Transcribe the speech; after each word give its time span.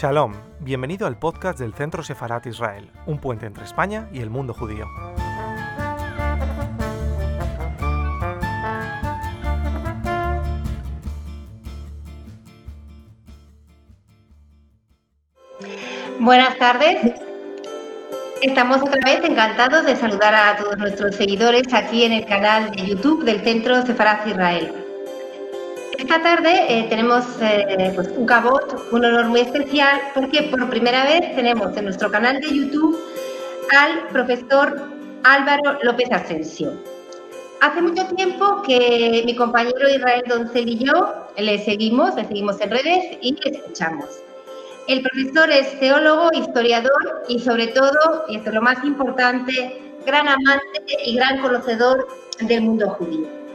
Shalom, 0.00 0.32
bienvenido 0.60 1.08
al 1.08 1.18
podcast 1.18 1.58
del 1.58 1.74
Centro 1.74 2.04
Sefarat 2.04 2.46
Israel, 2.46 2.88
un 3.06 3.18
puente 3.18 3.46
entre 3.46 3.64
España 3.64 4.08
y 4.12 4.20
el 4.20 4.30
mundo 4.30 4.54
judío. 4.54 4.86
Buenas 16.20 16.56
tardes. 16.58 17.14
Estamos 18.40 18.80
otra 18.80 19.00
vez 19.04 19.28
encantados 19.28 19.84
de 19.84 19.96
saludar 19.96 20.32
a 20.32 20.56
todos 20.58 20.78
nuestros 20.78 21.16
seguidores 21.16 21.74
aquí 21.74 22.04
en 22.04 22.12
el 22.12 22.24
canal 22.24 22.70
de 22.70 22.86
YouTube 22.86 23.24
del 23.24 23.40
Centro 23.40 23.84
Sefarat 23.84 24.24
Israel. 24.28 24.87
Esta 25.98 26.22
tarde 26.22 26.64
eh, 26.68 26.86
tenemos 26.88 27.24
eh, 27.40 27.90
pues, 27.92 28.08
un 28.16 28.24
cabot, 28.24 28.86
un 28.92 29.04
honor 29.04 29.26
muy 29.26 29.40
especial, 29.40 30.00
porque 30.14 30.44
por 30.44 30.70
primera 30.70 31.02
vez 31.02 31.34
tenemos 31.34 31.76
en 31.76 31.86
nuestro 31.86 32.08
canal 32.08 32.40
de 32.40 32.48
YouTube 32.54 32.96
al 33.76 34.06
profesor 34.06 34.90
Álvaro 35.24 35.76
López 35.82 36.08
Asensio. 36.12 36.72
Hace 37.60 37.82
mucho 37.82 38.06
tiempo 38.14 38.62
que 38.62 39.24
mi 39.26 39.34
compañero 39.34 39.90
Israel 39.90 40.22
Doncel 40.28 40.68
y 40.68 40.78
yo 40.78 41.26
le 41.36 41.58
seguimos, 41.64 42.14
le 42.14 42.26
seguimos 42.26 42.60
en 42.60 42.70
redes 42.70 43.18
y 43.20 43.32
le 43.32 43.56
escuchamos. 43.56 44.06
El 44.86 45.02
profesor 45.02 45.50
es 45.50 45.80
teólogo, 45.80 46.30
historiador 46.32 47.24
y 47.28 47.40
sobre 47.40 47.66
todo, 47.66 48.24
y 48.28 48.36
esto 48.36 48.50
es 48.50 48.54
lo 48.54 48.62
más 48.62 48.84
importante, 48.84 49.82
gran 50.06 50.28
amante 50.28 50.96
y 51.04 51.16
gran 51.16 51.40
conocedor 51.40 52.06
del 52.38 52.62
mundo 52.62 52.88
judío. 52.90 53.47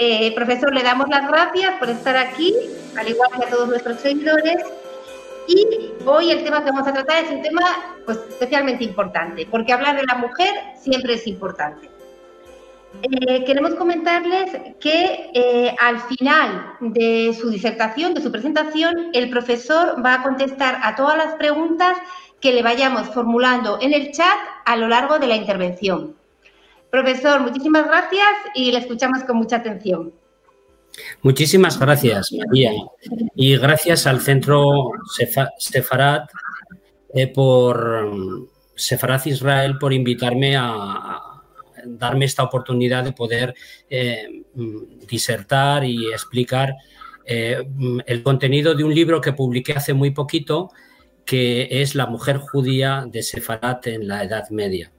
Eh, 0.00 0.32
profesor, 0.32 0.72
le 0.72 0.84
damos 0.84 1.08
las 1.08 1.26
gracias 1.26 1.74
por 1.80 1.90
estar 1.90 2.16
aquí, 2.16 2.54
al 2.96 3.08
igual 3.08 3.30
que 3.36 3.44
a 3.44 3.50
todos 3.50 3.68
nuestros 3.68 3.98
seguidores. 3.98 4.62
Y 5.48 5.92
hoy 6.06 6.30
el 6.30 6.44
tema 6.44 6.62
que 6.62 6.70
vamos 6.70 6.86
a 6.86 6.92
tratar 6.92 7.24
es 7.24 7.30
un 7.32 7.42
tema 7.42 7.96
pues, 8.04 8.18
especialmente 8.28 8.84
importante, 8.84 9.46
porque 9.50 9.72
hablar 9.72 9.96
de 9.96 10.04
la 10.06 10.14
mujer 10.14 10.54
siempre 10.80 11.14
es 11.14 11.26
importante. 11.26 11.90
Eh, 13.02 13.44
queremos 13.44 13.74
comentarles 13.74 14.50
que 14.78 15.30
eh, 15.34 15.74
al 15.80 15.98
final 16.00 16.74
de 16.80 17.36
su 17.38 17.50
disertación, 17.50 18.14
de 18.14 18.22
su 18.22 18.30
presentación, 18.30 19.10
el 19.12 19.28
profesor 19.30 20.04
va 20.04 20.14
a 20.14 20.22
contestar 20.22 20.78
a 20.82 20.94
todas 20.94 21.16
las 21.16 21.34
preguntas 21.34 21.98
que 22.40 22.52
le 22.52 22.62
vayamos 22.62 23.08
formulando 23.08 23.78
en 23.80 23.94
el 23.94 24.12
chat 24.12 24.38
a 24.64 24.76
lo 24.76 24.86
largo 24.86 25.18
de 25.18 25.26
la 25.26 25.34
intervención. 25.34 26.17
Profesor, 26.90 27.40
muchísimas 27.40 27.86
gracias 27.86 28.28
y 28.54 28.72
le 28.72 28.78
escuchamos 28.78 29.24
con 29.24 29.36
mucha 29.36 29.56
atención. 29.56 30.12
Muchísimas 31.22 31.78
gracias, 31.78 32.32
María. 32.32 32.72
Y 33.34 33.56
gracias 33.56 34.06
al 34.06 34.20
Centro 34.20 34.90
Sefarat 35.58 36.30
eh, 37.14 37.26
por 37.28 38.48
Sefarat 38.74 39.26
Israel 39.26 39.76
por 39.78 39.92
invitarme 39.92 40.56
a, 40.56 41.20
darme 41.84 42.24
esta 42.24 42.42
oportunidad 42.42 43.04
de 43.04 43.12
poder 43.12 43.54
eh, 43.88 44.42
disertar 45.08 45.84
y 45.84 46.10
explicar 46.10 46.74
eh, 47.24 47.62
el 48.06 48.22
contenido 48.22 48.74
de 48.74 48.84
un 48.84 48.94
libro 48.94 49.20
que 49.20 49.32
publiqué 49.32 49.74
hace 49.74 49.92
muy 49.92 50.10
poquito, 50.10 50.70
que 51.24 51.68
es 51.82 51.94
La 51.94 52.06
mujer 52.06 52.38
judía 52.38 53.04
de 53.06 53.22
Sefarat 53.22 53.86
en 53.88 54.08
la 54.08 54.24
Edad 54.24 54.48
Media 54.50 54.90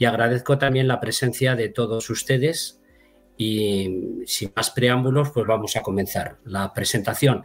y 0.00 0.06
agradezco 0.06 0.56
también 0.56 0.88
la 0.88 0.98
presencia 0.98 1.54
de 1.54 1.68
todos 1.68 2.08
ustedes 2.08 2.80
y 3.36 4.22
sin 4.24 4.50
más 4.56 4.70
preámbulos, 4.70 5.28
pues 5.30 5.46
vamos 5.46 5.76
a 5.76 5.82
comenzar 5.82 6.38
la 6.46 6.72
presentación. 6.72 7.44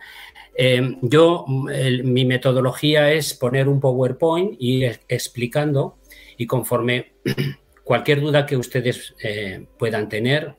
Eh, 0.58 0.98
yo, 1.02 1.46
mi 1.48 2.24
metodología 2.24 3.12
es 3.12 3.34
poner 3.34 3.68
un 3.68 3.82
PowerPoint 3.82 4.56
y 4.58 4.86
explicando 4.86 5.98
y 6.38 6.48
conforme 6.48 7.16
cualquier 7.84 8.22
duda 8.22 8.46
que 8.46 8.56
ustedes 8.56 9.14
eh, 9.22 9.68
puedan 9.78 10.08
tener, 10.08 10.56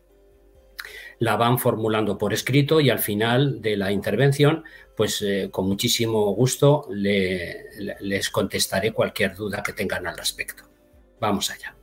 la 1.18 1.36
van 1.36 1.58
formulando 1.58 2.18
por 2.18 2.34
escrito 2.34 2.78
y 2.78 2.90
al 2.90 2.98
final 2.98 3.62
de 3.62 3.78
la 3.78 3.90
intervención, 3.90 4.64
pues 4.94 5.22
eh, 5.22 5.48
con 5.50 5.66
muchísimo 5.66 6.34
gusto 6.34 6.86
les 6.90 8.28
contestaré 8.28 8.92
cualquier 8.92 9.34
duda 9.34 9.62
que 9.62 9.72
tengan 9.72 10.06
al 10.06 10.18
respecto. 10.18 10.64
Vamos 11.18 11.50
allá. 11.50 11.75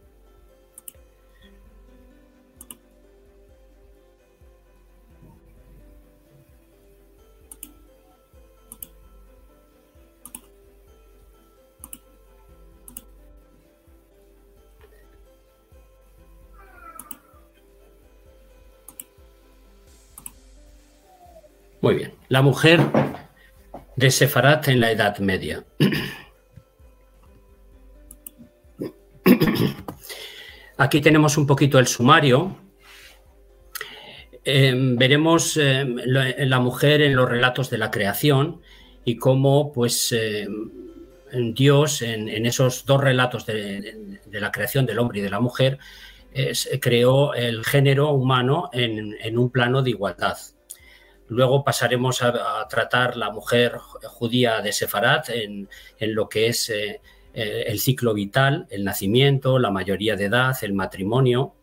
Muy 21.84 21.96
bien. 21.96 22.14
La 22.30 22.42
mujer 22.42 22.80
de 23.98 24.10
Sefarat 24.10 24.70
en 24.70 24.80
la 24.80 24.90
Edad 24.90 25.18
Media. 25.18 25.66
Aquí 30.78 31.02
tenemos 31.02 31.38
un 31.38 31.46
poquito 31.46 31.80
el 31.80 31.88
sumario. 31.88 32.56
Em, 34.46 34.96
veremos 34.96 35.58
em, 35.58 35.98
la 36.06 36.60
mujer 36.62 37.02
en 37.02 37.18
los 37.18 37.28
relatos 37.30 37.70
de 37.70 37.78
la 37.78 37.92
creación 37.92 38.62
y 39.04 39.18
cómo, 39.18 39.74
pues, 39.74 40.14
em, 40.14 40.72
Dios, 41.54 42.02
en, 42.02 42.46
esos 42.46 42.86
dos 42.86 43.02
relatos 43.02 43.46
de, 43.46 44.22
la 44.32 44.54
creación 44.54 44.86
del 44.86 45.00
hombre 45.00 45.20
y 45.20 45.22
de 45.22 45.30
la 45.30 45.42
mujer, 45.42 45.80
creó 46.80 47.34
el 47.34 47.66
género 47.66 48.12
humano 48.12 48.70
en 48.72 49.38
un 49.38 49.50
plano 49.50 49.82
de 49.82 49.90
igualdad. 49.90 50.38
Luego 51.28 51.64
pasaremos 51.64 52.22
a, 52.22 52.68
tratar 52.70 53.18
la 53.18 53.32
mujer 53.32 53.78
judía 53.78 54.62
de 54.62 54.74
Sefarat 54.74 55.30
en, 55.30 55.70
lo 56.00 56.30
que 56.30 56.48
es 56.48 56.70
eh, 56.70 57.02
eh, 57.34 57.66
el 57.68 57.80
ciclo 57.80 58.14
vital, 58.14 58.68
el 58.70 58.84
nacimiento, 58.84 59.60
la 59.60 59.72
mayoría 59.72 60.16
de 60.16 60.26
edad, 60.26 60.56
el 60.62 60.74
matrimonio, 60.74 61.56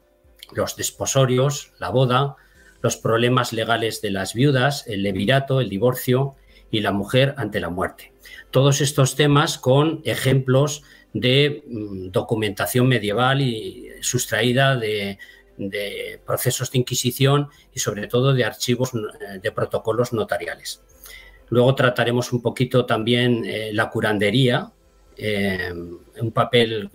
los 0.53 0.77
desposorios, 0.77 1.73
la 1.79 1.91
boda, 1.91 2.37
los 2.83 2.97
problemas 2.97 3.53
legales 3.53 4.01
de 4.01 4.11
las 4.11 4.35
viudas, 4.35 4.87
el 4.87 5.03
levirato, 5.03 5.61
el 5.61 5.69
divorcio 5.69 6.37
y 6.71 6.81
la 6.81 6.93
mujer 6.93 7.35
ante 7.37 7.61
la 7.61 7.69
muerte. 7.69 8.13
Todos 8.51 8.81
estos 8.81 9.17
temas 9.17 9.59
con 9.59 10.01
ejemplos 10.05 10.83
de 11.13 11.65
mm, 11.67 12.11
documentación 12.11 12.89
medieval 12.89 13.41
y 13.41 13.91
sustraída 14.01 14.77
de, 14.77 15.19
de 15.69 16.21
procesos 16.25 16.71
de 16.71 16.79
inquisición 16.79 17.49
y 17.75 17.81
sobre 17.81 18.07
todo 18.07 18.33
de 18.33 18.45
archivos 18.45 18.93
eh, 18.95 19.39
de 19.43 19.53
protocolos 19.53 20.13
notariales. 20.13 20.83
Luego 21.49 21.75
trataremos 21.75 22.33
un 22.33 22.41
poquito 22.41 22.87
también 22.87 23.45
eh, 23.45 23.71
la 23.73 23.91
curandería, 23.91 24.73
eh, 25.17 25.73
un 26.21 26.33
papel, 26.33 26.91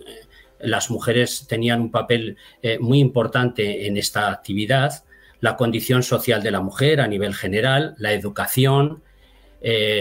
las 0.58 0.90
mujeres 0.90 1.46
tenían 1.46 1.80
un 1.80 1.90
papel 1.90 2.36
muy 2.80 2.98
importante 2.98 3.86
en 3.86 3.96
esta 3.98 4.32
actividad, 4.32 5.04
la 5.40 5.56
condición 5.56 6.02
social 6.02 6.42
de 6.42 6.50
la 6.50 6.60
mujer 6.60 7.00
a 7.00 7.06
nivel 7.06 7.34
general, 7.34 7.94
la 7.98 8.12
educación, 8.14 9.02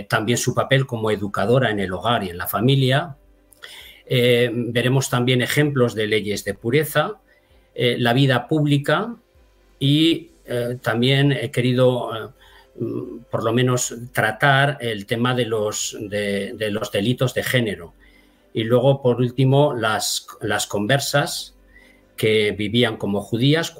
también 0.08 0.38
su 0.38 0.56
papel 0.56 0.86
como 0.86 1.12
educadora 1.12 1.72
en 1.72 1.80
el 1.80 1.92
hogar 1.92 2.24
y 2.24 2.30
en 2.30 2.38
la 2.38 2.48
familia. 2.48 3.18
veremos 4.08 5.10
también 5.10 5.42
ejemplos 5.42 5.94
de 5.94 6.08
leyes 6.08 6.46
de 6.46 6.54
pureza, 6.54 7.20
eh, 7.78 7.98
la 8.00 8.14
vida 8.14 8.48
pública 8.48 9.14
y 9.80 10.32
eh, 10.46 10.78
también 10.82 11.34
he 11.34 11.52
querido 11.52 12.16
eh, 12.16 12.30
mm, 12.80 13.18
por 13.30 13.44
lo 13.44 13.52
menos 13.52 13.94
tratar 14.14 14.78
el 14.80 15.06
tema 15.06 15.36
de 15.36 15.46
los, 15.46 15.98
de, 16.00 16.56
los, 16.72 16.90
delitos 16.90 17.34
de 17.34 17.44
género. 17.44 17.94
Y 18.54 18.64
luego, 18.64 19.02
por 19.02 19.18
último, 19.18 19.74
las, 19.74 20.26
las 20.40 20.68
conversas 20.68 21.54
que 22.16 22.52
vivían 22.52 22.96
como 22.96 23.20
judías, 23.20 23.76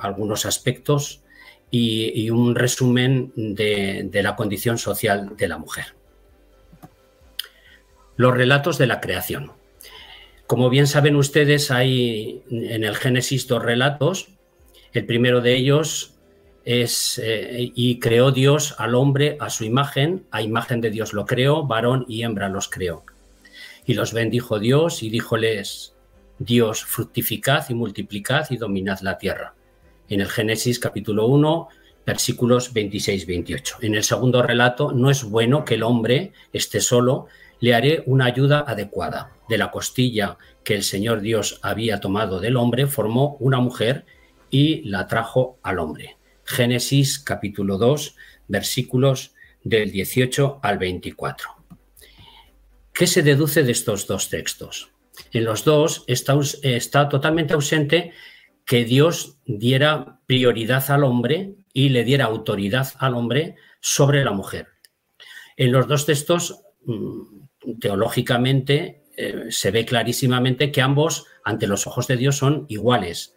algunos 0.00 0.44
aspectos 0.44 1.22
y, 1.70 2.28
un 2.30 2.56
resumen 2.56 3.32
de, 3.36 4.08
de 4.10 4.22
la 4.24 4.34
condición 4.34 4.76
social 4.78 5.36
de 5.36 5.46
la 5.46 5.58
mujer. 5.58 5.94
Los 8.16 8.34
relatos 8.34 8.78
de 8.78 8.88
la 8.88 9.00
creación. 9.00 9.52
Como 10.46 10.70
bien 10.70 10.86
saben 10.86 11.16
ustedes, 11.16 11.72
hay 11.72 12.42
en 12.50 12.84
el 12.84 12.94
Génesis 12.94 13.48
dos 13.48 13.62
relatos. 13.62 14.28
El 14.92 15.04
primero 15.04 15.40
de 15.40 15.56
ellos 15.56 16.14
es, 16.64 17.20
eh, 17.22 17.72
y 17.74 17.98
creó 17.98 18.30
Dios 18.30 18.76
al 18.78 18.94
hombre 18.94 19.36
a 19.40 19.50
su 19.50 19.64
imagen, 19.64 20.24
a 20.30 20.42
imagen 20.42 20.80
de 20.80 20.90
Dios 20.90 21.12
lo 21.12 21.26
creó, 21.26 21.66
varón 21.66 22.04
y 22.08 22.22
hembra 22.22 22.48
los 22.48 22.68
creó. 22.68 23.04
Y 23.86 23.94
los 23.94 24.12
bendijo 24.12 24.60
Dios 24.60 25.02
y 25.02 25.10
díjoles, 25.10 25.94
Dios, 26.38 26.84
fructificad 26.84 27.64
y 27.68 27.74
multiplicad 27.74 28.46
y 28.50 28.56
dominad 28.56 29.00
la 29.00 29.18
tierra. 29.18 29.54
En 30.08 30.20
el 30.20 30.28
Génesis 30.28 30.78
capítulo 30.78 31.26
1, 31.26 31.68
versículos 32.06 32.72
26-28. 32.72 33.78
En 33.80 33.96
el 33.96 34.04
segundo 34.04 34.42
relato, 34.42 34.92
no 34.92 35.10
es 35.10 35.24
bueno 35.24 35.64
que 35.64 35.74
el 35.74 35.82
hombre 35.82 36.32
esté 36.52 36.80
solo, 36.80 37.26
le 37.58 37.74
haré 37.74 38.04
una 38.06 38.26
ayuda 38.26 38.64
adecuada. 38.66 39.35
De 39.48 39.58
la 39.58 39.70
costilla 39.70 40.38
que 40.64 40.74
el 40.74 40.82
Señor 40.82 41.20
Dios 41.20 41.60
había 41.62 42.00
tomado 42.00 42.40
del 42.40 42.56
hombre, 42.56 42.86
formó 42.86 43.36
una 43.40 43.60
mujer 43.60 44.06
y 44.50 44.82
la 44.82 45.06
trajo 45.06 45.58
al 45.62 45.78
hombre. 45.78 46.16
Génesis 46.44 47.18
capítulo 47.18 47.78
2, 47.78 48.16
versículos 48.48 49.34
del 49.62 49.90
18 49.90 50.60
al 50.62 50.78
24. 50.78 51.50
¿Qué 52.92 53.06
se 53.06 53.22
deduce 53.22 53.62
de 53.62 53.72
estos 53.72 54.06
dos 54.06 54.30
textos? 54.30 54.90
En 55.32 55.44
los 55.44 55.64
dos 55.64 56.04
está, 56.06 56.38
está 56.62 57.08
totalmente 57.08 57.54
ausente 57.54 58.12
que 58.64 58.84
Dios 58.84 59.38
diera 59.44 60.20
prioridad 60.26 60.90
al 60.90 61.04
hombre 61.04 61.54
y 61.72 61.90
le 61.90 62.04
diera 62.04 62.24
autoridad 62.24 62.88
al 62.98 63.14
hombre 63.14 63.56
sobre 63.80 64.24
la 64.24 64.32
mujer. 64.32 64.68
En 65.56 65.72
los 65.72 65.86
dos 65.86 66.06
textos, 66.06 66.62
mm, 66.84 67.78
teológicamente, 67.80 69.02
eh, 69.16 69.46
se 69.50 69.70
ve 69.70 69.84
clarísimamente 69.84 70.70
que 70.70 70.82
ambos, 70.82 71.26
ante 71.42 71.66
los 71.66 71.86
ojos 71.86 72.06
de 72.06 72.16
Dios, 72.16 72.36
son 72.36 72.66
iguales. 72.68 73.34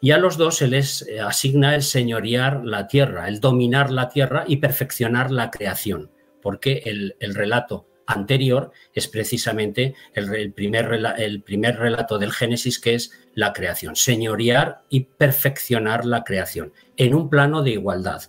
Y 0.00 0.12
a 0.12 0.18
los 0.18 0.38
dos 0.38 0.56
se 0.56 0.66
les 0.66 1.02
eh, 1.02 1.20
asigna 1.20 1.74
el 1.74 1.82
señorear 1.82 2.64
la 2.64 2.86
tierra, 2.86 3.28
el 3.28 3.40
dominar 3.40 3.90
la 3.90 4.08
tierra 4.08 4.44
y 4.46 4.56
perfeccionar 4.56 5.30
la 5.30 5.50
creación, 5.50 6.10
porque 6.40 6.82
el, 6.86 7.34
relato 7.34 7.86
anterior 8.06 8.72
es 8.94 9.08
precisamente 9.08 9.94
el, 10.14 10.52
primer, 10.52 10.90
el 11.18 11.42
primer 11.42 11.78
relato 11.78 12.18
del 12.18 12.32
Génesis, 12.32 12.80
que 12.80 12.94
es 12.94 13.12
la 13.34 13.52
creación, 13.52 13.94
señorear 13.94 14.82
y 14.88 15.00
perfeccionar 15.00 16.06
la 16.06 16.24
creación, 16.24 16.72
en 16.96 17.14
un 17.14 17.28
plano 17.28 17.62
de 17.62 17.72
igualdad, 17.72 18.22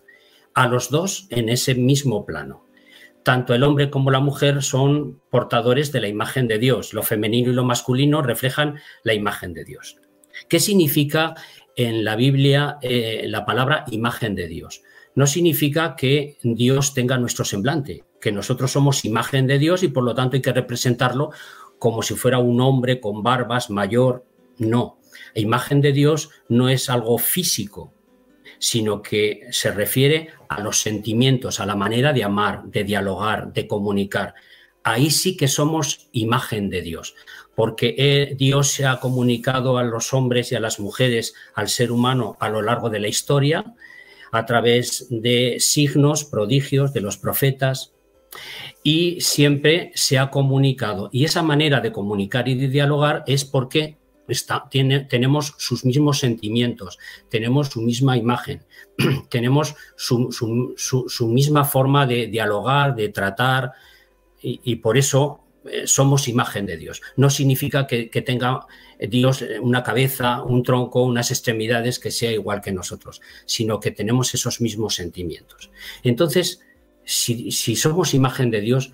a 0.53 0.67
los 0.67 0.89
dos 0.89 1.27
en 1.29 1.47
ese 1.47 1.73
mismo 1.73 2.25
plano. 2.25 2.65
Tanto 3.23 3.53
el 3.53 3.63
hombre 3.63 3.89
como 3.89 4.12
la 4.12 4.19
mujer 4.19 4.63
son 4.63 5.21
portadores 5.29 5.91
de 5.91 6.01
la 6.01 6.07
imagen 6.07 6.47
de 6.47 6.57
Dios. 6.57 6.94
Lo 6.94 7.03
femenino 7.03 7.51
y 7.51 7.53
lo 7.53 7.63
masculino 7.63 8.21
reflejan 8.21 8.79
la 9.03 9.13
imagen 9.13 9.53
de 9.53 9.63
Dios. 9.63 9.97
¿Qué 10.50 10.59
significa 10.59 11.35
en 11.75 12.03
la 12.03 12.15
Biblia 12.15 12.77
eh, 12.81 13.25
la 13.27 13.45
palabra 13.45 13.85
imagen 13.91 14.35
de 14.35 14.47
Dios. 14.47 14.83
No 15.15 15.27
significa 15.27 15.95
que 15.95 16.38
Dios 16.41 16.94
tenga 16.94 17.18
nuestro 17.18 17.45
semblante, 17.45 18.03
que 18.19 18.31
nosotros 18.31 18.71
somos 18.71 19.03
imagen 19.06 19.47
de 19.47 19.59
Dios 19.59 19.83
y 19.83 19.89
por 19.89 20.03
lo 20.03 20.15
tanto 20.15 20.35
hay 20.35 20.41
que 20.41 20.53
representarlo 20.53 21.31
como 21.79 22.01
si 22.01 22.15
fuera 22.15 22.39
un 22.39 22.62
hombre 22.62 23.01
con 23.01 23.24
barbas 23.24 23.69
mayor. 23.69 24.25
No, 24.57 25.00
la 25.33 25.41
imagen 25.41 25.81
de 25.81 25.91
Dios 25.91 26.29
no 26.47 26.69
es 26.69 26.89
algo 26.89 27.17
físico, 27.17 27.94
sino 28.62 29.02
que 29.02 29.48
se 29.52 29.72
refiere 29.72 30.30
a 30.48 30.62
los 30.62 30.80
sentimientos, 30.80 31.60
a 31.60 31.66
la 31.66 31.75
manera 31.75 32.13
de 32.13 32.24
amar, 32.24 32.63
de 32.66 32.84
dialogar, 32.84 33.52
de 33.52 33.68
comunicar. 33.68 34.36
Ahí 34.84 35.10
sí 35.10 35.36
que 35.36 35.48
somos 35.48 36.08
imagen 36.12 36.69
de 36.69 36.81
Dios 36.81 37.16
porque 37.56 37.96
eh, 37.98 38.36
Dios 38.38 38.69
se 38.69 38.86
ha 38.86 39.00
comunicado 39.00 39.78
a 39.78 39.84
los 39.84 40.13
hombres 40.13 40.52
y 40.52 40.56
a 40.56 40.60
las 40.60 40.80
mujeres, 40.80 41.34
al 41.54 41.69
ser 41.69 41.92
humano, 41.92 42.38
a 42.40 42.50
lo 42.50 42.62
largo 42.62 42.90
de 42.90 43.00
la 43.00 43.08
historia, 43.08 43.75
a 44.31 44.46
través 44.46 45.08
de 45.10 45.58
signos, 45.60 46.24
prodigios 46.24 46.94
de 46.94 47.02
los 47.02 47.18
profetas, 47.18 47.94
y 48.84 49.19
siempre 49.22 49.92
se 49.96 50.18
ha 50.18 50.31
comunicado. 50.31 51.10
Y 51.12 51.25
esa 51.25 51.44
manera 51.44 51.81
de 51.81 51.92
comunicar 51.92 52.48
y 52.48 52.56
de 52.56 52.69
dialogar 52.69 53.24
es 53.28 53.44
porque 53.44 53.98
tenemos 55.09 55.56
sus 55.57 55.85
mismos 55.85 56.19
sentimientos, 56.19 56.97
tenemos 57.29 57.68
su 57.68 57.81
misma 57.81 58.18
imagen, 58.18 58.63
tenemos 59.29 59.75
su, 59.95 61.27
misma 61.27 61.65
forma 61.65 62.06
de 62.06 62.27
dialogar, 62.27 62.95
de 62.95 63.09
tratar, 63.09 63.71
y 64.41 64.75
por 64.77 64.97
eso 64.97 65.41
eh, 65.63 65.85
somos 65.85 66.27
imagen 66.27 66.65
de 66.65 66.77
Dios. 66.77 67.01
No 67.15 67.29
significa 67.29 67.85
que, 67.85 68.07
tenga 68.25 68.65
Dios 69.00 69.44
una 69.62 69.83
cabeza, 69.83 70.41
un 70.41 70.63
tronco, 70.63 71.03
unas 71.03 71.29
extremidades 71.31 72.00
que 72.00 72.12
sea 72.12 72.31
igual 72.31 72.62
que 72.62 72.71
nosotros, 72.71 73.21
sino 73.45 73.79
que 73.79 73.91
tenemos 73.91 74.33
esos 74.33 74.62
mismos 74.62 74.95
sentimientos. 74.95 75.69
Entonces, 76.03 76.62
si, 77.03 77.51
somos 77.51 78.13
imagen 78.13 78.50
de 78.50 78.62
Dios, 78.62 78.94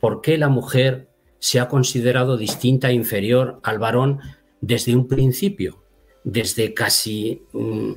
¿por 0.00 0.20
qué 0.20 0.38
la 0.38 0.48
mujer 0.48 1.08
se 1.38 1.60
ha 1.60 1.68
considerado 1.68 2.36
distinta 2.36 2.90
e 2.90 2.94
inferior 2.94 3.60
al 3.62 3.78
varón 3.78 4.20
desde 4.60 4.96
un 4.96 5.08
principio? 5.08 5.84
Desde 6.24 6.74
casi, 6.74 7.42
mm, 7.52 7.92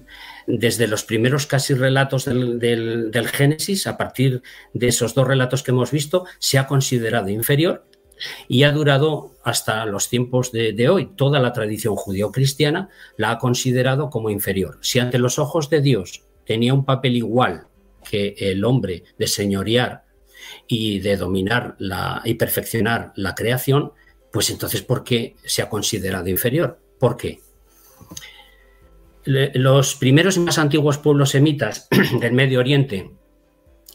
desde 0.47 0.87
los 0.87 1.03
primeros 1.03 1.47
casi 1.47 1.73
relatos 1.73 2.25
del, 2.25 2.59
del 2.59 3.27
Génesis, 3.27 3.87
a 3.87 3.97
partir 3.97 4.41
de 4.73 4.87
esos 4.87 5.13
dos 5.15 5.27
relatos 5.27 5.63
que 5.63 5.71
hemos 5.71 5.91
visto, 5.91 6.25
se 6.39 6.57
ha 6.57 6.67
considerado 6.67 7.29
inferior 7.29 7.85
y 8.47 8.63
ha 8.63 8.71
durado 8.71 9.31
hasta 9.43 9.85
los 9.85 10.09
tiempos 10.09 10.51
de, 10.51 10.89
hoy. 10.89 11.11
Toda 11.15 11.39
la 11.39 11.53
tradición 11.53 11.95
judío-cristiana 11.95 12.89
la 13.17 13.31
ha 13.31 13.39
considerado 13.39 14.09
como 14.09 14.29
inferior. 14.29 14.77
Si 14.81 14.99
ante 14.99 15.19
los 15.19 15.39
ojos 15.39 15.69
de 15.69 15.81
Dios 15.81 16.23
tenía 16.45 16.73
un 16.73 16.85
papel 16.85 17.17
igual 17.17 17.67
que 18.09 18.35
el 18.37 18.63
hombre 18.65 19.03
de 19.17 19.27
señorear 19.27 20.05
y 20.67 20.99
de 20.99 21.17
dominar 21.17 21.75
la, 21.79 22.21
y 22.25 22.33
perfeccionar 22.35 23.13
la 23.15 23.35
creación, 23.35 23.93
pues 24.31 24.49
entonces 24.49 24.81
¿por 24.81 25.03
qué 25.03 25.35
se 25.43 25.61
ha 25.61 25.69
considerado 25.69 26.27
inferior? 26.27 26.79
¿Por 26.99 27.17
qué? 27.17 27.41
los 29.25 29.95
primeros 29.95 30.37
y 30.37 30.39
más 30.39 30.57
antiguos 30.57 30.97
pueblos 30.97 31.31
semitas 31.31 31.87
del 32.19 32.33
Medio 32.33 32.59
Oriente, 32.59 33.11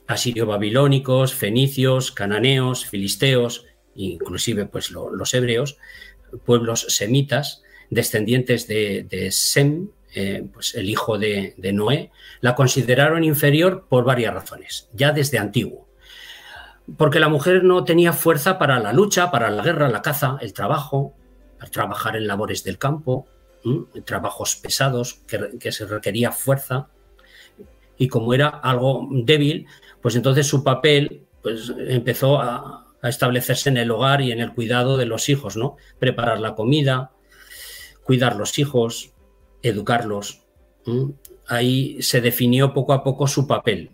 asirio-babilónicos, 0.07 1.35
fenicios, 1.35 2.13
cananeos, 2.13 2.87
filisteos, 2.87 3.67
inclusive 3.95 4.67
pues 4.67 4.91
los 4.91 5.35
hebreos, 5.35 5.79
pueblos 6.45 6.87
semitas, 6.89 7.63
descendientes 7.91 8.67
de, 8.69 9.29
Sem, 9.33 9.89
eh, 10.15 10.45
pues 10.53 10.75
el 10.75 10.89
hijo 10.89 11.19
de, 11.19 11.55
Noé, 11.73 12.11
la 12.41 12.55
consideraron 12.55 13.25
inferior 13.25 13.87
por 13.89 14.05
varias 14.05 14.35
razones, 14.35 14.89
ya 14.93 15.13
desde 15.13 15.39
antiguo. 15.39 15.86
Porque 16.97 17.21
la 17.21 17.29
mujer 17.29 17.65
no 17.65 17.85
tenía 17.85 18.13
fuerza 18.13 18.59
para 18.59 18.79
la 18.79 18.93
lucha, 18.93 19.31
para 19.31 19.51
la 19.51 19.63
guerra, 19.63 19.89
la 19.89 20.03
caza, 20.03 20.39
el 20.41 20.53
trabajo, 20.53 21.15
para 21.59 21.71
trabajar 21.71 22.17
en 22.17 22.27
labores 22.27 22.63
del 22.65 22.79
campo, 22.79 23.27
trabajos 24.05 24.57
pesados 24.57 25.21
que, 25.27 25.73
se 25.73 25.87
requería 25.87 26.31
fuerza. 26.31 26.89
Y 27.99 28.09
como 28.09 28.35
era 28.35 28.49
algo 28.49 29.09
débil, 29.11 29.67
pues 30.01 30.15
entonces 30.15 30.47
su 30.47 30.63
papel 30.63 31.27
pues, 31.43 31.73
empezó 31.77 32.41
a 32.41 32.87
establecerse 33.03 33.69
en 33.69 33.77
el 33.77 33.91
hogar 33.91 34.21
y 34.21 34.33
en 34.33 34.41
el 34.41 34.53
cuidado 34.53 34.97
de 34.97 35.07
los 35.07 35.29
hijos, 35.29 35.57
¿no? 35.57 35.77
Preparar 35.99 36.41
la 36.41 36.55
comida, 36.55 37.13
cuidar 38.03 38.37
los 38.37 38.59
hijos, 38.59 39.13
educarlos. 39.63 40.43
Ahí 41.49 42.01
se 42.01 42.21
definió 42.21 42.73
poco 42.73 42.93
a 42.93 43.03
poco 43.03 43.27
su 43.27 43.47
papel. 43.47 43.91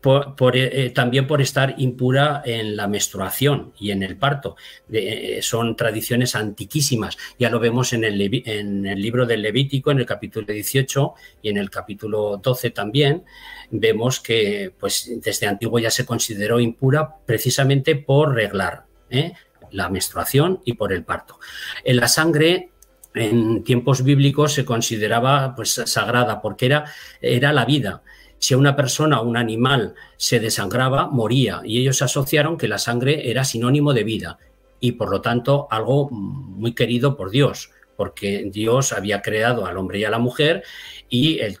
Por, 0.00 0.56
eh, 0.56 0.90
también 0.90 1.26
por 1.26 1.40
estar 1.40 1.74
impura 1.78 2.42
en 2.44 2.76
la 2.76 2.86
menstruación 2.86 3.72
y 3.78 3.90
en 3.90 4.02
el 4.02 4.16
parto. 4.16 4.56
Eh, 4.92 5.40
son 5.42 5.76
tradiciones 5.76 6.34
antiquísimas. 6.34 7.16
Ya 7.38 7.48
lo 7.48 7.58
vemos 7.58 7.92
en 7.92 8.04
el, 8.04 8.20
en 8.46 8.86
el, 8.86 9.00
libro 9.00 9.24
del 9.24 9.42
Levítico, 9.42 9.90
en 9.90 9.98
el 9.98 10.06
capítulo 10.06 10.46
18 10.46 11.14
y 11.42 11.48
en 11.48 11.56
el 11.56 11.70
capítulo 11.70 12.36
12 12.36 12.70
también. 12.70 13.24
Vemos 13.70 14.20
que 14.20 14.72
pues, 14.78 15.10
desde 15.22 15.46
antiguo 15.46 15.78
ya 15.78 15.90
se 15.90 16.04
consideró 16.04 16.60
impura 16.60 17.16
precisamente 17.24 17.96
por 17.96 18.34
reglar 18.34 18.84
¿eh? 19.08 19.32
la 19.70 19.88
menstruación 19.88 20.60
y 20.64 20.74
por 20.74 20.92
el 20.92 21.04
parto. 21.04 21.38
En 21.82 21.96
la 21.96 22.08
sangre 22.08 22.70
en 23.14 23.62
tiempos 23.62 24.02
bíblicos 24.02 24.52
se 24.52 24.64
consideraba 24.64 25.54
pues 25.54 25.72
sagrada 25.86 26.42
porque 26.42 26.66
era, 26.66 26.84
era 27.20 27.52
la 27.52 27.64
vida 27.64 28.02
si 28.44 28.54
una 28.54 28.76
persona 28.76 29.22
o 29.22 29.26
un 29.26 29.38
animal 29.38 29.94
se 30.18 30.38
desangraba, 30.38 31.08
moría 31.08 31.62
y 31.64 31.80
ellos 31.80 32.02
asociaron 32.02 32.58
que 32.58 32.68
la 32.68 32.76
sangre 32.76 33.30
era 33.30 33.42
sinónimo 33.42 33.94
de 33.94 34.04
vida 34.04 34.38
y 34.80 34.92
por 34.92 35.08
lo 35.08 35.22
tanto 35.22 35.66
algo 35.70 36.10
muy 36.10 36.74
querido 36.74 37.16
por 37.16 37.30
Dios, 37.30 37.70
porque 37.96 38.44
Dios 38.52 38.92
había 38.92 39.22
creado 39.22 39.64
al 39.64 39.78
hombre 39.78 40.00
y 40.00 40.04
a 40.04 40.10
la 40.10 40.18
mujer 40.18 40.62
y 41.08 41.38
el, 41.38 41.58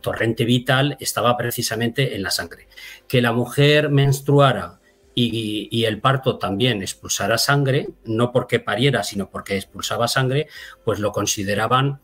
torrente 0.00 0.44
vital 0.44 0.96
estaba 1.00 1.36
precisamente 1.36 2.14
en 2.14 2.22
la 2.22 2.30
sangre. 2.30 2.68
Que 3.08 3.20
la 3.20 3.32
mujer 3.32 3.90
menstruara 3.90 4.78
y, 5.16 5.84
el 5.84 6.00
parto 6.00 6.38
también 6.38 6.80
expulsara 6.80 7.38
sangre, 7.38 7.88
no 8.04 8.30
porque 8.30 8.60
pariera, 8.60 9.02
sino 9.02 9.30
porque 9.30 9.56
expulsaba 9.56 10.06
sangre, 10.06 10.46
pues 10.84 11.00
lo 11.00 11.10
consideraban 11.10 12.00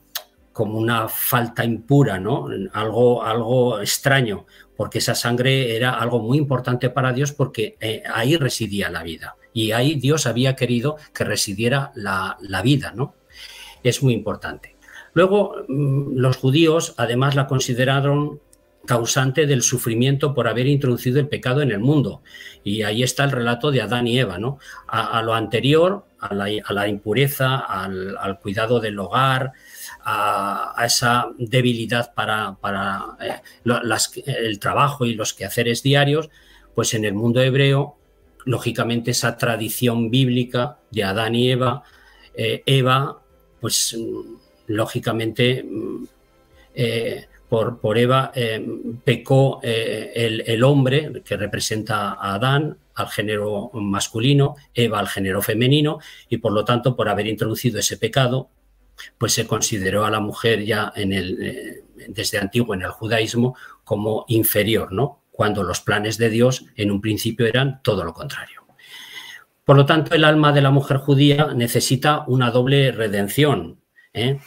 como 0.61 0.76
una 0.76 1.09
falta 1.09 1.64
impura, 1.64 2.21
¿no? 2.21 2.47
Algo, 2.75 3.25
algo 3.25 3.81
extraño, 3.81 4.45
porque 4.76 4.99
esa 4.99 5.14
sangre 5.14 5.75
era 5.75 5.93
algo 5.93 6.21
muy 6.21 6.37
importante 6.37 6.90
para 6.90 7.14
Dios 7.14 7.33
porque 7.33 7.79
eh, 7.81 8.02
ahí 8.12 8.37
residía 8.37 8.90
la 8.90 9.02
vida 9.02 9.37
y 9.55 9.73
ahí 9.73 9.95
Dios 9.95 10.26
había 10.26 10.57
querido 10.57 10.97
que 11.14 11.25
residiera 11.25 11.93
la, 11.95 12.37
vida, 12.62 12.93
¿no? 12.95 13.14
Es 13.83 14.02
muy 14.02 14.12
importante. 14.12 14.76
Luego, 15.14 15.55
mm, 15.67 16.19
los 16.19 16.37
judíos 16.37 16.93
además 16.99 17.37
la 17.37 17.47
consideraron 17.47 18.38
causante 18.87 19.47
del 19.47 19.62
sufrimiento 19.62 20.35
por 20.35 20.49
haber 20.49 20.67
introducido 20.67 21.21
el 21.21 21.29
pecado 21.29 21.62
en 21.62 21.71
el 21.71 21.81
mundo. 21.81 22.23
Y 22.64 22.83
ahí 22.83 23.02
está 23.02 23.25
el 23.25 23.31
relato 23.31 23.71
de 23.71 23.81
Adán 23.81 24.07
y 24.07 24.19
Eva, 24.19 24.38
¿no? 24.38 24.59
A, 24.88 25.23
lo 25.23 25.35
anterior, 25.35 26.05
a 26.19 26.35
la, 26.35 26.88
impureza, 26.88 27.57
al, 27.57 28.38
cuidado 28.40 28.81
del 28.81 28.99
hogar, 28.99 29.52
a, 30.04 30.75
esa 30.85 31.28
debilidad 31.38 32.14
para, 32.14 32.57
eh, 33.21 33.40
el 34.26 34.59
trabajo 34.59 35.07
y 35.07 35.14
los 35.14 35.35
quehaceres 35.35 35.83
diarios, 35.83 36.30
pues 36.75 36.95
en 36.95 37.04
el 37.04 37.14
mundo 37.14 37.40
hebreo, 37.42 37.97
lógicamente 38.45 39.11
esa 39.11 39.37
tradición 39.37 40.11
bíblica 40.11 40.78
de 40.90 41.04
Adán 41.04 41.35
y 41.35 41.50
Eva, 41.50 41.83
eh, 42.35 42.62
Eva, 42.66 43.21
pues 43.61 43.97
mm, 43.99 44.35
lógicamente 44.69 45.62
mm, 45.62 46.04
eh, 46.75 47.26
por, 47.49 47.80
por, 47.80 47.99
Eva 47.99 48.30
pecó 49.02 49.61
el, 49.61 50.45
el, 50.47 50.62
hombre 50.62 51.21
que 51.25 51.37
representa 51.37 52.12
a 52.12 52.35
Adán, 52.35 52.78
al 52.95 53.09
género 53.09 53.73
masculino, 53.75 54.54
Eva 54.73 55.00
al 55.00 55.09
género 55.09 55.42
femenino, 55.42 55.99
y 56.28 56.37
por 56.37 56.52
lo 56.52 56.64
tanto, 56.64 56.95
por 56.95 57.09
haber 57.09 57.26
introducido 57.26 57.80
ese 57.80 57.97
pecado, 57.97 58.50
pues 59.19 59.33
se 59.33 59.47
consideró 59.47 60.04
a 60.04 60.11
la 60.11 60.21
mujer 60.21 60.64
ya 60.64 60.92
en 60.95 61.12
el, 61.12 61.42
eh, 61.42 61.85
desde 62.09 62.38
antiguo 62.38 62.75
en 62.75 62.83
el 62.83 62.90
judaísmo 62.90 63.57
como 63.85 64.25
inferior, 64.28 64.92
¿no? 64.92 65.23
Cuando 65.30 65.62
los 65.62 65.80
planes 65.80 66.19
de 66.19 66.30
Dios 66.30 66.66
en 66.76 66.90
un 66.90 67.00
principio 67.00 67.47
eran 67.47 67.83
todo 67.83 68.04
lo 68.04 68.12
contrario. 68.12 68.61
Por 69.64 69.76
lo 69.76 69.87
tanto, 69.87 70.14
el 70.14 70.25
alma 70.25 70.52
de 70.52 70.62
la 70.62 70.71
mujer 70.71 70.97
judía 70.97 71.52
necesita 71.54 72.25
una 72.26 72.50
doble 72.50 72.90
redención. 72.92 73.80
¿eh? 74.12 74.38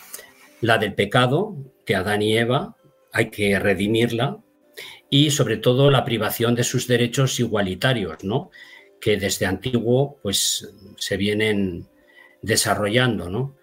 La 0.62 0.78
del 0.78 0.96
pecado, 0.96 1.56
que 1.86 1.96
Adán 1.96 2.22
y 2.22 2.38
Eva, 2.38 2.76
hay 3.12 3.30
que 3.30 3.58
redimirla, 3.58 4.40
y 5.10 5.32
sobre 5.32 5.58
todo 5.58 5.92
la 5.92 6.04
privación 6.04 6.56
de 6.56 6.64
sus 6.64 6.88
derechos 6.88 7.40
igualitarios, 7.40 8.24
¿no? 8.24 8.52
que 9.00 9.18
desde 9.18 9.46
antiguo 9.46 10.20
pues, 10.22 10.74
se 10.98 11.18
vienen 11.18 11.88
desarrollando. 12.42 13.30
¿no? 13.30 13.56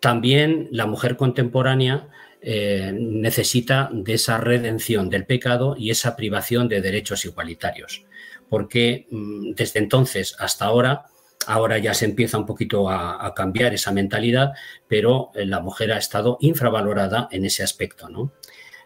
También 0.00 0.68
la 0.70 0.86
mujer 0.86 1.16
contemporánea 1.16 2.08
eh, 2.40 2.92
necesita 2.96 3.90
de 3.92 4.14
esa 4.14 4.38
redención 4.38 5.10
del 5.10 5.26
pecado 5.26 5.74
y 5.76 5.90
esa 5.90 6.14
privación 6.14 6.68
de 6.68 6.80
derechos 6.80 7.24
igualitarios, 7.24 8.04
porque 8.48 9.06
mm, 9.10 9.54
desde 9.54 9.80
entonces 9.80 10.36
hasta 10.38 10.66
ahora, 10.66 11.06
ahora 11.46 11.78
ya 11.78 11.94
se 11.94 12.04
empieza 12.04 12.38
un 12.38 12.46
poquito 12.46 12.88
a, 12.88 13.34
cambiar 13.34 13.74
esa 13.74 13.90
mentalidad, 13.90 14.52
pero 14.86 15.30
eh, 15.34 15.46
la 15.46 15.60
mujer 15.60 15.92
ha 15.92 15.98
estado 15.98 16.38
infravalorada 16.40 17.28
en 17.32 17.44
ese 17.44 17.64
aspecto. 17.64 18.08
¿no? 18.08 18.32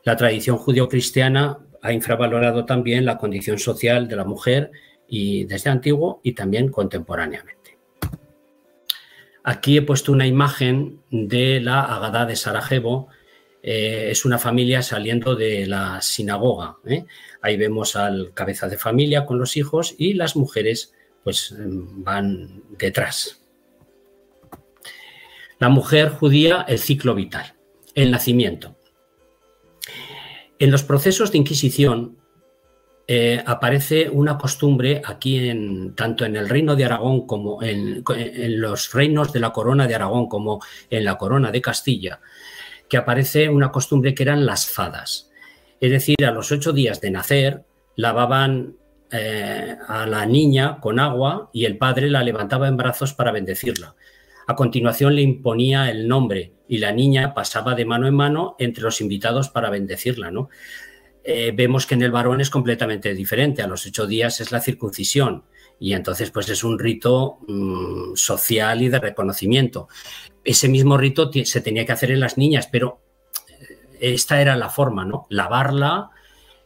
La 0.05 0.17
tradición 0.17 0.57
judio-cristiana 0.57 1.59
ha 1.83 1.93
infravalorado 1.93 2.65
también 2.65 3.05
la 3.05 3.19
condición 3.19 3.59
social 3.59 4.09
de 4.09 4.17
la 4.17 4.25
mujer 4.25 4.71
y 5.07 5.45
desde 5.45 5.69
antiguo 5.69 6.21
y 6.23 6.33
también 6.33 6.71
contemporáneamente. 6.71 7.62
Aquí 9.45 9.77
he 9.77 9.83
puesto 9.83 10.13
una 10.13 10.27
imagen 10.27 11.01
de 11.11 11.61
la 11.61 11.83
Agadá 11.83 12.27
de 12.27 12.37
Sarajevo. 12.37 13.09
Eh, 13.63 14.09
es 14.11 14.25
una 14.25 14.39
familia 14.39 14.83
saliendo 14.83 15.35
de 15.35 15.67
la 15.67 16.01
sinagoga. 16.01 16.77
¿eh? 16.87 17.05
Ahí 17.41 17.57
vemos 17.57 17.97
al 17.97 18.33
cabeza 18.35 18.69
de 18.69 18.79
familia 18.79 19.27
con 19.27 19.39
los 19.39 19.57
hijos 19.57 19.95
y 19.99 20.15
las 20.15 20.37
mujeres 20.37 20.95
pues 21.25 21.55
van 21.59 22.63
detrás. 22.79 23.43
La 25.59 25.69
mujer 25.69 26.09
judía, 26.09 26.65
el 26.67 26.79
ciclo 26.79 27.15
vital, 27.15 27.55
el 27.95 28.11
nacimiento. 28.11 28.77
En 30.59 30.71
los 30.71 30.83
procesos 30.83 31.31
de 31.31 31.39
Inquisición, 31.39 32.19
eh, 33.07 33.43
aparece 33.45 34.09
una 34.09 34.39
costumbre 34.39 35.03
aquí 35.05 35.49
en 35.49 35.95
tanto 35.95 36.25
en 36.25 36.37
el 36.37 36.49
reino 36.49 36.77
de 36.77 36.85
Aragón 36.85 37.27
como 37.27 37.63
en, 37.63 38.05
los 38.61 38.93
reinos 38.93 39.33
de 39.33 39.41
la 39.41 39.51
corona 39.51 39.89
de 39.89 39.95
Aragón 39.95 40.29
como 40.29 40.61
en 40.89 41.05
la 41.05 41.19
corona 41.19 41.51
de 41.51 41.61
Castilla, 41.61 42.21
que 42.89 42.97
aparece 42.97 43.49
una 43.49 43.73
costumbre 43.73 44.15
que 44.15 44.23
eran 44.23 44.47
las 44.47 44.67
fadas. 44.67 45.31
Es 45.81 45.91
decir, 45.91 46.25
a 46.25 46.31
los 46.31 46.53
ocho 46.53 46.73
días 46.73 47.01
de 47.01 47.11
nacer 47.11 47.65
lavaban 47.97 48.77
eh, 49.11 49.77
a 49.89 50.07
la 50.07 50.25
niña 50.25 50.79
con 50.81 51.01
agua 51.01 51.51
y 51.53 51.65
el 51.65 51.79
padre 51.79 52.09
la 52.09 52.23
levantaba 52.23 52.69
en 52.69 52.77
brazos 52.77 53.15
para 53.15 53.33
bendecirla. 53.33 53.97
A 54.47 54.55
continuación 54.55 55.17
le 55.17 55.23
imponía 55.23 55.91
el 55.91 56.07
nombre 56.07 56.53
y 56.69 56.79
la 56.79 56.93
niña 56.93 57.35
pasaba 57.35 57.75
de 57.75 57.85
mano 57.85 58.07
en 58.07 58.15
mano 58.15 58.57
entre 58.59 58.85
los 58.85 59.01
invitados 59.01 59.49
para 59.49 59.71
bendecirla, 59.71 60.31
¿no? 60.31 60.49
Eh, 61.25 61.53
vemos 61.55 61.87
que 61.87 61.95
en 61.95 62.03
el 62.03 62.11
varón 62.11 62.41
es 62.41 62.51
completamente 62.51 63.15
diferente. 63.15 63.63
A 63.63 63.67
los 63.67 63.87
ocho 63.87 64.07
días 64.07 64.41
es 64.41 64.51
la 64.51 64.61
circuncisión 64.61 65.45
y 65.79 65.93
entonces 65.93 66.31
pues 66.31 66.49
es 66.49 66.65
un 66.65 66.79
rito 66.79 67.39
mm, 67.47 68.15
social 68.15 68.83
y 68.83 68.89
de 68.89 68.99
reconocimiento. 68.99 69.89
Ese 70.45 70.69
mismo 70.69 70.97
rito 70.97 71.31
se 71.45 71.61
tenía 71.61 71.87
que 71.87 71.93
hacer 71.93 72.11
en 72.11 72.21
las 72.21 72.39
niñas, 72.39 72.69
pero 72.71 73.01
eh, 74.01 74.15
esta 74.15 74.41
era 74.41 74.57
la 74.57 74.69
forma, 74.69 75.05
¿no? 75.05 75.27
Lavarla, 75.31 76.11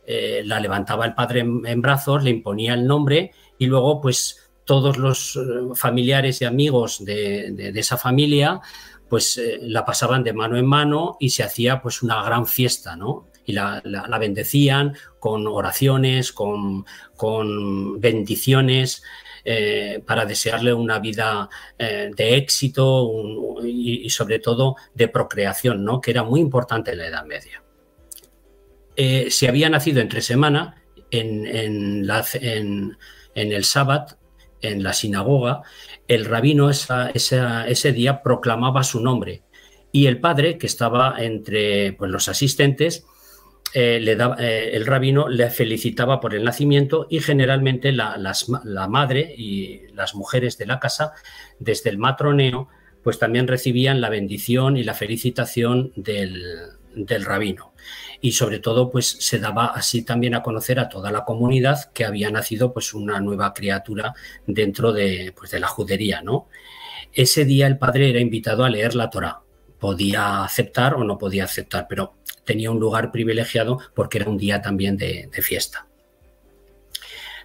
eh, 0.07 0.43
la 0.45 0.59
levantaba 0.61 1.05
el 1.05 1.15
padre 1.15 1.41
en, 1.41 1.83
brazos, 1.83 2.25
le 2.25 2.31
imponía 2.31 2.75
el 2.75 2.87
nombre 2.87 3.33
y 3.59 3.67
luego 3.67 4.01
pues 4.01 4.51
todos 4.65 4.97
los 4.97 5.39
familiares 5.75 6.41
y 6.41 6.45
amigos 6.45 7.05
de, 7.05 7.73
esa 7.75 7.97
familia 7.97 8.61
pues 9.09 9.41
la 9.61 9.85
pasaban 9.85 10.25
de 10.25 10.33
mano 10.33 10.57
en 10.57 10.67
mano 10.67 11.17
y 11.21 11.31
se 11.31 11.45
hacía 11.45 11.81
pues 11.81 12.03
una 12.03 12.21
gran 12.25 12.47
fiesta, 12.47 12.97
¿no? 12.97 13.29
Y 13.47 13.53
la, 13.53 13.81
bendecían 14.21 14.97
con 15.19 15.47
oraciones, 15.47 16.33
con, 16.33 16.85
bendiciones. 18.01 19.03
Eh, 19.49 20.03
para 20.05 20.25
desearle 20.25 20.75
una 20.75 20.99
vida 20.99 21.49
eh, 21.79 22.11
de 22.13 22.37
éxito 22.37 23.09
y, 23.65 24.11
sobre 24.11 24.41
todo 24.41 24.75
de 24.93 25.07
procreación, 25.07 25.85
¿no? 25.85 26.01
que 26.01 26.11
era 26.11 26.25
muy 26.25 26.41
importante 26.41 26.91
en 26.91 26.99
la 26.99 27.07
Edad 27.07 27.25
Media. 27.25 27.63
Eh, 28.97 29.31
si 29.31 29.47
había 29.47 29.69
nacido 29.69 30.01
entre 30.01 30.21
semana, 30.21 30.83
en, 31.13 31.47
en, 31.47 32.97
el 33.35 33.65
sábado, 33.65 34.17
en 34.61 34.83
la 34.83 34.93
sinagoga, 34.93 35.63
el 36.09 36.25
rabino 36.25 36.69
ese 36.69 37.93
día 37.93 38.23
proclamaba 38.25 38.83
su 38.83 38.99
nombre 38.99 39.45
y 39.97 40.09
el 40.09 40.21
padre, 40.21 40.59
que 40.59 40.67
estaba 40.67 41.17
entre 41.19 41.95
pues, 41.95 42.11
los 42.11 42.29
asistentes, 42.29 43.07
eh, 43.79 44.01
eh, 44.39 44.71
el 44.73 44.87
rabino 44.87 45.29
le 45.29 45.51
felicitaba 45.51 46.19
por 46.19 46.35
el 46.35 46.45
nacimiento 46.45 47.07
y 47.11 47.21
generalmente 47.21 47.93
la, 47.93 48.17
madre 48.89 49.35
y 49.37 49.83
las 49.93 50.15
mujeres 50.15 50.57
de 50.57 50.65
la 50.65 50.81
casa, 50.81 51.13
desde 51.59 51.91
el 51.91 51.99
matroneo, 51.99 52.69
pues 53.03 53.19
también 53.19 53.47
recibían 53.47 54.01
la 54.01 54.09
bendición 54.09 54.79
y 54.79 54.83
la 54.83 54.95
felicitación 54.95 55.93
del, 55.95 56.71
rabino. 57.27 57.75
Y 58.23 58.33
sobre 58.33 58.61
todo, 58.61 58.91
pues 58.91 59.09
se 59.21 59.39
daba 59.39 59.67
así 59.67 60.03
también 60.03 60.35
a 60.35 60.43
conocer 60.43 60.81
a 60.81 60.89
toda 60.89 61.11
la 61.13 61.27
comunidad 61.27 61.93
que 61.93 62.07
había 62.07 62.31
nacido 62.31 62.73
pues 62.73 62.95
una 62.95 63.21
nueva 63.21 63.53
criatura 63.53 64.15
dentro 64.47 64.95
de, 64.95 65.35
pues, 65.37 65.51
de 65.51 65.61
la 65.61 65.69
judería, 65.69 66.23
¿no? 66.23 66.49
Ese 67.13 67.45
día 67.45 67.67
el 67.67 67.77
padre 67.77 68.09
era 68.09 68.21
invitado 68.21 68.65
a 68.65 68.71
leer 68.71 68.95
la 68.95 69.11
Torá. 69.11 69.43
Podía 69.79 70.45
aceptar 70.45 70.95
o 70.95 71.05
no 71.05 71.19
podía 71.19 71.45
aceptar, 71.45 71.87
pero 71.89 72.15
tenía 72.45 72.71
un 72.71 72.81
lugar 72.81 73.13
privilegiado 73.13 73.79
porque 73.95 74.19
era 74.19 74.31
un 74.31 74.39
día 74.39 74.63
también 74.63 74.97
de, 74.97 75.29
fiesta. 75.43 75.87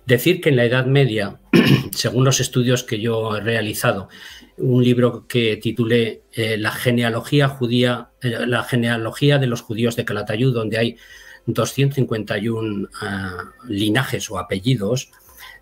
Decir 0.06 0.42
que 0.42 0.50
en 0.50 0.56
la 0.56 0.66
Edad 0.66 0.86
Media, 0.86 1.40
según 1.92 2.24
los 2.24 2.40
estudios 2.40 2.84
que 2.84 3.00
yo 3.00 3.36
he 3.36 3.42
realizado, 3.42 4.10
un 4.58 4.84
libro 4.84 5.28
que 5.28 5.58
titulé 5.58 6.24
eh, 6.34 6.58
La 6.58 6.72
genealogía 6.72 7.48
judía, 7.50 8.10
eh, 8.22 8.46
la 8.48 8.64
genealogía 8.64 9.38
de 9.38 9.48
los 9.48 9.62
judíos 9.62 9.96
de 9.96 10.06
Calatayud, 10.06 10.54
donde 10.54 10.78
hay 10.78 10.98
251 11.46 12.90
ah, 13.02 13.44
linajes 13.68 14.30
o 14.30 14.38
apellidos, 14.38 15.12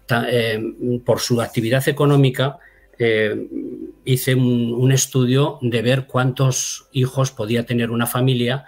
eh, 0.10 0.60
por 1.06 1.20
su 1.20 1.40
actividad 1.40 1.88
económica, 1.88 2.58
hice 4.04 4.36
un, 4.36 4.74
un, 4.74 4.92
estudio 4.92 5.58
de 5.62 5.82
ver 5.82 6.06
cuántos 6.06 6.88
hijos 6.92 7.32
podía 7.32 7.66
tener 7.66 7.92
una 7.92 8.06
familia 8.06 8.66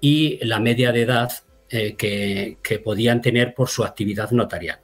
y 0.00 0.38
la 0.44 0.60
media 0.60 0.92
de 0.92 1.02
edad 1.02 1.32
eh, 1.70 1.96
que, 1.96 2.78
podían 2.78 3.22
tener 3.22 3.52
por 3.52 3.68
su 3.68 3.82
actividad 3.82 4.30
notarial. 4.30 4.80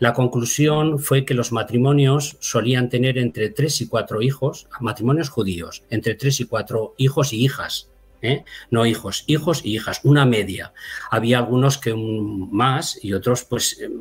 La 0.00 0.12
conclusión 0.12 0.98
fue 0.98 1.24
que 1.24 1.32
los 1.32 1.50
matrimonios 1.50 2.36
solían 2.40 2.90
tener 2.90 3.16
entre 3.16 3.48
tres 3.48 3.80
y 3.80 3.88
cuatro 3.88 4.20
hijos, 4.20 4.68
matrimonios 4.80 5.30
judíos, 5.30 5.84
entre 5.88 6.14
tres 6.14 6.40
y 6.40 6.44
cuatro 6.44 6.94
hijos 6.98 7.32
y 7.32 7.42
hijas, 7.42 7.90
¿eh? 8.20 8.44
no 8.70 8.84
hijos, 8.84 9.24
hijos 9.28 9.64
y 9.64 9.76
hijas, 9.76 10.00
una 10.02 10.26
media. 10.26 10.74
Había 11.10 11.38
algunos 11.38 11.78
que 11.78 11.94
más 11.94 13.02
y 13.02 13.14
otros 13.14 13.44
pues 13.44 13.80
em, 13.80 13.92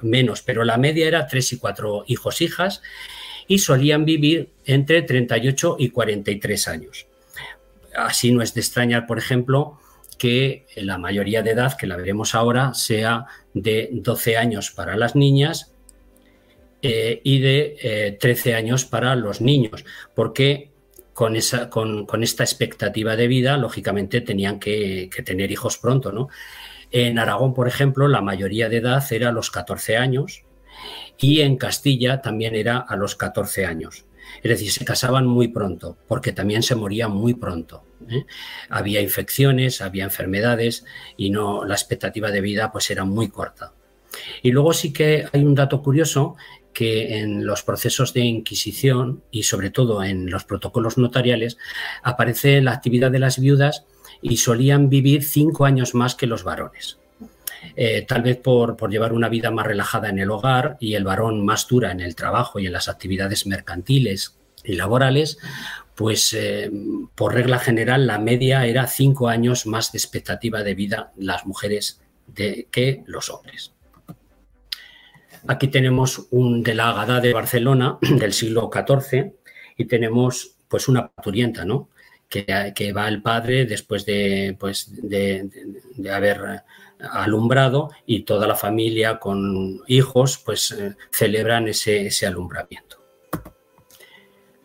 menos, 0.00 0.40
pero 0.40 0.64
la 0.64 0.78
media 0.78 1.08
era 1.08 1.26
tres 1.26 1.52
y 1.52 1.58
cuatro 1.58 2.04
hijos, 2.06 2.40
hijas, 2.40 2.80
y 3.48 3.58
solían 3.58 4.04
vivir 4.04 4.50
entre 4.64 5.02
38 5.02 5.76
y 5.78 5.90
43 5.90 6.68
años. 6.68 7.06
Así 7.96 8.32
no 8.32 8.42
es 8.42 8.54
de 8.54 8.60
extrañar, 8.60 9.06
por 9.06 9.18
ejemplo, 9.18 9.78
que 10.18 10.66
la 10.76 10.98
mayoría 10.98 11.42
de 11.42 11.50
edad, 11.50 11.76
que 11.76 11.86
la 11.86 11.96
veremos 11.96 12.34
ahora, 12.34 12.74
sea 12.74 13.26
de 13.54 13.88
12 13.92 14.36
años 14.36 14.70
para 14.70 14.96
las 14.96 15.14
niñas 15.14 15.72
eh, 16.82 17.20
y 17.22 17.40
de 17.40 18.16
13 18.20 18.54
años 18.54 18.84
para 18.84 19.14
los 19.16 19.40
niños, 19.40 19.84
porque 20.14 20.70
con, 21.16 21.34
esa, 21.34 21.70
con, 21.70 22.22
esta 22.22 22.44
expectativa 22.44 23.16
de 23.16 23.26
vida, 23.26 23.56
lógicamente 23.56 24.20
tenían 24.20 24.60
que, 24.60 25.08
tener 25.24 25.50
hijos 25.50 25.78
pronto, 25.78 26.12
¿no? 26.12 26.28
En 26.90 27.18
Aragón, 27.18 27.54
por 27.54 27.66
ejemplo, 27.66 28.06
la 28.06 28.20
mayoría 28.20 28.68
de 28.68 28.76
edad 28.76 29.02
era 29.10 29.32
los 29.32 29.50
14 29.50 29.96
años 29.96 30.44
y 31.18 31.40
en 31.40 31.56
Castilla 31.56 32.20
también 32.20 32.54
era 32.54 32.78
a 32.78 32.96
los 32.96 33.16
14 33.16 33.66
años. 33.66 34.06
Es 34.42 34.50
decir, 34.50 34.70
se 34.70 34.84
casaban 34.84 35.26
muy 35.26 35.48
pronto, 35.48 35.96
porque 36.08 36.32
también 36.32 36.62
se 36.62 36.74
morían 36.74 37.12
muy 37.12 37.34
pronto. 37.34 37.84
¿eh? 38.08 38.26
Había 38.68 39.00
infecciones, 39.00 39.80
había 39.80 40.04
enfermedades 40.04 40.84
y 41.16 41.30
no 41.30 41.64
la 41.64 41.74
expectativa 41.74 42.30
de 42.30 42.40
vida 42.40 42.72
pues 42.72 42.90
era 42.90 43.04
muy 43.04 43.28
corta. 43.28 43.72
Y 44.42 44.50
luego 44.50 44.72
sí 44.72 44.92
que 44.92 45.26
hay 45.32 45.44
un 45.44 45.54
dato 45.54 45.82
curioso 45.82 46.36
que 46.72 47.18
en 47.18 47.46
los 47.46 47.62
procesos 47.62 48.12
de 48.12 48.20
inquisición 48.20 49.22
y 49.30 49.44
sobre 49.44 49.70
todo 49.70 50.04
en 50.04 50.30
los 50.30 50.44
protocolos 50.44 50.98
notariales 50.98 51.56
aparece 52.02 52.60
la 52.60 52.72
actividad 52.72 53.10
de 53.10 53.18
las 53.18 53.38
viudas 53.38 53.86
y 54.20 54.36
solían 54.36 54.90
vivir 54.90 55.24
cinco 55.24 55.64
años 55.64 55.94
más 55.94 56.14
que 56.14 56.26
los 56.26 56.44
varones. 56.44 56.98
Eh, 57.74 58.04
tal 58.06 58.22
vez 58.22 58.36
por, 58.38 58.76
llevar 58.90 59.12
una 59.12 59.28
vida 59.28 59.50
más 59.50 59.66
relajada 59.66 60.08
en 60.08 60.18
el 60.18 60.30
hogar 60.30 60.76
y 60.80 60.94
el 60.94 61.04
varón 61.04 61.44
más 61.44 61.66
dura 61.66 61.90
en 61.90 62.00
el 62.00 62.14
trabajo 62.14 62.58
y 62.58 62.66
en 62.66 62.72
las 62.72 62.88
actividades 62.88 63.46
mercantiles 63.46 64.38
y 64.64 64.74
laborales, 64.74 65.38
pues 65.94 66.34
eh, 66.34 66.70
por 67.14 67.34
regla 67.34 67.58
general 67.58 68.06
la 68.06 68.18
media 68.18 68.66
era 68.66 68.86
cinco 68.86 69.28
años 69.28 69.66
más 69.66 69.92
de 69.92 69.98
expectativa 69.98 70.62
de 70.62 70.74
vida 70.74 71.12
las 71.16 71.46
mujeres 71.46 72.00
de, 72.26 72.68
que 72.70 73.02
los 73.06 73.30
hombres. 73.30 73.72
Aquí 75.48 75.68
tenemos 75.68 76.26
un 76.30 76.62
de 76.62 76.74
la 76.74 76.90
Agada 76.90 77.20
de 77.20 77.32
Barcelona 77.32 77.98
del 78.00 78.32
siglo 78.32 78.70
XIV 78.72 79.32
y 79.76 79.84
tenemos 79.84 80.56
pues 80.68 80.88
una 80.88 81.08
parturienta, 81.08 81.64
¿no? 81.64 81.88
Que, 82.28 82.92
va 82.92 83.08
el 83.08 83.22
padre 83.22 83.66
después 83.66 84.04
de, 84.04 84.56
pues, 84.58 84.90
de, 84.90 85.48
haber 86.12 86.62
alumbrado 86.98 87.90
y 88.06 88.22
toda 88.22 88.46
la 88.46 88.54
familia 88.54 89.18
con 89.18 89.82
hijos 89.86 90.38
pues 90.38 90.72
eh, 90.72 90.96
celebran 91.10 91.68
ese, 91.68 92.06
ese 92.06 92.26
alumbramiento. 92.26 93.04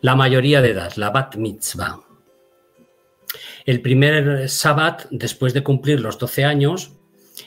La 0.00 0.16
mayoría 0.16 0.60
de 0.62 0.70
edad, 0.70 0.92
la 0.96 1.10
bat 1.10 1.36
mitzvah. 1.36 2.00
El 3.64 3.80
primer 3.80 4.48
sabbat, 4.48 5.06
después 5.10 5.54
de 5.54 5.62
cumplir 5.62 6.00
los 6.00 6.18
12 6.18 6.44
años, 6.44 6.94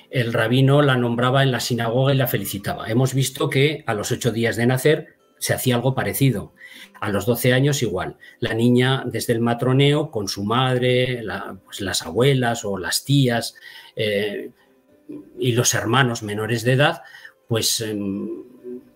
el 0.10 0.32
rabino 0.32 0.82
la 0.82 0.96
nombraba 0.96 1.44
en 1.44 1.52
la 1.52 1.60
sinagoga 1.60 2.14
y 2.14 2.18
la 2.18 2.28
felicitaba. 2.28 2.90
Hemos 2.90 3.14
visto 3.14 3.50
que 3.50 3.84
a 3.86 3.94
los 3.94 4.12
ocho 4.12 4.32
días 4.32 4.56
de 4.56 4.68
nacer 4.68 5.16
se 5.40 5.54
hacía 5.54 5.76
algo 5.76 5.94
parecido. 5.94 6.54
A 7.02 7.10
los 7.10 7.26
doce 7.26 7.54
años 7.54 7.82
igual. 7.84 8.18
La 8.40 8.54
niña 8.54 9.04
desde 9.06 9.34
el 9.34 9.42
matroneo 9.42 10.10
con 10.10 10.28
su 10.28 10.44
madre, 10.44 11.24
pues 11.66 11.82
las 11.82 12.04
abuelas 12.04 12.64
o 12.64 12.78
las 12.78 13.04
tías 13.04 13.56
eh, 13.96 14.52
y 15.40 15.52
los 15.52 15.74
hermanos 15.74 16.24
menores 16.24 16.64
de 16.64 16.74
edad, 16.74 17.02
pues 17.48 17.82
em, 17.82 18.28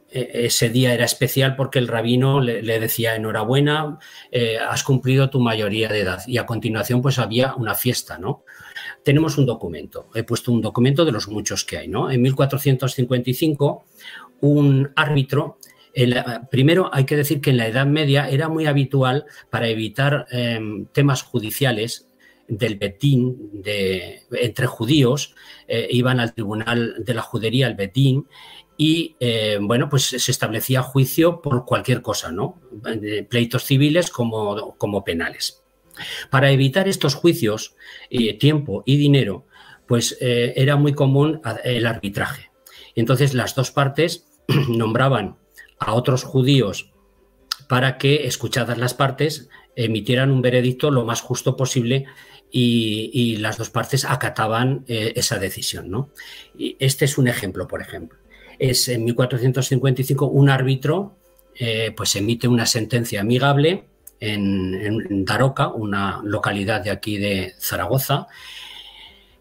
e, 0.10 0.46
ese 0.46 0.70
día 0.70 0.94
era 0.94 1.06
especial 1.06 1.56
porque 1.56 1.80
el 1.80 1.88
rabino 1.88 2.42
le, 2.42 2.80
decía 2.80 3.16
enhorabuena, 3.16 4.00
eh, 4.32 4.58
has 4.58 4.84
cumplido 4.84 5.30
tu 5.30 5.40
mayoría 5.40 5.90
de 5.90 6.02
edad. 6.02 6.22
Y 6.28 6.38
a 6.38 6.46
continuación 6.46 7.02
pues 7.02 7.20
había 7.20 7.56
una 7.56 7.76
fiesta, 7.76 8.18
¿no? 8.18 8.44
tenemos 9.04 9.38
un 9.38 9.46
documento. 9.46 10.10
He 10.14 10.24
puesto 10.24 10.52
un 10.52 10.62
documento 10.62 11.06
de 11.06 11.12
los 11.12 11.28
muchos 11.28 11.64
que 11.66 11.78
hay. 11.78 11.88
¿no? 11.88 12.12
En 12.12 12.22
1455, 12.22 13.86
un 14.42 14.92
árbitro 14.96 15.58
primero 16.50 16.90
hay 16.94 17.06
que 17.06 17.18
decir 17.18 17.42
que 17.42 17.50
en 17.50 17.58
la 17.58 17.68
Edad 17.68 17.86
Media 17.86 18.30
era 18.30 18.48
muy 18.48 18.68
habitual 18.68 19.26
para 19.50 19.68
evitar 19.68 20.28
em, 20.32 20.86
temas 20.88 21.24
judiciales 21.24 22.08
del 22.50 22.76
Betín 22.78 23.62
de, 23.62 24.24
entre 24.32 24.68
judíos, 24.68 25.36
eh, 25.68 25.88
iban 25.92 26.20
al 26.20 26.34
tribunal 26.34 26.96
de 27.00 27.14
la 27.14 27.22
judería, 27.22 27.68
el 27.68 27.76
Betín, 27.76 28.28
y 28.76 29.16
eh, 29.20 29.60
bueno, 29.62 29.88
pues 29.90 30.04
se 30.04 30.32
establecía 30.32 30.82
juicio 30.82 31.42
por 31.42 31.66
cualquier 31.66 32.02
cosa, 32.02 32.32
¿no? 32.32 32.60
Pleitos 33.30 33.66
civiles 33.66 34.10
como, 34.10 34.76
como 34.78 35.04
penales. 35.04 35.64
Para 36.30 36.52
evitar 36.52 36.88
estos 36.88 37.14
juicios, 37.14 37.76
eh, 38.10 38.38
tiempo 38.38 38.84
y 38.86 38.98
dinero, 38.98 39.46
pues 39.86 40.18
era 40.22 40.76
muy 40.76 40.94
común 40.94 41.42
el 41.64 41.88
arbitraje. 41.88 42.52
Entonces 42.96 43.34
las 43.34 43.56
dos 43.56 43.72
partes 43.72 44.28
nombraban 44.70 45.38
a 45.80 45.94
otros 45.94 46.24
judíos 46.24 46.92
para 47.68 47.98
que, 47.98 48.28
escuchadas 48.28 48.78
las 48.78 48.94
partes, 48.94 49.50
emitieran 49.76 50.32
un 50.32 50.42
veredicto 50.42 50.92
lo 50.92 51.06
más 51.06 51.22
justo 51.22 51.56
posible 51.56 52.06
y, 52.52 53.38
las 53.38 53.58
dos 53.58 53.70
partes 53.70 54.06
acataban 54.06 54.84
eh, 54.88 55.14
esa 55.16 55.38
decisión. 55.40 55.90
¿no? 55.90 56.10
Y 56.58 56.76
este 56.80 57.06
es 57.06 57.18
un 57.18 57.28
ejemplo, 57.28 57.68
por 57.68 57.82
ejemplo. 57.82 58.18
Es 58.58 58.88
en 58.90 59.06
1455 59.06 60.26
un 60.26 60.50
árbitro 60.50 61.16
pues 61.96 62.16
emite 62.16 62.48
una 62.48 62.66
sentencia 62.66 63.20
amigable 63.20 63.84
en, 64.20 65.26
Daroca, 65.26 65.70
una 65.70 66.22
localidad 66.24 66.82
de 66.82 66.92
aquí 66.92 67.18
de 67.18 67.54
Zaragoza, 67.60 68.28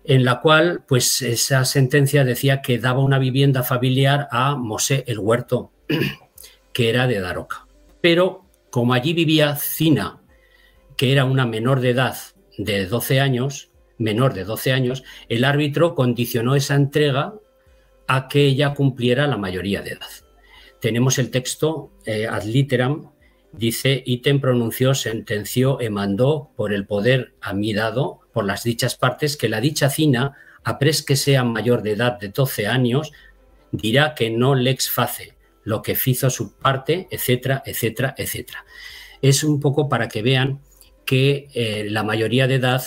en 0.04 0.24
la 0.24 0.40
cual 0.40 0.84
pues 0.86 1.22
esa 1.22 1.64
sentencia 1.64 2.24
decía 2.24 2.62
que 2.62 2.78
daba 2.78 3.00
una 3.00 3.18
vivienda 3.18 3.62
familiar 3.62 4.28
a 4.30 4.56
Mosé 4.56 5.04
el 5.06 5.18
Huerto, 5.18 5.72
que 6.72 6.88
era 6.88 7.06
de 7.06 7.20
Daroca. 7.20 7.66
Pero 8.00 8.44
como 8.70 8.94
allí 8.94 9.12
vivía 9.12 9.56
Cina, 9.56 10.20
que 10.96 11.12
era 11.12 11.24
una 11.24 11.46
menor 11.46 11.80
de 11.80 11.90
edad 11.90 12.16
de 12.58 12.86
12 12.86 13.20
años, 13.20 13.70
menor 13.96 14.34
de 14.34 14.44
12 14.44 14.72
años, 14.72 15.04
el 15.30 15.44
árbitro 15.44 15.94
condicionó 15.94 16.54
esa 16.54 16.74
entrega 16.74 17.34
a 18.06 18.28
que 18.28 18.44
ella 18.44 18.74
cumpliera 18.74 19.26
la 19.26 19.38
mayoría 19.38 19.80
de 19.80 19.92
edad. 19.92 20.10
Tenemos 20.80 21.18
el 21.18 21.30
texto 21.30 21.90
eh, 22.04 22.26
ad 22.26 22.44
literam 22.44 23.10
Dice, 23.52 24.02
ítem 24.04 24.40
pronunció, 24.40 24.94
sentenció 24.94 25.80
e 25.80 25.88
mandó 25.88 26.50
por 26.54 26.74
el 26.74 26.86
poder 26.86 27.34
a 27.40 27.54
mí 27.54 27.72
dado 27.72 28.20
por 28.32 28.44
las 28.44 28.62
dichas 28.62 28.94
partes 28.94 29.36
que 29.36 29.48
la 29.48 29.60
dicha 29.60 29.88
cina, 29.88 30.34
apres 30.64 31.02
que 31.02 31.16
sea 31.16 31.44
mayor 31.44 31.82
de 31.82 31.92
edad 31.92 32.18
de 32.18 32.28
12 32.28 32.66
años, 32.66 33.12
dirá 33.72 34.14
que 34.14 34.30
no 34.30 34.54
lex 34.54 34.90
face, 34.90 35.34
lo 35.64 35.80
que 35.80 35.94
fizo 35.94 36.28
su 36.28 36.58
parte, 36.58 37.08
etcétera, 37.10 37.62
etcétera, 37.64 38.14
etcétera. 38.18 38.64
Es 39.22 39.42
un 39.42 39.60
poco 39.60 39.88
para 39.88 40.08
que 40.08 40.22
vean 40.22 40.60
que 41.08 41.48
eh, 41.54 41.86
la 41.88 42.02
mayoría 42.02 42.46
de 42.46 42.56
edad, 42.56 42.82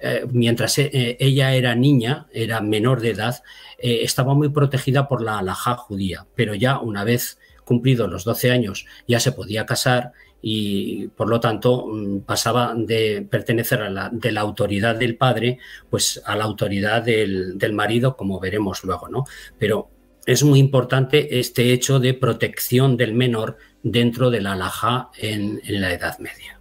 eh, 0.00 0.24
mientras 0.32 0.78
eh, 0.78 1.18
ella 1.20 1.52
era 1.52 1.74
niña, 1.74 2.26
era 2.32 2.62
menor 2.62 3.02
de 3.02 3.10
edad, 3.10 3.42
estaba 3.78 4.32
muy 4.32 4.48
protegida 4.48 5.06
por 5.06 5.22
la 5.22 5.38
alajá 5.38 5.74
judía, 5.74 6.26
pero 6.34 6.54
ya 6.54 6.78
una 6.78 7.04
vez 7.04 7.38
cumplido 7.66 8.08
los 8.08 8.24
12 8.24 8.50
años 8.50 8.86
ya 9.06 9.20
se 9.20 9.32
podía 9.32 9.66
casar 9.66 10.12
y 10.40 11.08
por 11.08 11.28
lo 11.28 11.40
tanto 11.40 11.86
mm, 11.86 12.20
pasaba 12.20 12.74
de 12.74 13.28
pertenecer 13.30 13.82
a 13.82 13.90
la, 13.90 14.08
de 14.10 14.32
la 14.32 14.40
autoridad 14.40 14.96
del 14.96 15.16
padre 15.16 15.58
pues 15.90 16.22
a 16.24 16.34
la 16.36 16.44
autoridad 16.44 17.02
del, 17.02 17.58
marido 17.74 18.16
como 18.16 18.40
veremos 18.40 18.82
luego 18.82 19.08
no 19.08 19.24
pero 19.58 19.90
es 20.26 20.42
muy 20.42 20.58
importante 20.58 21.38
este 21.38 21.72
hecho 21.72 22.00
de 22.00 22.14
protección 22.14 22.96
del 22.96 23.12
menor 23.12 23.58
dentro 23.82 24.30
de 24.30 24.40
la 24.40 24.52
alhaja 24.52 25.10
en 25.18 25.60
la 25.68 25.92
Edad 25.92 26.18
Media. 26.18 26.57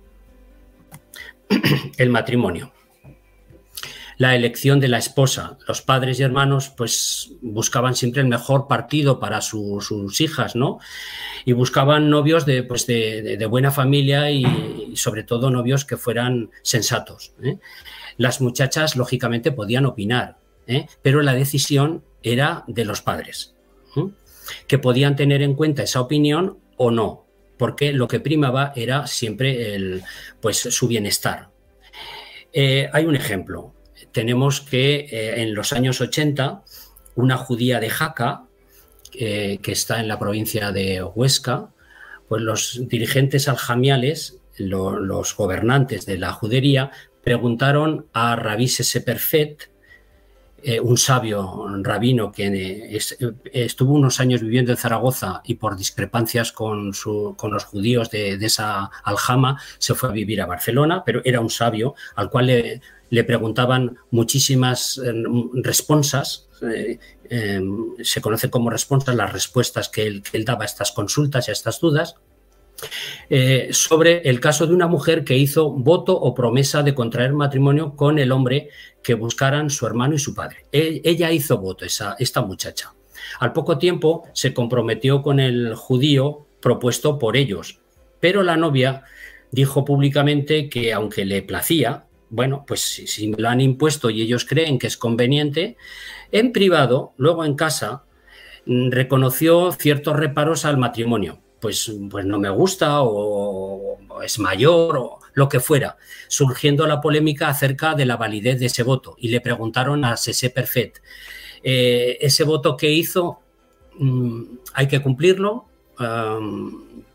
El 1.98 2.10
matrimonio 2.10 2.72
la 4.18 4.36
elección 4.36 4.80
de 4.80 4.88
la 4.88 4.98
esposa. 4.98 5.58
Los 5.68 5.82
padres 5.82 6.20
y 6.20 6.24
hermanos 6.24 6.70
pues 6.70 7.32
buscaban 7.42 7.96
siempre 7.96 8.22
el 8.22 8.28
mejor 8.28 8.68
partido 8.68 9.20
para 9.20 9.42
sus 9.42 10.22
hijas, 10.22 10.56
¿no? 10.56 10.80
Y 11.46 11.54
buscaban 11.54 12.10
novios 12.10 12.46
de, 12.46 12.64
pues, 12.64 12.88
de, 12.88 13.46
buena 13.50 13.72
familia 13.72 14.32
y, 14.32 14.96
sobre 14.96 15.24
todo 15.24 15.52
novios 15.52 15.86
que 15.86 15.98
fueran 15.98 16.50
sensatos. 16.64 17.34
¿eh? 17.44 17.60
Las 18.18 18.42
muchachas, 18.42 18.96
lógicamente, 18.96 19.52
podían 19.52 19.86
opinar, 19.86 20.38
¿eh? 20.66 20.88
pero 21.02 21.22
la 21.22 21.34
decisión 21.34 22.04
era 22.24 22.64
de 22.68 22.86
los 22.86 23.02
padres, 23.02 23.56
¿eh? 23.96 24.08
que 24.68 24.80
podían 24.80 25.16
tener 25.16 25.42
en 25.44 25.54
cuenta 25.54 25.84
esa 25.84 26.02
opinión 26.02 26.58
o 26.76 26.90
no, 26.92 27.27
porque 27.58 27.94
lo 27.94 28.08
que 28.08 28.20
primaba 28.20 28.74
era 28.76 29.08
siempre 29.08 30.02
pues, 30.42 30.58
su 30.58 30.88
bienestar. 30.88 31.50
hay 32.54 33.06
un 33.06 33.16
ejemplo 33.16 33.74
tenemos 34.18 34.62
que 34.62 35.08
eh, 35.12 35.44
en 35.44 35.54
los 35.54 35.74
años 35.74 36.02
80 36.02 36.64
una 37.16 37.38
judía 37.38 37.80
de 37.80 37.92
Jaca, 37.92 38.46
eh, 39.14 39.60
que 39.62 39.72
está 39.72 40.00
en 40.00 40.08
la 40.08 40.18
provincia 40.18 40.72
de 40.72 41.04
Huesca, 41.04 41.70
pues 42.28 42.42
los 42.42 42.82
dirigentes 42.88 43.48
aljamiales, 43.48 44.40
los 44.58 45.36
gobernantes 45.36 46.08
de 46.08 46.18
la 46.18 46.34
judería, 46.34 46.90
preguntaron 47.24 48.08
a 48.12 48.36
Rabí 48.36 48.68
Seperfet, 48.68 49.70
eh, 50.64 50.80
un 50.80 50.98
sabio 50.98 51.68
rabino 51.84 52.32
que 52.32 52.48
eh, 52.48 53.00
estuvo 53.54 53.94
unos 53.94 54.20
años 54.20 54.42
viviendo 54.42 54.72
en 54.72 54.78
Zaragoza 54.78 55.42
y 55.46 55.56
por 55.56 55.78
discrepancias 55.78 56.52
con, 56.52 56.88
los 56.88 57.66
judíos 57.66 58.10
de, 58.10 58.34
esa 58.34 58.90
aljama 59.04 59.62
se 59.78 59.94
fue 59.94 60.10
a 60.10 60.12
vivir 60.12 60.42
a 60.42 60.48
Barcelona, 60.48 61.04
pero 61.06 61.22
era 61.26 61.42
un 61.42 61.52
sabio 61.52 61.94
al 62.16 62.32
cual 62.32 62.48
le, 63.10 63.24
preguntaban 63.24 63.98
muchísimas 64.10 64.98
eh, 64.98 65.14
responsas. 65.64 66.50
se 68.02 68.22
conoce 68.22 68.50
como 68.50 68.72
responsas 68.72 69.16
las 69.16 69.32
respuestas 69.32 69.90
que 69.90 70.08
él, 70.08 70.24
que 70.24 70.38
él 70.38 70.46
daba 70.46 70.64
a 70.64 70.66
estas 70.66 70.92
consultas 70.92 71.48
y 71.48 71.52
a 71.52 71.54
estas 71.54 71.80
dudas. 71.80 72.16
Sobre 73.72 74.22
el 74.30 74.40
caso 74.40 74.68
de 74.68 74.74
una 74.74 74.88
mujer 74.88 75.24
que 75.24 75.38
hizo 75.38 75.72
voto 75.72 76.20
o 76.20 76.34
promesa 76.34 76.84
de 76.84 76.96
contraer 76.96 77.34
matrimonio 77.34 77.96
con 77.96 78.20
el 78.20 78.32
hombre 78.32 78.70
que 79.04 79.14
buscaran 79.14 79.70
su 79.70 79.86
hermano 79.86 80.16
y 80.16 80.20
su 80.20 80.34
padre. 80.34 80.66
E, 80.72 81.02
ella 81.04 81.32
hizo 81.32 81.58
voto, 81.58 81.86
esa, 81.86 82.16
esta 82.20 82.42
muchacha. 82.42 82.94
Al 83.40 83.54
poco 83.54 83.78
tiempo 83.78 84.24
se 84.34 84.54
comprometió 84.54 85.22
con 85.22 85.40
el 85.40 85.76
judío 85.76 86.46
propuesto 86.62 87.18
por 87.20 87.38
ellos, 87.38 87.80
pero 88.20 88.44
la 88.44 88.58
novia 88.58 89.04
dijo 89.52 89.86
públicamente 89.86 90.70
que 90.70 90.94
aunque 90.94 91.26
le 91.26 91.42
placía, 91.42 92.06
bueno, 92.30 92.66
pues 92.68 92.82
si, 92.82 93.32
lo 93.32 93.48
han 93.48 93.62
impuesto 93.62 94.10
y 94.10 94.22
ellos 94.22 94.46
creen 94.46 94.80
que 94.80 94.88
es 94.88 94.98
conveniente, 94.98 95.78
en 96.32 96.52
privado, 96.52 97.14
luego 97.18 97.46
en 97.46 97.56
casa, 97.56 98.04
mm, 98.66 98.92
reconoció 98.92 99.72
ciertos 99.72 100.16
reparos 100.16 100.66
al 100.66 100.78
matrimonio. 100.78 101.40
Pues, 101.60 101.92
pues 102.10 102.26
no 102.26 102.40
me 102.40 102.50
gusta 102.50 103.02
o, 103.02 103.98
es 104.24 104.40
mayor 104.40 104.98
o 104.98 105.20
lo 105.34 105.50
que 105.50 105.60
fuera, 105.60 105.98
surgiendo 106.28 106.88
la 106.88 107.02
polémica 107.02 107.48
acerca 107.48 107.96
de 107.96 108.06
la 108.06 108.18
validez 108.18 108.60
de 108.60 108.68
ese 108.68 108.84
voto. 108.84 109.16
Y 109.18 109.30
le 109.30 109.42
preguntaron 109.42 110.06
a 110.06 110.18
Sese 110.18 110.50
Perfet, 110.50 111.02
eh, 111.64 112.18
¿ese 112.22 112.44
voto 112.44 112.78
que 112.78 112.92
hizo 112.92 113.40
mm, 113.98 114.44
hay 114.74 114.88
que 114.88 115.02
cumplirlo? 115.02 115.66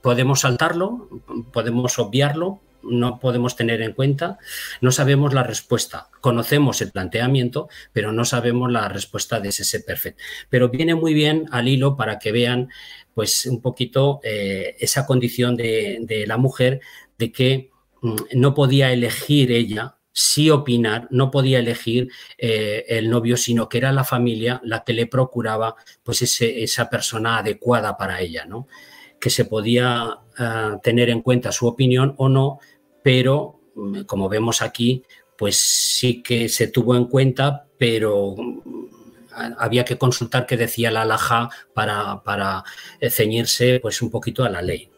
¿Podemos 0.01 0.41
saltarlo? 0.41 1.09
¿Podemos 1.53 1.99
obviarlo? 2.01 2.61
no 2.83 3.19
podemos 3.19 3.57
tener 3.57 3.81
en 3.83 3.93
cuenta, 3.93 4.39
no 4.81 4.91
sabemos 4.91 5.35
la 5.35 5.43
respuesta. 5.43 6.09
Conocemos 6.21 6.81
el 6.83 6.91
planteamiento, 6.91 7.69
pero 7.93 8.13
no 8.13 8.25
sabemos 8.25 8.71
la 8.71 8.89
respuesta 8.89 9.41
de 9.41 9.51
ese 9.51 9.81
perfect. 9.81 10.21
Pero 10.51 10.69
viene 10.69 10.95
muy 10.95 11.15
bien 11.15 11.47
al 11.51 11.69
hilo 11.69 11.97
para 11.97 12.19
que 12.19 12.33
vean, 12.33 12.71
pues, 13.15 13.47
un 13.47 13.61
poquito 13.61 14.21
eh, 14.25 14.77
esa 14.79 15.07
condición 15.07 15.57
de, 15.57 16.25
la 16.27 16.37
mujer 16.37 16.81
de 17.19 17.33
que 17.33 17.73
Mm, 18.03 18.17
no 18.35 18.53
podía 18.55 18.93
elegir 18.93 19.53
ella 19.53 19.97
sí 20.15 20.51
opinar, 20.51 21.09
no 21.11 21.31
podía 21.31 21.61
elegir 21.61 22.11
eh, 22.37 22.85
el 22.89 23.09
novio, 23.09 23.37
sino 23.37 23.69
que 23.69 23.79
era 23.79 23.93
la 23.93 24.05
familia 24.05 24.61
la 24.65 24.85
que 24.85 24.93
le 24.93 25.07
procuraba 25.07 25.75
pues 26.03 26.21
esa 26.43 26.91
persona 26.91 27.39
adecuada 27.39 27.97
para 27.97 28.21
ella, 28.21 28.45
¿no? 28.45 28.67
que 29.19 29.31
se 29.31 29.47
podía 29.47 30.19
ah, 30.37 30.81
tener 30.83 31.09
en 31.09 31.23
cuenta 31.23 31.53
su 31.53 31.67
opinión 31.67 32.15
o 32.19 32.29
no, 32.29 32.59
pero 33.03 33.61
mm, 33.75 34.03
como 34.03 34.29
vemos 34.29 34.61
aquí, 34.61 35.05
pues 35.39 35.57
sí 35.57 36.23
que 36.23 36.49
se 36.49 36.69
tuvo 36.69 36.97
en 36.97 37.07
cuenta, 37.07 37.69
pero 37.79 38.35
había 39.59 39.85
que 39.85 39.99
consultar 39.99 40.47
qué 40.47 40.57
decía 40.57 40.91
la 40.91 41.03
alhaja 41.03 41.51
para, 41.75 42.65
eh, 43.01 43.11
ceñirse 43.11 43.81
pues 43.81 44.03
un 44.03 44.11
poquito 44.11 44.45
a 44.45 44.51
la 44.51 44.63
ley. 44.63 44.93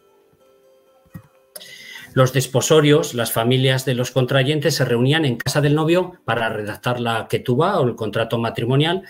Los 2.14 2.32
desposorios, 2.32 3.12
las 3.14 3.32
familias 3.32 3.84
de 3.84 3.94
los 3.94 4.12
contrayentes 4.12 4.76
se 4.76 4.84
reunían 4.84 5.24
en 5.24 5.36
casa 5.36 5.60
del 5.60 5.74
novio 5.74 6.12
para 6.24 6.48
redactar 6.48 7.00
la 7.00 7.26
ketubá 7.26 7.80
o 7.80 7.88
el 7.88 7.96
contrato 7.96 8.38
matrimonial. 8.38 9.02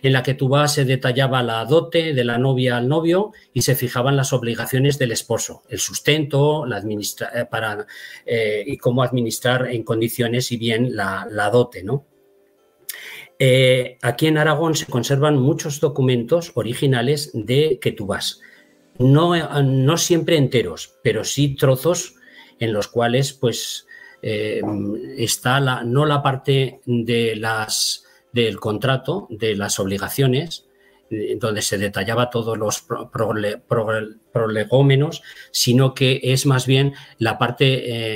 En 0.00 0.12
la 0.12 0.22
ketubá 0.22 0.68
se 0.68 0.84
detallaba 0.84 1.42
la 1.42 1.64
dote 1.64 2.14
de 2.14 2.24
la 2.24 2.38
novia 2.38 2.76
al 2.76 2.86
novio 2.86 3.32
y 3.52 3.62
se 3.62 3.74
fijaban 3.74 4.16
las 4.16 4.32
obligaciones 4.32 4.96
del 4.96 5.10
esposo, 5.10 5.64
el 5.70 5.80
sustento, 5.80 6.64
la 6.64 6.78
eh, 6.78 7.44
para, 7.50 7.84
eh, 8.24 8.62
y 8.64 8.76
cómo 8.76 9.02
administrar 9.02 9.66
en 9.66 9.82
condiciones 9.82 10.52
y 10.52 10.56
bien 10.56 10.94
la, 10.94 11.26
dote, 11.52 11.82
¿no? 11.82 12.06
Eh, 13.44 13.98
aquí 14.02 14.28
en 14.28 14.38
Aragón 14.38 14.76
se 14.76 14.86
conservan 14.86 15.36
muchos 15.36 15.80
documentos 15.80 16.52
originales 16.54 17.32
de 17.34 17.80
ketubás. 17.80 18.40
No, 19.00 19.34
no 19.64 19.96
siempre 19.96 20.36
enteros, 20.36 20.94
pero 21.02 21.24
sí 21.24 21.56
trozos 21.56 22.14
en 22.60 22.72
los 22.72 22.86
cuales 22.86 23.32
pues 23.32 23.88
eh, 24.22 24.62
está 25.18 25.58
la, 25.58 25.82
no 25.82 26.06
la 26.06 26.22
parte 26.22 26.82
de 26.86 27.34
las, 27.34 28.04
del 28.32 28.60
contrato, 28.60 29.26
de 29.28 29.56
las 29.56 29.80
obligaciones, 29.80 30.68
eh, 31.10 31.36
donde 31.36 31.62
se 31.62 31.78
detallaba 31.78 32.30
todos 32.30 32.56
los 32.56 32.86
prolegómenos, 34.32 35.22
sino 35.50 35.94
que 35.94 36.20
es 36.22 36.46
más 36.46 36.64
bien 36.64 36.94
la 37.18 37.38
parte 37.38 37.66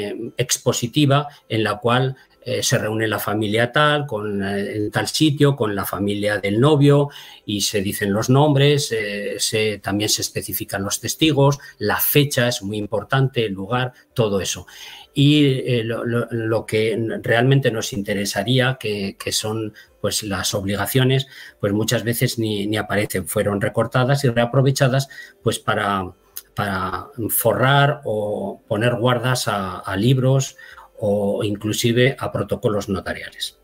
eh, 0.09 0.33
expositiva 0.37 1.27
en 1.49 1.65
la 1.65 1.79
cual 1.79 2.17
eh, 2.49 2.63
se 2.63 2.79
reúne 2.79 3.09
la 3.09 3.19
familia 3.19 3.73
tal, 3.73 4.07
con, 4.07 4.41
eh, 4.41 4.77
en 4.77 4.93
tal 4.93 5.09
sitio, 5.09 5.57
con 5.57 5.75
la 5.75 5.85
familia 5.85 6.39
del 6.39 6.61
novio 6.61 7.09
y 7.45 7.63
se 7.63 7.83
dicen 7.83 8.13
los 8.13 8.31
nombres, 8.31 8.93
eh, 8.93 9.35
se, 9.41 9.79
también 9.79 10.09
se 10.09 10.23
especifican 10.23 10.85
los 10.85 11.01
testigos, 11.01 11.59
la 11.79 11.97
fecha 11.97 12.47
es 12.47 12.63
muy 12.63 12.77
importante, 12.77 13.45
el 13.47 13.53
lugar, 13.53 13.95
todo 14.15 14.41
eso. 14.41 14.65
Y 15.13 15.83
lo, 15.83 16.67
que 16.67 17.19
realmente 17.21 17.73
nos 17.73 17.93
interesaría, 17.93 18.77
que, 18.79 19.17
son 19.33 19.75
pues 20.01 20.23
las 20.23 20.55
obligaciones, 20.55 21.27
pues 21.59 21.73
muchas 21.73 22.05
veces 22.05 22.39
ni, 22.39 22.77
aparecen, 22.77 23.27
fueron 23.27 23.61
recortadas 23.61 24.23
y 24.23 24.29
reaprovechadas 24.29 25.09
pues 25.43 25.59
para, 25.59 26.13
para 26.55 27.09
forrar 27.31 28.03
o 28.05 28.63
poner 28.69 28.95
guardas 28.95 29.49
a 29.49 29.97
libros 29.97 30.57
o 30.99 31.45
inclusive 31.45 32.17
a 32.19 32.33
protocolos 32.33 32.89
notariales. 32.89 33.59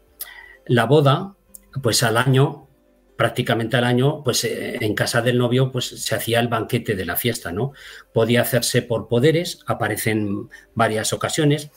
La 0.67 0.85
boda, 0.87 1.35
pues 1.83 2.03
al 2.03 2.17
año, 2.17 2.69
prácticamente 3.17 3.77
al 3.77 3.85
año, 3.85 4.23
pues 4.25 4.45
eh, 4.45 4.79
en 4.81 4.95
casa 4.95 5.23
del 5.23 5.39
novio 5.39 5.71
pues 5.71 5.87
se 5.87 6.15
hacía 6.15 6.41
el 6.41 6.49
banquete 6.49 6.95
de 6.95 7.05
la 7.05 7.17
fiesta, 7.17 7.53
¿no? 7.53 7.73
Podía 8.13 8.43
hacerse 8.43 8.83
por 8.83 9.09
poderes, 9.09 9.61
aparecen 9.67 10.49
varias 10.75 11.13
ocasiones. 11.13 11.71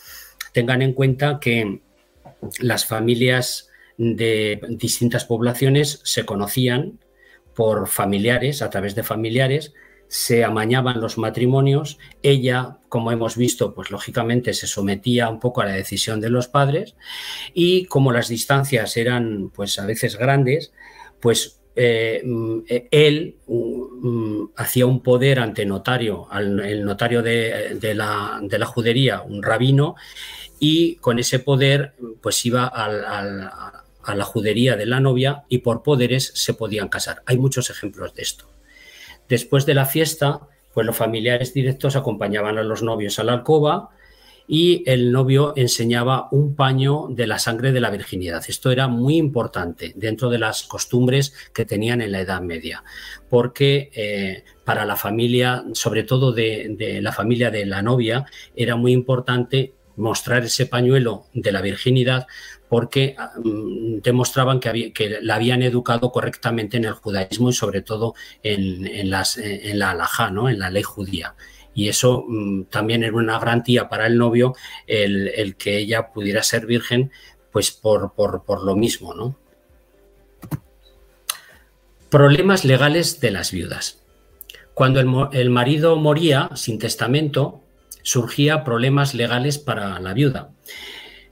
Tengan 0.54 0.82
en 0.82 0.94
cuenta 0.94 1.39
que 1.39 1.82
las 2.60 2.86
familias 2.86 3.70
de 3.98 4.60
distintas 4.70 5.26
poblaciones 5.26 6.02
se 6.04 6.26
conocían 6.26 7.00
por 7.54 7.88
familiares, 7.88 8.62
a 8.62 8.70
través 8.70 8.96
de 8.96 9.04
familiares, 9.04 9.74
se 10.08 10.44
amañaban 10.44 11.02
los 11.02 11.18
matrimonios, 11.18 11.98
ella, 12.22 12.78
como 12.89 13.12
hemos 13.12 13.36
visto, 13.38 13.74
pues 13.74 13.91
lógicamente 13.91 14.54
se 14.54 14.68
sometía 14.68 15.30
un 15.30 15.39
poco 15.39 15.62
a 15.62 15.65
la 15.65 15.74
decisión 15.74 16.22
de 16.22 16.30
los 16.30 16.48
padres 16.48 16.96
y 17.54 17.86
como 17.86 18.12
las 18.12 18.28
distancias 18.28 18.98
eran 18.98 19.52
pues 19.54 19.80
a 19.80 19.86
veces 19.86 20.18
grandes, 20.18 20.72
pues 21.20 21.60
eh, 21.76 22.22
mm, 22.24 22.60
él 22.91 23.36
mm, 23.48 24.46
hacía 24.56 24.86
un 24.86 25.02
poder 25.02 25.39
ante 25.39 25.65
notario, 25.65 26.28
el 26.32 26.86
notario 26.86 27.22
de, 27.22 27.94
la, 27.94 28.65
judería, 28.65 29.22
un 29.22 29.44
rabino, 29.44 29.96
y 30.60 30.96
con 30.98 31.20
ese 31.20 31.39
poder 31.39 31.94
pues 32.22 32.46
iba 32.46 32.65
a 32.68 34.15
la 34.15 34.24
judería 34.24 34.78
de 34.78 34.86
la 34.86 35.02
novia 35.02 35.44
y 35.50 35.58
por 35.58 35.84
poderes 35.84 36.32
se 36.36 36.54
podían 36.54 36.88
casar. 36.88 37.24
Hay 37.26 37.38
muchos 37.38 37.70
ejemplos 37.70 38.13
de 38.13 38.22
esto. 38.22 38.55
Después 39.30 39.66
de 39.66 39.74
la 39.74 39.86
fiesta, 39.86 40.42
pues 40.74 40.86
los 40.86 40.96
familiares 40.96 41.54
directos 41.54 41.96
acompañaban 41.96 42.58
a 42.58 42.64
los 42.64 42.84
novios 42.84 43.18
a 43.20 43.24
la 43.24 43.34
alcoba 43.34 43.90
y 44.48 44.84
el 44.86 45.12
novio 45.12 45.54
enseñaba 45.56 46.28
un 46.32 46.56
paño 46.56 47.08
de 47.10 47.28
la 47.28 47.40
sangre 47.40 47.72
de 47.72 47.80
la 47.80 47.90
virginidad. 47.90 48.44
Esto 48.48 48.72
era 48.72 48.88
muy 48.88 49.18
importante 49.18 49.94
dentro 49.96 50.30
de 50.30 50.38
las 50.38 50.64
costumbres 50.64 51.34
que 51.54 51.66
tenían 51.66 52.02
en 52.02 52.12
la 52.12 52.22
Edad 52.22 52.42
Media, 52.42 52.84
porque 53.30 53.90
eh, 53.96 54.44
para 54.64 54.86
la 54.86 54.96
familia, 54.96 55.64
sobre 55.74 56.04
todo 56.04 56.32
de, 56.32 57.00
la 57.02 57.12
familia 57.12 57.50
de 57.50 57.66
la 57.66 57.82
novia, 57.82 58.26
era 58.56 58.76
muy 58.76 58.92
importante 58.92 59.74
mostrar 59.96 60.44
ese 60.44 60.66
pañuelo 60.66 61.26
de 61.34 61.52
la 61.52 61.62
virginidad 61.62 62.28
porque 62.76 63.16
mm, 63.42 64.00
demostraban 64.00 64.60
que, 64.60 65.18
la 65.22 65.36
habían 65.36 65.64
educado 65.64 66.12
correctamente 66.12 66.76
en 66.76 66.84
el 66.84 66.92
judaísmo 66.92 67.50
y 67.50 67.54
sobre 67.54 67.82
todo 67.82 68.16
en, 68.44 69.10
las, 69.10 69.38
en 69.38 69.80
la 69.80 69.92
halajá, 69.92 70.30
¿no? 70.30 70.50
en 70.50 70.60
la 70.60 70.70
ley 70.70 70.84
judía. 70.84 71.36
Y 71.74 71.88
eso 71.88 72.26
mm, 72.28 72.64
también 72.64 73.06
era 73.06 73.16
una 73.16 73.40
garantía 73.40 73.88
para 73.88 74.08
el 74.08 74.18
novio 74.18 74.56
el, 74.88 75.56
que 75.56 75.78
ella 75.78 76.12
pudiera 76.12 76.44
ser 76.44 76.66
virgen, 76.66 77.14
pues 77.54 77.72
por, 77.72 78.14
por, 78.14 78.66
lo 78.66 78.76
mismo. 78.76 79.14
¿no? 79.14 79.40
Problemas 82.10 82.66
legales 82.66 83.22
de 83.22 83.32
las 83.32 83.54
viudas. 83.54 84.04
Cuando 84.74 85.00
el, 85.00 85.08
el 85.32 85.50
marido 85.50 85.96
moría 85.96 86.50
sin 86.56 86.78
testamento, 86.78 87.62
surgía 88.02 88.66
problemas 88.66 89.14
legales 89.14 89.60
para 89.60 89.98
la 90.02 90.14
viuda 90.14 90.52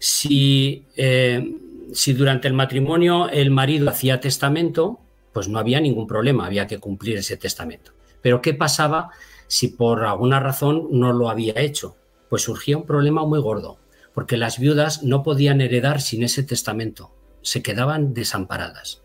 Si, 0.04 0.86
eh, 0.98 1.56
si 1.94 2.12
durante 2.12 2.50
el 2.50 2.54
matrimonio 2.54 3.30
el 3.30 3.52
marido 3.52 3.90
hacía 3.90 4.20
testamento, 4.20 5.00
pues 5.32 5.48
no 5.48 5.60
había 5.60 5.80
ningún 5.80 6.08
problema, 6.08 6.46
había 6.46 6.68
que 6.68 6.78
cumplir 6.78 7.20
ese 7.20 7.38
testamento. 7.38 7.94
Pero 8.22 8.42
¿qué 8.42 8.54
pasaba 8.54 9.12
si 9.48 9.70
por 9.70 10.04
alguna 10.04 10.42
razón 10.42 10.90
no 10.92 11.14
lo 11.14 11.30
había 11.30 11.54
hecho? 11.56 11.96
Pues 12.28 12.42
surgía 12.42 12.76
un 12.76 12.86
problema 12.86 13.26
muy 13.26 13.40
gordo, 13.40 13.80
porque 14.14 14.36
las 14.36 14.60
viudas 14.60 15.04
no 15.04 15.24
podían 15.24 15.62
heredar 15.62 16.02
sin 16.02 16.24
ese 16.24 16.44
testamento, 16.44 17.16
se 17.42 17.64
quedaban 17.64 18.14
desamparadas. 18.14 19.04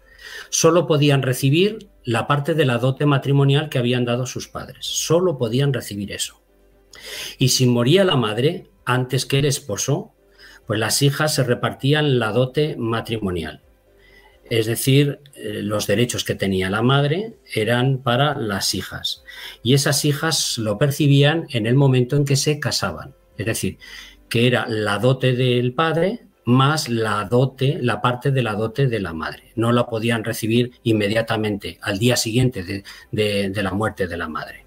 Solo 0.50 0.88
podían 0.88 1.22
recibir 1.22 1.90
la 2.02 2.26
parte 2.26 2.54
de 2.54 2.64
la 2.64 2.78
dote 2.78 3.06
matrimonial 3.06 3.68
que 3.68 3.78
habían 3.78 4.04
dado 4.04 4.26
sus 4.26 4.48
padres, 4.48 4.84
solo 4.84 5.38
podían 5.38 5.72
recibir 5.72 6.10
eso. 6.10 6.42
Y 7.38 7.50
si 7.50 7.66
moría 7.66 8.02
la 8.02 8.16
madre 8.16 8.66
antes 8.84 9.26
que 9.26 9.38
el 9.38 9.44
esposo, 9.44 10.12
pues 10.68 10.78
las 10.78 11.02
hijas 11.02 11.34
se 11.34 11.42
repartían 11.42 12.20
la 12.20 12.30
dote 12.30 12.76
matrimonial. 12.76 13.62
Es 14.50 14.66
decir, 14.66 15.18
eh, 15.34 15.60
los 15.62 15.86
derechos 15.86 16.22
que 16.22 16.36
tenía 16.36 16.70
la 16.70 16.82
madre 16.82 17.34
eran 17.52 17.98
para 17.98 18.34
las 18.34 18.74
hijas. 18.74 19.24
Y 19.64 19.74
esas 19.74 20.04
hijas 20.04 20.58
lo 20.58 20.78
percibían 20.78 21.46
en 21.50 21.66
el 21.66 21.74
momento 21.74 22.16
en 22.16 22.24
que 22.24 22.36
se 22.36 22.60
casaban. 22.60 23.14
Es 23.36 23.46
decir, 23.46 23.78
que 24.28 24.46
era 24.46 24.66
la 24.68 24.98
dote 24.98 25.34
del 25.34 25.74
padre 25.74 26.28
más 26.48 26.88
la 26.88 27.24
dote, 27.24 27.78
la 27.82 28.00
parte 28.00 28.30
de 28.30 28.42
la 28.42 28.54
dote 28.54 28.86
de 28.86 29.00
la 29.00 29.12
madre. 29.12 29.52
No 29.54 29.70
la 29.70 29.84
podían 29.84 30.24
recibir 30.24 30.72
inmediatamente, 30.82 31.78
al 31.82 31.98
día 31.98 32.16
siguiente 32.16 32.84
de, 33.12 33.62
la 33.62 33.72
muerte 33.72 34.06
de 34.06 34.16
la 34.16 34.28
madre. 34.28 34.64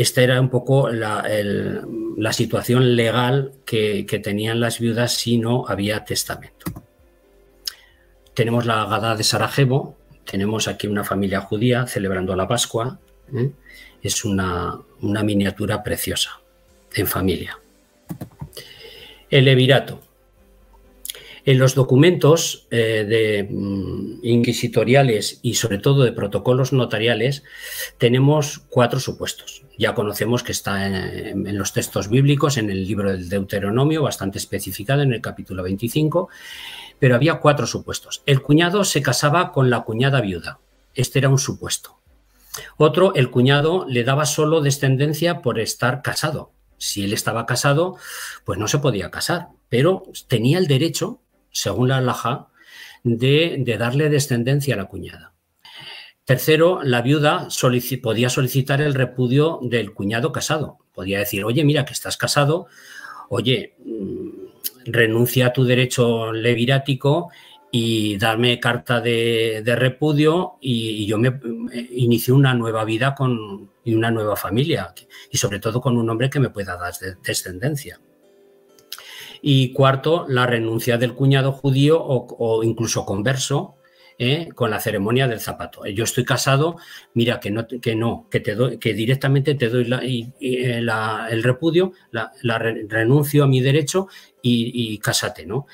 Esta 0.00 0.22
era 0.22 0.40
un 0.40 0.48
poco 0.48 0.88
la, 0.88 2.32
situación 2.32 2.96
legal 2.96 3.52
que, 3.66 4.20
tenían 4.24 4.58
las 4.58 4.78
viudas 4.78 5.12
si 5.12 5.36
no 5.36 5.66
había 5.68 6.06
testamento. 6.06 6.72
Tenemos 8.32 8.64
la 8.64 8.86
Gada 8.86 9.14
de 9.14 9.24
Sarajevo, 9.24 9.98
tenemos 10.24 10.68
aquí 10.68 10.86
una 10.86 11.04
familia 11.04 11.42
judía 11.42 11.86
celebrando 11.86 12.34
la 12.34 12.48
Pascua. 12.48 12.98
¿eh? 13.34 13.50
Es 14.00 14.24
una, 14.24 14.80
miniatura 15.02 15.82
preciosa, 15.82 16.40
en 16.94 17.06
familia. 17.06 17.58
El 19.28 19.44
Levirato. 19.44 20.00
En 21.44 21.58
los 21.58 21.74
documentos 21.74 22.66
eh, 22.70 23.04
de, 23.08 23.48
mm, 23.50 24.20
inquisitoriales 24.22 25.40
y 25.42 25.54
sobre 25.54 25.78
todo 25.78 26.04
de 26.04 26.12
protocolos 26.12 26.72
notariales 26.72 27.44
tenemos 27.98 28.58
cuatro 28.68 29.00
supuestos. 29.00 29.64
Ya 29.78 29.94
conocemos 29.94 30.42
que 30.42 30.52
está 30.52 30.86
en, 30.86 31.46
en, 31.46 31.58
los 31.58 31.72
textos 31.72 32.08
bíblicos, 32.08 32.58
en 32.58 32.70
el 32.70 32.86
libro 32.86 33.10
del 33.10 33.28
Deuteronomio, 33.28 34.02
bastante 34.02 34.38
especificado 34.38 35.02
en 35.02 35.12
el 35.12 35.22
capítulo 35.22 35.62
25, 35.62 36.28
pero 36.98 37.14
había 37.14 37.36
cuatro 37.36 37.66
supuestos. 37.66 38.22
El 38.26 38.42
cuñado 38.42 38.84
se 38.84 39.02
casaba 39.02 39.52
con 39.52 39.70
la 39.70 39.80
cuñada 39.80 40.20
viuda. 40.20 40.58
Este 40.94 41.18
era 41.18 41.28
un 41.28 41.38
supuesto. 41.38 42.00
Otro, 42.76 43.14
el 43.14 43.30
cuñado 43.30 43.86
le 43.88 44.04
daba 44.04 44.26
solo 44.26 44.60
descendencia 44.60 45.40
por 45.40 45.58
estar 45.58 46.02
casado. 46.02 46.52
Si 46.78 47.04
él 47.04 47.12
estaba 47.12 47.46
casado, 47.46 47.96
pues 48.44 48.58
no 48.58 48.66
se 48.66 48.78
podía 48.78 49.10
casar, 49.10 49.48
pero 49.68 50.02
tenía 50.28 50.58
el 50.58 50.66
derecho 50.66 51.20
según 51.50 51.88
la 51.88 51.98
alhaja, 51.98 52.48
de, 53.02 53.76
darle 53.78 54.08
descendencia 54.08 54.74
a 54.74 54.78
la 54.78 54.86
cuñada. 54.86 55.34
Tercero, 56.24 56.80
la 56.82 57.02
viuda 57.02 57.48
podía 58.02 58.28
solicitar 58.28 58.80
el 58.80 58.94
repudio 58.94 59.58
del 59.62 59.92
cuñado 59.92 60.32
casado. 60.32 60.78
Podía 60.92 61.18
decir, 61.18 61.44
oye, 61.44 61.64
mira 61.64 61.84
que 61.84 61.92
estás 61.92 62.16
casado, 62.16 62.66
oye, 63.28 63.74
mm, 63.84 64.30
renuncia 64.84 65.46
a 65.46 65.52
tu 65.52 65.64
derecho 65.64 66.32
levirático 66.32 67.30
y 67.72 68.16
darme 68.18 68.60
carta 68.60 69.00
de, 69.00 69.62
repudio 69.76 70.58
y, 70.60 71.06
yo 71.06 71.18
me 71.18 71.40
inicio 71.90 72.34
una 72.34 72.54
nueva 72.54 72.84
vida 72.84 73.14
con, 73.14 73.70
y 73.84 73.94
una 73.94 74.10
nueva 74.10 74.36
familia 74.36 74.92
y 75.30 75.38
sobre 75.38 75.60
todo 75.60 75.80
con 75.80 75.96
un 75.96 76.10
hombre 76.10 76.30
que 76.30 76.40
me 76.40 76.50
pueda 76.50 76.76
dar 76.76 76.94
descendencia. 77.22 78.00
Y 79.42 79.72
cuarto, 79.72 80.26
la 80.28 80.46
renuncia 80.46 80.98
del 80.98 81.14
cuñado 81.14 81.52
judío 81.52 82.02
o, 82.02 82.62
incluso 82.62 83.04
converso 83.04 83.76
¿eh? 84.18 84.48
con 84.54 84.70
la 84.70 84.80
ceremonia 84.80 85.26
del 85.26 85.40
zapato. 85.40 85.86
Yo 85.86 86.04
estoy 86.04 86.24
casado, 86.24 86.76
mira 87.14 87.40
que 87.40 87.50
no, 87.50 87.66
que, 87.66 87.94
no, 87.94 88.26
que, 88.30 88.40
te 88.40 88.54
doy, 88.54 88.78
que 88.78 88.92
directamente 88.92 89.54
te 89.54 89.68
doy 89.68 90.32
eh, 90.40 90.82
el 91.30 91.42
repudio, 91.42 91.92
la, 92.10 92.30
renuncio 92.58 93.44
a 93.44 93.48
mi 93.48 93.60
derecho 93.60 94.08
y, 94.42 94.98
cásate. 94.98 95.46
¿no? 95.46 95.66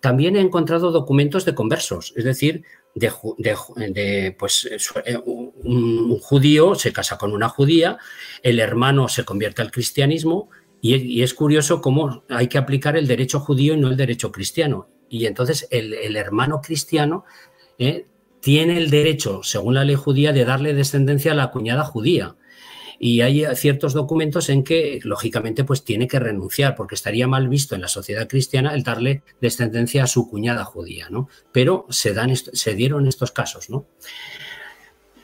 También 0.00 0.36
he 0.36 0.40
encontrado 0.40 0.90
documentos 0.90 1.44
de 1.44 1.54
conversos, 1.54 2.12
es 2.16 2.24
decir, 2.24 2.64
de, 2.94 4.36
pues, 4.38 4.68
eh, 5.04 5.18
un, 5.24 6.18
judío 6.20 6.74
se 6.74 6.92
casa 6.92 7.18
con 7.18 7.32
una 7.32 7.48
judía, 7.48 7.98
el 8.42 8.60
hermano 8.60 9.08
se 9.08 9.24
convierte 9.24 9.62
al 9.62 9.72
cristianismo 9.72 10.48
y, 10.86 11.22
es 11.22 11.32
curioso 11.32 11.80
cómo 11.80 12.24
hay 12.28 12.48
que 12.48 12.58
aplicar 12.58 12.94
el 12.98 13.06
derecho 13.06 13.40
judío 13.40 13.72
y 13.72 13.78
no 13.78 13.88
el 13.88 13.96
derecho 13.96 14.30
cristiano. 14.30 14.90
Y 15.08 15.24
entonces 15.24 15.66
el, 15.70 16.14
hermano 16.14 16.60
cristiano 16.60 17.24
eh, 17.78 18.04
tiene 18.40 18.76
el 18.76 18.90
derecho, 18.90 19.42
según 19.42 19.72
la 19.74 19.84
ley 19.84 19.94
judía, 19.94 20.34
de 20.34 20.44
darle 20.44 20.74
descendencia 20.74 21.32
a 21.32 21.36
la 21.36 21.50
cuñada 21.50 21.84
judía. 21.84 22.36
Y 22.98 23.22
hay 23.22 23.46
ciertos 23.56 23.94
documentos 23.94 24.50
en 24.50 24.62
que, 24.62 25.00
lógicamente, 25.04 25.64
pues 25.64 25.84
tiene 25.84 26.06
que 26.06 26.18
renunciar, 26.18 26.74
porque 26.74 26.96
estaría 26.96 27.26
mal 27.26 27.48
visto 27.48 27.74
en 27.74 27.80
la 27.80 27.88
sociedad 27.88 28.28
cristiana 28.28 28.74
el 28.74 28.82
darle 28.82 29.22
descendencia 29.40 30.04
a 30.04 30.06
su 30.06 30.28
cuñada 30.28 30.66
judía, 30.66 31.08
¿no? 31.08 31.30
Pero 31.50 31.86
se, 31.88 32.12
dan, 32.12 32.36
se 32.36 32.74
dieron 32.74 33.08
estos 33.08 33.32
casos, 33.32 33.70
¿no? 33.70 33.86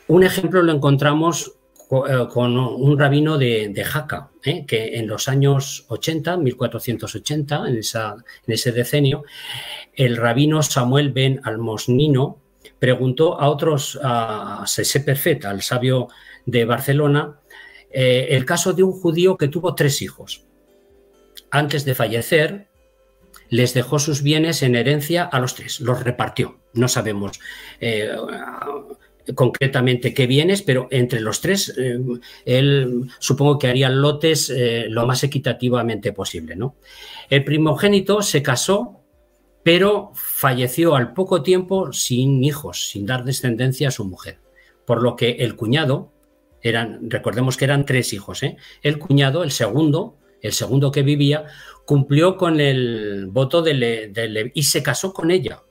Un 0.07 0.25
ejemplo 0.25 0.63
lo 0.63 0.73
encontramos 0.73 1.60
con 1.91 2.57
un 2.57 2.99
rabino 2.99 3.37
de, 3.37 3.85
Jaca, 3.85 4.31
eh, 4.45 4.65
que 4.65 4.97
en 4.97 5.09
los 5.09 5.27
años 5.27 5.87
80, 5.89 6.37
1480, 6.37 7.69
en, 7.69 7.79
esa, 7.79 8.15
en 8.47 8.55
ese 8.55 8.71
decenio, 8.71 9.25
el 9.95 10.17
rabino 10.17 10.63
Samuel 10.63 11.11
ben 11.11 11.41
Almosnino 11.43 12.39
preguntó 12.79 13.41
a 13.41 13.49
otros, 13.51 13.99
a 14.05 14.63
Sese 14.69 15.01
Perfet, 15.01 15.45
al 15.45 15.63
sabio 15.63 16.07
de 16.47 16.65
Barcelona, 16.65 17.41
eh, 17.91 18.29
el 18.31 18.45
caso 18.45 18.73
de 18.73 18.85
un 18.85 18.93
judío 18.93 19.37
que 19.37 19.49
tuvo 19.49 19.75
tres 19.75 20.01
hijos. 20.01 20.45
Antes 21.51 21.85
de 21.85 21.97
fallecer, 21.97 22.69
les 23.49 23.75
dejó 23.75 23.99
sus 23.99 24.23
bienes 24.23 24.63
en 24.63 24.77
herencia 24.77 25.25
a 25.25 25.41
los 25.41 25.57
tres, 25.57 25.81
los 25.81 26.05
repartió. 26.05 26.61
No 26.73 26.87
sabemos 26.87 27.41
concretamente 29.35 30.15
qué 30.15 30.27
bienes, 30.27 30.63
pero 30.63 30.89
entre 30.91 31.21
los 31.21 31.41
tres, 31.41 31.75
eh, 31.77 31.99
él 32.45 33.11
supongo 33.19 33.59
que 33.59 33.69
haría 33.69 33.89
lotes 33.89 34.51
eh, 34.51 34.87
lo 34.89 35.07
más 35.07 35.25
equitativamente 35.25 36.13
posible. 36.13 36.57
¿no? 36.57 36.77
El 37.29 37.45
primogénito 37.45 38.23
se 38.23 38.43
casó, 38.43 39.01
pero 39.63 40.13
falleció 40.15 40.95
al 40.95 41.13
poco 41.13 41.43
tiempo 41.43 41.93
sin 41.93 42.43
hijos, 42.45 42.89
sin 42.89 43.07
dar 43.07 43.25
descendencia 43.25 43.89
a 43.89 43.93
su 43.93 44.05
mujer. 44.05 44.39
Por 44.87 45.03
lo 45.03 45.17
que 45.17 45.31
el 45.31 45.57
cuñado, 45.57 46.13
eran, 46.63 47.11
recordemos 47.11 47.57
que 47.57 47.65
eran 47.65 47.87
tres 47.87 48.13
hijos, 48.13 48.43
¿eh? 48.43 48.57
el 48.83 48.99
cuñado, 48.99 49.43
el 49.45 49.51
segundo, 49.51 50.19
el 50.43 50.53
segundo 50.53 50.91
que 50.91 51.03
vivía, 51.03 51.47
cumplió 51.85 52.37
con 52.37 52.61
el 52.61 53.27
voto 53.27 53.63
de, 53.63 54.51
y 54.55 54.63
se 54.63 54.83
casó 54.83 55.13
con 55.13 55.31
ella. 55.31 55.63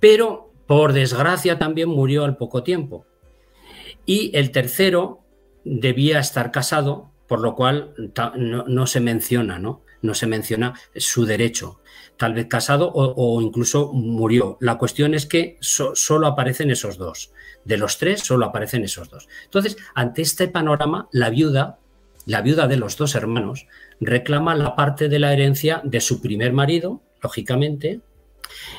Pero 0.00 0.45
por 0.66 0.92
desgracia 0.92 1.58
también 1.58 1.88
murió 1.88 2.24
al 2.24 2.36
poco 2.36 2.62
tiempo. 2.62 3.06
Y 4.04 4.30
el 4.36 4.50
tercero 4.50 5.20
debía 5.64 6.20
estar 6.20 6.52
casado, 6.52 7.10
por 7.26 7.40
lo 7.40 7.54
cual 7.54 7.92
no, 8.36 8.86
se 8.86 9.00
menciona, 9.00 9.58
¿no? 9.58 9.82
No 10.02 10.14
se 10.14 10.26
menciona 10.26 10.74
su 10.94 11.24
derecho. 11.24 11.80
Tal 12.16 12.34
vez 12.34 12.46
casado 12.46 12.90
o, 12.94 13.40
incluso 13.42 13.92
murió. 13.92 14.56
La 14.60 14.78
cuestión 14.78 15.14
es 15.14 15.26
que 15.26 15.58
solo 15.60 16.26
aparecen 16.26 16.70
esos 16.70 16.98
dos. 16.98 17.32
De 17.64 17.76
los 17.76 17.98
tres, 17.98 18.20
solo 18.20 18.46
aparecen 18.46 18.84
esos 18.84 19.10
dos. 19.10 19.28
Entonces, 19.44 19.76
ante 19.94 20.22
este 20.22 20.46
panorama, 20.46 21.08
la 21.10 21.30
viuda, 21.30 21.78
la 22.26 22.42
viuda 22.42 22.68
de 22.68 22.76
los 22.76 22.96
dos 22.96 23.16
hermanos, 23.16 23.66
reclama 24.00 24.54
la 24.54 24.76
parte 24.76 25.08
de 25.08 25.18
la 25.18 25.32
herencia 25.32 25.80
de 25.84 26.00
su 26.00 26.20
primer 26.20 26.52
marido, 26.52 27.02
lógicamente, 27.20 28.00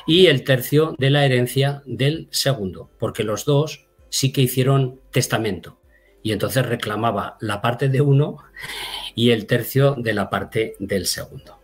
y 0.06 0.26
el 0.26 0.44
tercio 0.44 0.94
de 0.98 1.10
la 1.10 1.24
herencia 1.24 1.82
del 1.86 2.28
segundo, 2.30 2.90
porque 2.98 3.24
los 3.24 3.44
dos 3.44 3.86
sí 4.08 4.32
que 4.32 4.42
hicieron 4.42 5.00
testamento 5.10 5.78
y 6.22 6.32
entonces 6.32 6.66
reclamaba 6.66 7.36
la 7.40 7.60
parte 7.60 7.88
de 7.88 8.00
uno 8.00 8.38
y 9.14 9.30
el 9.30 9.46
tercio 9.46 9.94
de 9.96 10.14
la 10.14 10.30
parte 10.30 10.74
del 10.78 11.06
segundo. 11.06 11.58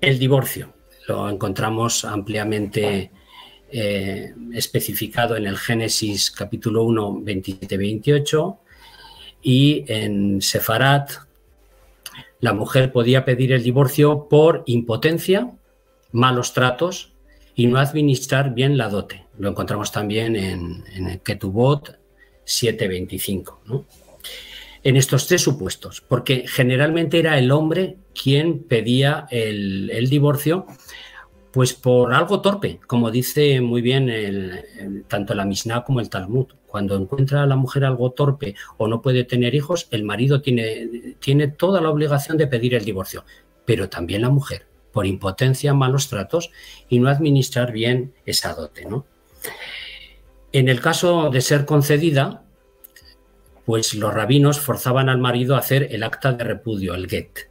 El 0.00 0.18
divorcio 0.18 0.72
lo 1.08 1.28
encontramos 1.28 2.04
ampliamente 2.04 3.10
eh, 3.70 4.34
especificado 4.52 5.36
en 5.36 5.46
el 5.46 5.56
Génesis 5.56 6.30
capítulo 6.30 6.84
1, 6.84 7.22
27-28 7.22 8.58
y 9.42 9.84
en 9.88 10.40
Sefarat 10.40 11.10
La 12.40 12.52
mujer 12.52 12.92
podía 12.92 13.24
pedir 13.24 13.52
el 13.52 13.62
divorcio 13.62 14.28
por 14.28 14.62
impotencia, 14.66 15.50
malos 16.14 16.52
tratos 16.52 17.12
y 17.56 17.66
no 17.66 17.78
administrar 17.78 18.54
bien 18.54 18.78
la 18.78 18.88
dote. 18.88 19.26
Lo 19.36 19.50
encontramos 19.50 19.90
también 19.90 20.36
en, 20.36 20.84
el 20.96 21.20
Ketubot 21.20 21.98
725. 22.44 23.62
¿no? 23.66 23.84
En 24.84 24.96
estos 24.96 25.26
tres 25.26 25.42
supuestos, 25.42 26.00
porque 26.00 26.44
generalmente 26.46 27.18
era 27.18 27.36
el 27.38 27.50
hombre 27.50 27.96
quien 28.14 28.60
pedía 28.60 29.26
el, 29.30 30.08
divorcio 30.08 30.66
pues 31.52 31.72
por 31.72 32.12
algo 32.12 32.40
torpe, 32.40 32.80
como 32.86 33.10
dice 33.10 33.60
muy 33.60 33.80
bien 33.80 34.10
tanto 35.06 35.34
la 35.34 35.44
Mishnah 35.44 35.84
como 35.84 36.00
el 36.00 36.10
Talmud. 36.10 36.46
Cuando 36.66 36.96
encuentra 36.96 37.42
a 37.42 37.46
la 37.46 37.54
mujer 37.54 37.84
algo 37.84 38.10
torpe 38.10 38.56
o 38.76 38.88
no 38.88 39.02
puede 39.02 39.24
tener 39.24 39.54
hijos, 39.54 39.86
el 39.92 40.02
marido 40.02 40.42
tiene, 40.42 41.16
tiene 41.20 41.48
toda 41.48 41.80
la 41.80 41.90
obligación 41.90 42.36
de 42.36 42.48
pedir 42.48 42.74
el 42.74 42.84
divorcio, 42.84 43.24
pero 43.64 43.88
también 43.88 44.22
la 44.22 44.30
mujer, 44.30 44.66
por 44.94 45.06
impotencia, 45.06 45.74
malos 45.74 46.08
tratos 46.08 46.50
y 46.88 47.00
no 47.00 47.10
administrar 47.10 47.72
bien 47.72 48.14
esa 48.24 48.54
dote. 48.54 48.86
¿no? 48.86 49.04
En 50.52 50.68
el 50.68 50.80
caso 50.80 51.28
de 51.30 51.40
ser 51.40 51.66
concedida, 51.66 52.44
pues 53.66 53.94
los 53.94 54.14
rabinos 54.14 54.60
forzaban 54.60 55.08
al 55.08 55.18
marido 55.18 55.56
a 55.56 55.58
hacer 55.58 55.88
el 55.90 56.04
acta 56.04 56.32
de 56.32 56.44
repudio, 56.44 56.94
el 56.94 57.08
get. 57.08 57.50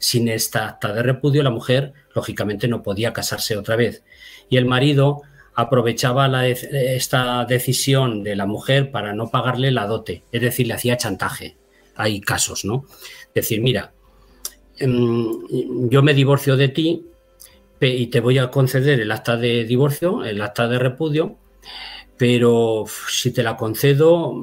Sin 0.00 0.28
esta 0.28 0.66
acta 0.66 0.92
de 0.92 1.04
repudio, 1.04 1.44
la 1.44 1.50
mujer, 1.50 1.92
lógicamente, 2.16 2.66
no 2.66 2.82
podía 2.82 3.12
casarse 3.12 3.56
otra 3.56 3.76
vez. 3.76 4.02
Y 4.50 4.56
el 4.56 4.66
marido 4.66 5.22
aprovechaba 5.54 6.48
esta 6.48 7.44
decisión 7.44 8.24
de 8.24 8.34
la 8.34 8.46
mujer 8.46 8.90
para 8.90 9.12
no 9.12 9.30
pagarle 9.30 9.70
la 9.70 9.86
dote, 9.86 10.24
es 10.32 10.40
decir, 10.40 10.66
le 10.66 10.74
hacía 10.74 10.96
chantaje. 10.96 11.56
Hay 11.94 12.20
casos, 12.20 12.64
¿no? 12.64 12.86
Decir, 13.34 13.60
mira, 13.60 13.92
yo 14.82 16.02
me 16.02 16.14
divorcio 16.14 16.56
de 16.56 16.68
ti 16.68 17.06
y 17.80 18.06
te 18.08 18.20
voy 18.20 18.38
a 18.38 18.50
conceder 18.50 19.00
el 19.00 19.10
acta 19.10 19.36
de 19.36 19.64
divorcio, 19.64 20.24
el 20.24 20.40
acta 20.40 20.68
de 20.68 20.78
repudio, 20.78 21.36
pero 22.16 22.84
si 23.08 23.32
te 23.32 23.42
la 23.42 23.56
concedo, 23.56 24.34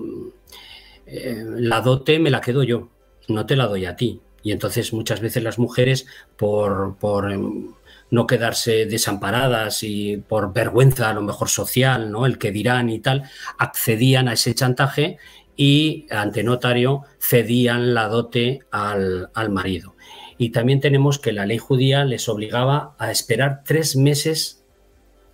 eh, 1.06 1.44
la 1.58 1.82
dote 1.82 2.20
me 2.20 2.30
la 2.30 2.42
quedo 2.42 2.64
yo, 2.64 2.90
no 3.30 3.46
te 3.46 3.56
la 3.56 3.68
doy 3.68 3.86
a 3.86 3.96
ti. 3.96 4.22
Y 4.44 4.52
entonces 4.52 4.94
muchas 4.94 5.22
veces 5.22 5.44
las 5.44 5.60
mujeres, 5.60 6.06
por, 6.38 6.98
em, 7.32 7.74
no 8.12 8.28
quedarse 8.28 8.86
desamparadas 8.86 9.84
y 9.84 10.18
por 10.18 10.54
vergüenza 10.54 11.10
a 11.10 11.14
lo 11.14 11.22
mejor 11.22 11.50
social, 11.50 12.12
¿no? 12.12 12.26
El 12.26 12.38
que 12.38 12.52
dirán 12.52 12.90
y 12.90 13.00
tal, 13.00 13.24
accedían 13.58 14.28
a 14.28 14.34
ese 14.34 14.56
chantaje 14.56 15.18
y 15.56 16.08
ante 16.10 16.44
notario 16.44 17.04
cedían 17.20 17.94
la 17.94 18.08
dote 18.08 18.62
al 18.72 19.50
marido. 19.50 19.96
Y 20.40 20.50
también 20.52 20.80
tenemos 20.80 21.20
que 21.20 21.34
la 21.34 21.46
ley 21.46 21.58
judía 21.58 22.06
les 22.06 22.30
obligaba 22.30 22.96
a 22.98 23.12
esperar 23.12 23.62
tres 23.66 23.98
meses, 23.98 24.64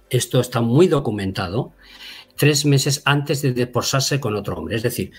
esto 0.10 0.42
está 0.42 0.62
muy 0.62 0.88
documentado, 0.88 1.74
tres 2.36 2.66
meses 2.66 3.04
antes 3.06 3.44
de 3.44 3.54
desposarse 3.54 4.20
con 4.20 4.36
otro 4.36 4.58
hombre. 4.58 4.76
Es 4.76 4.82
decir, 4.82 5.12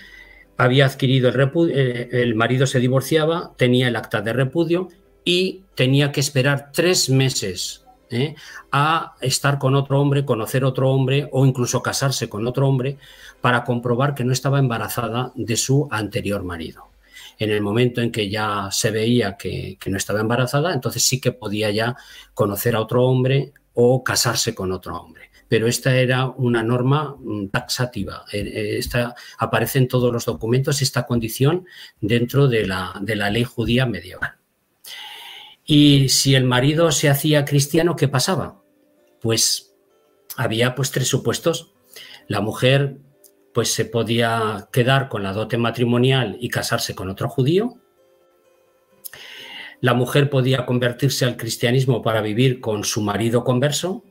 había 0.57 0.85
adquirido 0.85 1.29
el 1.29 1.35
repudio, 1.35 1.73
eh, 1.73 2.09
el 2.11 2.35
marido 2.35 2.67
se 2.67 2.81
divorciaba, 2.81 3.53
tenía 3.55 3.87
el 3.87 3.95
acta 3.95 4.21
de 4.21 4.33
repudio 4.33 4.89
y 5.23 5.63
tenía 5.73 6.11
que 6.11 6.19
esperar 6.19 6.71
tres 6.73 7.09
meses 7.09 7.85
¿eh? 8.09 8.35
a 8.73 9.15
estar 9.21 9.57
con 9.57 9.73
otro 9.73 10.01
hombre, 10.01 10.25
conocer 10.25 10.65
otro 10.65 10.91
hombre 10.91 11.29
o 11.31 11.45
incluso 11.45 11.81
casarse 11.81 12.27
con 12.27 12.45
otro 12.45 12.67
hombre 12.67 12.97
para 13.39 13.63
comprobar 13.63 14.15
que 14.15 14.25
no 14.25 14.33
estaba 14.33 14.59
embarazada 14.59 15.31
de 15.35 15.55
su 15.55 15.87
anterior 15.91 16.43
marido. 16.43 16.87
En 17.39 17.51
el 17.51 17.61
momento 17.61 18.01
en 18.01 18.11
que 18.11 18.29
ya 18.29 18.69
se 18.71 18.91
veía 18.91 19.37
que, 19.37 19.77
no 19.87 19.97
estaba 19.97 20.21
embarazada, 20.21 20.73
entonces 20.73 21.03
sí 21.03 21.21
que 21.21 21.31
podía 21.31 21.69
ya 21.71 21.95
conocer 22.33 22.75
a 22.75 22.81
otro 22.81 23.05
hombre 23.05 23.53
o 23.73 24.03
casarse 24.03 24.55
con 24.55 24.71
otro 24.71 24.99
hombre 24.99 25.27
pero 25.49 25.65
esta 25.65 25.95
era 25.95 26.27
una 26.27 26.61
norma 26.61 27.15
mm, 27.17 27.47
taxativa. 27.47 28.25
Eh, 28.33 28.39
eh, 28.39 28.77
esta, 28.79 29.15
aparece 29.37 29.77
en 29.77 29.87
todos 29.87 30.11
los 30.11 30.25
documentos 30.25 30.81
esta 30.81 31.05
condición 31.05 31.65
dentro 32.01 32.49
de 32.49 32.67
la, 32.67 32.93
de 32.99 33.15
la 33.15 33.29
ley 33.29 33.45
judía 33.45 33.85
medieval. 33.85 34.33
Y 35.63 36.09
si 36.09 36.35
el 36.35 36.43
marido 36.43 36.91
se 36.91 37.09
hacía 37.09 37.45
cristiano, 37.45 37.95
¿qué 37.95 38.09
pasaba? 38.09 38.61
Pues 39.21 39.73
había 40.37 40.75
pues 40.75 40.91
tres 40.91 41.07
supuestos. 41.07 41.73
La 42.27 42.39
mujer 42.39 42.97
pues 43.57 43.73
se 43.73 43.85
podía 43.85 44.69
quedar 44.71 45.09
con 45.09 45.23
la 45.23 45.33
dote 45.33 45.57
matrimonial 45.57 46.37
y 46.39 46.49
casarse 46.49 46.93
con 46.93 47.09
otro 47.09 47.27
judío. 47.27 47.79
La 49.81 49.95
mujer 49.95 50.29
podía 50.29 50.67
convertirse 50.67 51.25
al 51.25 51.37
cristianismo 51.37 52.03
para 52.03 52.21
vivir 52.21 52.61
con 52.61 52.83
su 52.83 53.01
marido 53.01 53.43
converso 53.43 54.03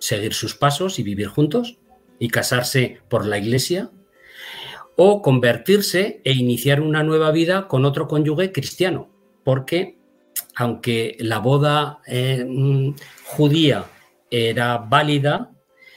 seguir 0.00 0.34
sus 0.34 0.56
pasos 0.56 0.98
y 0.98 1.04
vivir 1.04 1.28
juntos 1.28 1.78
y 2.18 2.30
casarse 2.30 2.98
por 3.08 3.26
la 3.26 3.38
iglesia, 3.38 3.92
o 4.96 5.22
convertirse 5.22 6.20
e 6.24 6.32
iniciar 6.32 6.80
una 6.80 7.04
nueva 7.04 7.30
vida 7.30 7.68
con 7.68 7.84
otro 7.84 8.08
cónyuge 8.08 8.50
cristiano, 8.50 9.08
porque 9.44 9.98
aunque 10.56 11.16
la 11.20 11.38
boda 11.38 12.00
eh, 12.08 12.44
mm, 12.44 12.96
judía 13.26 13.84
era 14.32 14.78
válida, 14.78 15.52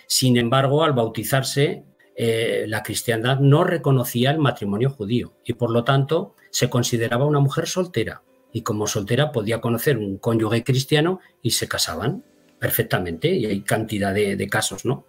sin 0.05 0.37
embargo, 0.37 0.83
al 0.83 0.93
bautizarse, 0.93 1.85
eh, 2.15 2.65
la 2.67 2.83
cristiandad 2.83 3.39
no 3.39 3.63
reconocía 3.63 4.31
el 4.31 4.37
matrimonio 4.37 4.89
judío 4.89 5.33
y 5.43 5.53
por 5.53 5.71
lo 5.71 5.83
tanto 5.83 6.35
se 6.51 6.69
consideraba 6.69 7.25
una 7.25 7.39
mujer 7.39 7.67
soltera 7.67 8.21
y 8.51 8.61
como 8.61 8.85
soltera 8.85 9.31
podía 9.31 9.59
conocer 9.59 9.97
un 9.97 10.17
cónyuge 10.17 10.63
cristiano 10.63 11.19
y 11.41 11.51
se 11.51 11.67
casaban 11.67 12.23
perfectamente 12.59 13.29
y 13.29 13.47
hay 13.47 13.61
cantidad 13.61 14.13
de, 14.13 14.47
casos, 14.47 14.85
¿no? 14.85 15.05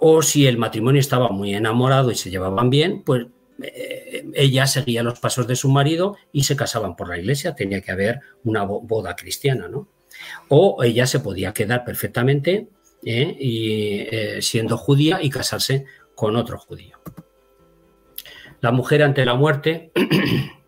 O 0.00 0.22
si 0.22 0.46
el 0.46 0.56
matrimonio 0.56 1.00
estaba 1.00 1.28
muy 1.28 1.54
enamorado 1.54 2.10
y 2.10 2.14
se 2.14 2.30
llevaban 2.30 2.70
bien, 2.70 3.02
pues 3.04 3.26
eh, 3.62 4.26
ella 4.34 4.66
seguía 4.66 5.02
los 5.02 5.20
pasos 5.20 5.46
de 5.46 5.56
su 5.56 5.68
marido 5.68 6.16
y 6.32 6.44
se 6.44 6.56
casaban 6.56 6.96
por 6.96 7.08
la 7.08 7.18
iglesia, 7.18 7.54
tenía 7.54 7.80
que 7.82 7.92
haber 7.92 8.20
una 8.44 8.64
boda 8.64 9.14
cristiana, 9.14 9.68
¿no? 9.68 9.88
O 10.48 10.82
ella 10.82 11.06
se 11.06 11.20
podía 11.20 11.52
quedar 11.52 11.84
perfectamente 11.84 12.68
¿eh? 13.04 13.36
y, 13.38 14.06
siendo 14.40 14.76
judía 14.76 15.22
y 15.22 15.30
casarse 15.30 15.84
con 16.18 16.34
otro 16.34 16.58
judío. 16.58 16.98
La 18.60 18.72
mujer 18.72 19.04
ante 19.04 19.24
la 19.24 19.34
muerte 19.34 19.92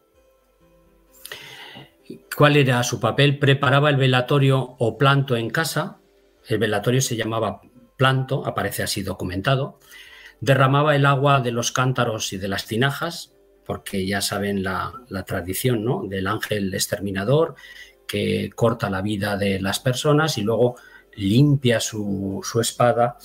¿Cuál 2.36 2.56
era 2.56 2.80
su 2.84 3.00
papel? 3.00 3.40
Preparaba 3.40 3.90
el 3.90 3.96
velatorio 3.96 4.76
o 4.78 4.96
planto 4.96 5.36
en 5.36 5.50
casa. 5.50 5.98
El 6.46 6.58
velatorio 6.58 7.00
se 7.00 7.16
llamaba 7.16 7.62
planto, 7.96 8.46
aparece 8.46 8.84
así 8.84 9.02
documentado. 9.02 9.80
Derramaba 10.40 10.94
el 10.94 11.04
agua 11.04 11.40
de 11.40 11.50
los 11.50 11.72
cántaros 11.72 12.32
y 12.32 12.38
de 12.38 12.46
las 12.48 12.66
tinajas, 12.66 13.34
porque 13.66 14.06
ya 14.06 14.20
saben 14.20 14.62
la, 14.62 14.92
tradición 15.26 15.84
¿no? 15.84 16.04
del 16.06 16.28
ángel 16.28 16.72
exterminador 16.72 17.56
que 18.06 18.50
corta 18.54 18.88
la 18.88 19.02
vida 19.02 19.36
de 19.36 19.60
las 19.60 19.80
personas 19.80 20.38
y 20.38 20.42
luego 20.42 20.76
limpia 21.16 21.80
su, 21.80 22.40
espada 22.60 23.18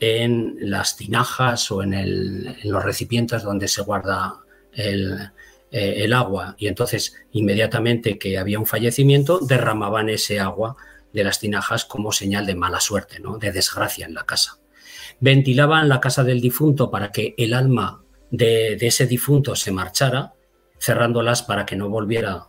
en 0.00 0.56
las 0.58 0.96
tinajas 0.96 1.70
o 1.70 1.82
en, 1.82 2.56
los 2.64 2.82
recipientes 2.82 3.42
donde 3.42 3.68
se 3.68 3.82
guarda 3.82 4.40
el, 4.72 5.30
eh, 5.70 6.04
el 6.04 6.14
agua 6.14 6.56
y 6.58 6.66
entonces 6.66 7.14
inmediatamente 7.32 8.18
que 8.18 8.38
había 8.38 8.58
un 8.58 8.66
fallecimiento 8.66 9.38
derramaban 9.40 10.08
ese 10.08 10.40
agua 10.40 10.76
de 11.12 11.22
las 11.22 11.38
tinajas 11.38 11.84
como 11.84 12.12
señal 12.12 12.46
de 12.46 12.54
mala 12.54 12.80
suerte, 12.80 13.20
¿no? 13.20 13.36
de 13.36 13.52
desgracia 13.52 14.06
en 14.06 14.14
la 14.14 14.24
casa. 14.24 14.58
Ventilaban 15.20 15.88
la 15.88 16.00
casa 16.00 16.24
del 16.24 16.40
difunto 16.40 16.90
para 16.90 17.12
que 17.12 17.34
el 17.36 17.52
alma 17.52 18.02
de 18.30 18.78
ese 18.80 19.06
difunto 19.06 19.54
se 19.54 19.72
marchara, 19.72 20.32
cerrándolas 20.78 21.42
para 21.42 21.66
que 21.66 21.76
no 21.76 21.90
volviera 21.90 22.46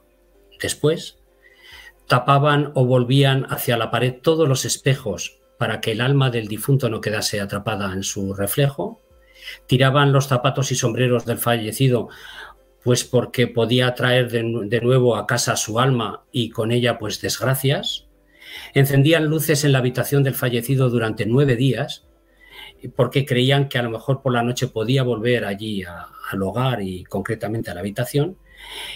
después. 0.61 1.17
Tapaban 2.07 2.71
o 2.75 2.85
volvían 2.85 3.45
hacia 3.49 3.77
la 3.77 3.91
pared 3.91 4.15
todos 4.21 4.47
los 4.47 4.63
espejos 4.63 5.40
para 5.61 5.79
que 5.79 5.91
el 5.91 6.01
alma 6.01 6.31
del 6.31 6.47
difunto 6.47 6.89
no 6.89 7.01
quedase 7.01 7.39
atrapada 7.39 7.93
en 7.93 8.01
su 8.01 8.33
reflejo. 8.33 8.99
Tiraban 9.67 10.11
los 10.11 10.27
zapatos 10.27 10.71
y 10.71 10.75
sombreros 10.75 11.23
del 11.23 11.37
fallecido 11.37 12.09
pues 12.83 13.03
porque 13.03 13.45
podía 13.45 13.93
traer 13.93 14.31
de, 14.31 14.81
nuevo 14.81 15.15
a 15.15 15.27
casa 15.27 15.55
su 15.55 15.79
alma 15.79 16.23
y 16.31 16.49
con 16.49 16.71
ella 16.71 16.97
pues 16.97 17.21
desgracias. 17.21 18.07
Encendían 18.73 19.25
luces 19.25 19.63
en 19.63 19.73
la 19.73 19.77
habitación 19.77 20.23
del 20.23 20.33
fallecido 20.33 20.89
durante 20.89 21.27
nueve 21.27 21.55
días 21.55 22.07
porque 22.95 23.23
creían 23.23 23.69
que 23.69 23.77
a 23.77 23.83
lo 23.83 23.91
mejor 23.91 24.23
por 24.23 24.33
la 24.33 24.41
noche 24.41 24.67
podía 24.67 25.03
volver 25.03 25.45
allí 25.45 25.83
al 25.83 26.41
hogar 26.41 26.81
y 26.81 27.03
concretamente 27.03 27.69
a 27.69 27.75
la 27.75 27.81
habitación. 27.81 28.35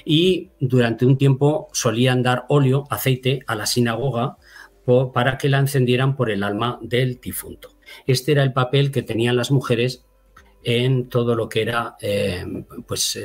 Y 0.03 0.49
durante 0.59 1.05
un 1.05 1.19
tiempo 1.19 1.67
solían 1.73 2.23
dar 2.23 2.45
óleo, 2.49 2.85
aceite 2.89 3.41
a 3.45 3.53
la 3.53 3.67
sinagoga 3.67 4.37
para 5.13 5.37
que 5.37 5.49
la 5.49 5.59
encendieran 5.59 6.15
por 6.15 6.29
el 6.29 6.43
alma 6.43 6.79
del 6.81 7.19
difunto. 7.19 7.75
Este 8.05 8.31
era 8.31 8.43
el 8.43 8.53
papel 8.53 8.91
que 8.91 9.03
tenían 9.03 9.35
las 9.35 9.51
mujeres 9.51 10.05
en 10.63 11.09
todo 11.09 11.35
lo 11.35 11.47
que 11.47 11.61
era 11.61 11.95
eh, 12.01 12.43
pues, 12.87 13.19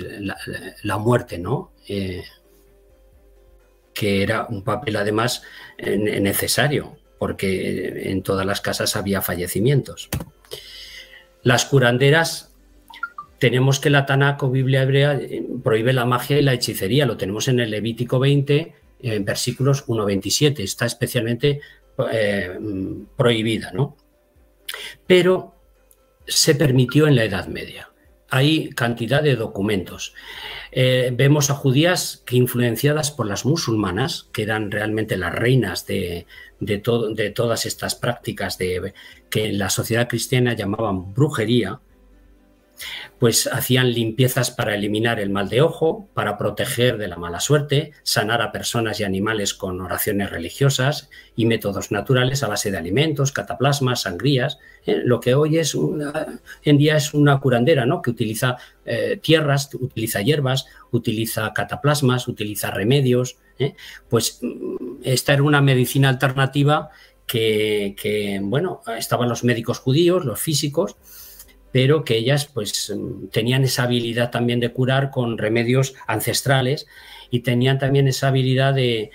la, 0.83 0.99
muerte, 0.99 1.39
¿no? 1.39 1.73
Eh, 1.89 2.23
que 3.95 4.23
era 4.23 4.47
un 4.49 4.63
papel 4.63 4.97
además 4.97 5.43
necesario, 5.79 6.97
porque 7.19 8.11
en 8.11 8.23
todas 8.23 8.47
las 8.47 8.61
casas 8.61 8.97
había 8.97 9.21
fallecimientos. 9.21 10.09
Las 11.43 11.65
curanderas, 11.65 12.55
tenemos 13.39 13.81
que 13.81 13.89
la 13.89 14.05
Tanaco, 14.05 14.51
Biblia 14.51 14.83
hebrea, 14.83 15.15
eh, 15.15 15.43
prohíbe 15.65 15.93
la 15.93 16.05
magia 16.05 16.39
y 16.39 16.43
la 16.43 16.53
hechicería, 16.53 17.07
lo 17.07 17.17
tenemos 17.17 17.49
en 17.49 17.61
el 17.61 17.71
Levítico 17.71 18.19
20, 18.19 18.75
en 19.03 19.25
versículos 19.25 19.87
1-27, 19.87 20.61
está 20.61 20.87
especialmente 20.87 21.61
eh, 22.13 22.59
prohibida, 23.17 23.73
¿no? 23.73 23.97
Pero 25.07 25.55
se 26.27 26.55
permitió 26.55 27.07
en 27.07 27.17
la 27.17 27.25
Edad 27.25 27.47
Media. 27.47 27.91
Hay 28.29 28.71
cantidad 28.71 29.23
de 29.23 29.35
documentos. 29.35 30.15
Eh, 30.71 31.11
vemos 31.13 31.51
a 31.51 31.55
judías 31.55 32.23
que 32.25 32.37
influenciadas 32.37 33.11
por 33.11 33.27
las 33.27 33.45
musulmanas, 33.45 34.29
que 34.33 34.43
eran 34.43 34.71
realmente 34.71 35.17
las 35.17 35.35
reinas 35.35 35.85
de, 35.87 36.27
de, 36.61 36.81
de 37.15 37.31
todas 37.31 37.67
estas 37.67 37.97
prácticas 37.97 38.57
de, 38.57 38.95
que 39.29 39.47
en 39.47 39.59
la 39.59 39.69
sociedad 39.69 40.09
cristiana 40.09 40.55
llamaban 40.55 41.13
brujería, 41.13 41.81
pues 43.19 43.47
hacían 43.47 43.93
limpiezas 43.93 44.51
para 44.51 44.75
eliminar 44.75 45.21
el 45.21 45.31
mal 45.31 45.49
de 45.49 45.61
ojo, 45.61 46.09
para 46.15 46.39
proteger 46.39 46.97
de 46.97 47.09
la 47.09 47.17
mala 47.17 47.41
suerte, 47.41 47.93
sanar 48.03 48.43
a 48.43 48.53
personas 48.53 49.01
y 49.01 49.05
animales 49.05 49.55
con 49.55 49.81
oraciones 49.81 50.31
religiosas 50.31 51.11
y 51.37 51.47
métodos 51.47 51.91
naturales 51.91 52.43
a 52.43 52.49
base 52.49 52.71
de 52.71 52.79
alimentos, 52.79 53.33
cataplasmas, 53.33 54.03
sangrías. 54.03 54.59
¿eh? 54.87 55.01
Lo 55.05 55.21
que 55.21 55.35
hoy 55.35 55.59
es 55.59 55.75
una, 55.75 56.41
en 56.63 56.79
día 56.79 56.97
es 56.97 57.13
una 57.13 57.39
curandera, 57.41 57.87
¿no? 57.87 58.01
Que 58.03 58.11
utiliza 58.11 58.57
eh, 58.85 59.19
tierras, 59.23 59.69
utiliza 59.75 60.23
hierbas, 60.23 60.67
utiliza 60.91 61.53
cataplasmas, 61.53 62.29
utiliza 62.29 62.71
remedios. 62.71 63.37
¿eh? 63.59 63.75
Pues 64.09 64.39
mm, 64.41 65.01
esta 65.03 65.35
era 65.35 65.43
una 65.43 65.61
medicina 65.61 66.09
alternativa 66.09 66.91
que, 67.27 67.95
que, 68.01 68.41
bueno, 68.43 68.81
estaban 68.99 69.29
los 69.29 69.45
médicos 69.45 69.79
judíos, 69.79 70.25
los 70.25 70.41
físicos, 70.41 70.97
pero 71.73 72.05
que 72.05 72.17
ellas 72.17 72.47
pues 72.47 72.93
tenían 73.31 73.65
esa 73.65 73.85
habilidad 73.85 74.31
también 74.31 74.61
de 74.61 74.73
curar 74.73 75.11
con 75.11 75.39
remedios 75.39 75.95
ancestrales 76.07 76.87
y 77.31 77.41
tenían 77.41 77.79
también 77.79 78.09
esa 78.09 78.29
habilidad 78.29 78.75
de, 78.75 79.11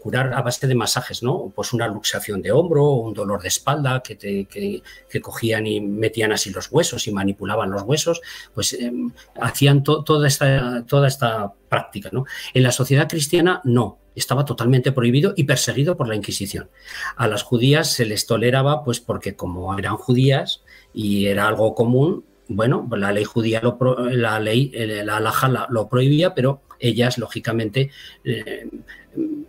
curar 0.00 0.32
a 0.32 0.40
base 0.40 0.66
de 0.66 0.74
masajes, 0.74 1.22
¿no? 1.22 1.52
Pues 1.54 1.72
una 1.72 1.86
luxación 1.86 2.40
de 2.40 2.52
hombro 2.52 2.84
o 2.84 3.00
un 3.02 3.12
dolor 3.14 3.42
de 3.42 3.48
espalda 3.48 4.02
que, 4.02 4.16
que, 4.16 5.20
cogían 5.20 5.66
y 5.66 5.80
metían 5.80 6.32
así 6.32 6.50
los 6.50 6.72
huesos 6.72 7.06
y 7.06 7.12
manipulaban 7.12 7.70
los 7.70 7.82
huesos, 7.82 8.22
pues 8.54 8.72
em, 8.72 9.12
hacían 9.40 9.82
toda, 9.82 10.26
esta, 10.26 10.84
toda 10.86 11.06
esta 11.06 11.52
práctica, 11.68 12.08
¿no? 12.12 12.24
En 12.54 12.62
la 12.62 12.72
sociedad 12.72 13.08
cristiana 13.08 13.60
no, 13.64 13.98
estaba 14.14 14.44
totalmente 14.44 14.92
prohibido 14.92 15.34
y 15.36 15.44
perseguido 15.44 15.96
por 15.96 16.08
la 16.08 16.16
Inquisición. 16.16 16.70
A 17.16 17.28
las 17.28 17.42
judías 17.42 17.92
se 17.92 18.06
les 18.06 18.26
toleraba, 18.26 18.84
pues 18.84 19.00
porque 19.00 19.36
como 19.36 19.76
eran 19.78 19.96
judías, 19.96 20.62
y 20.94 21.26
era 21.26 21.48
algo 21.48 21.74
común. 21.74 22.24
Bueno, 22.46 22.88
la 22.96 23.12
ley 23.12 23.24
judía, 23.24 23.60
lo, 23.60 23.76
la 24.10 24.38
ley, 24.38 24.70
eh, 24.74 25.02
la 25.04 25.16
alhaja 25.16 25.66
lo 25.68 25.88
prohibía, 25.88 26.34
pero 26.34 26.62
ellas, 26.78 27.18
lógicamente, 27.18 27.90
eh, 28.24 28.68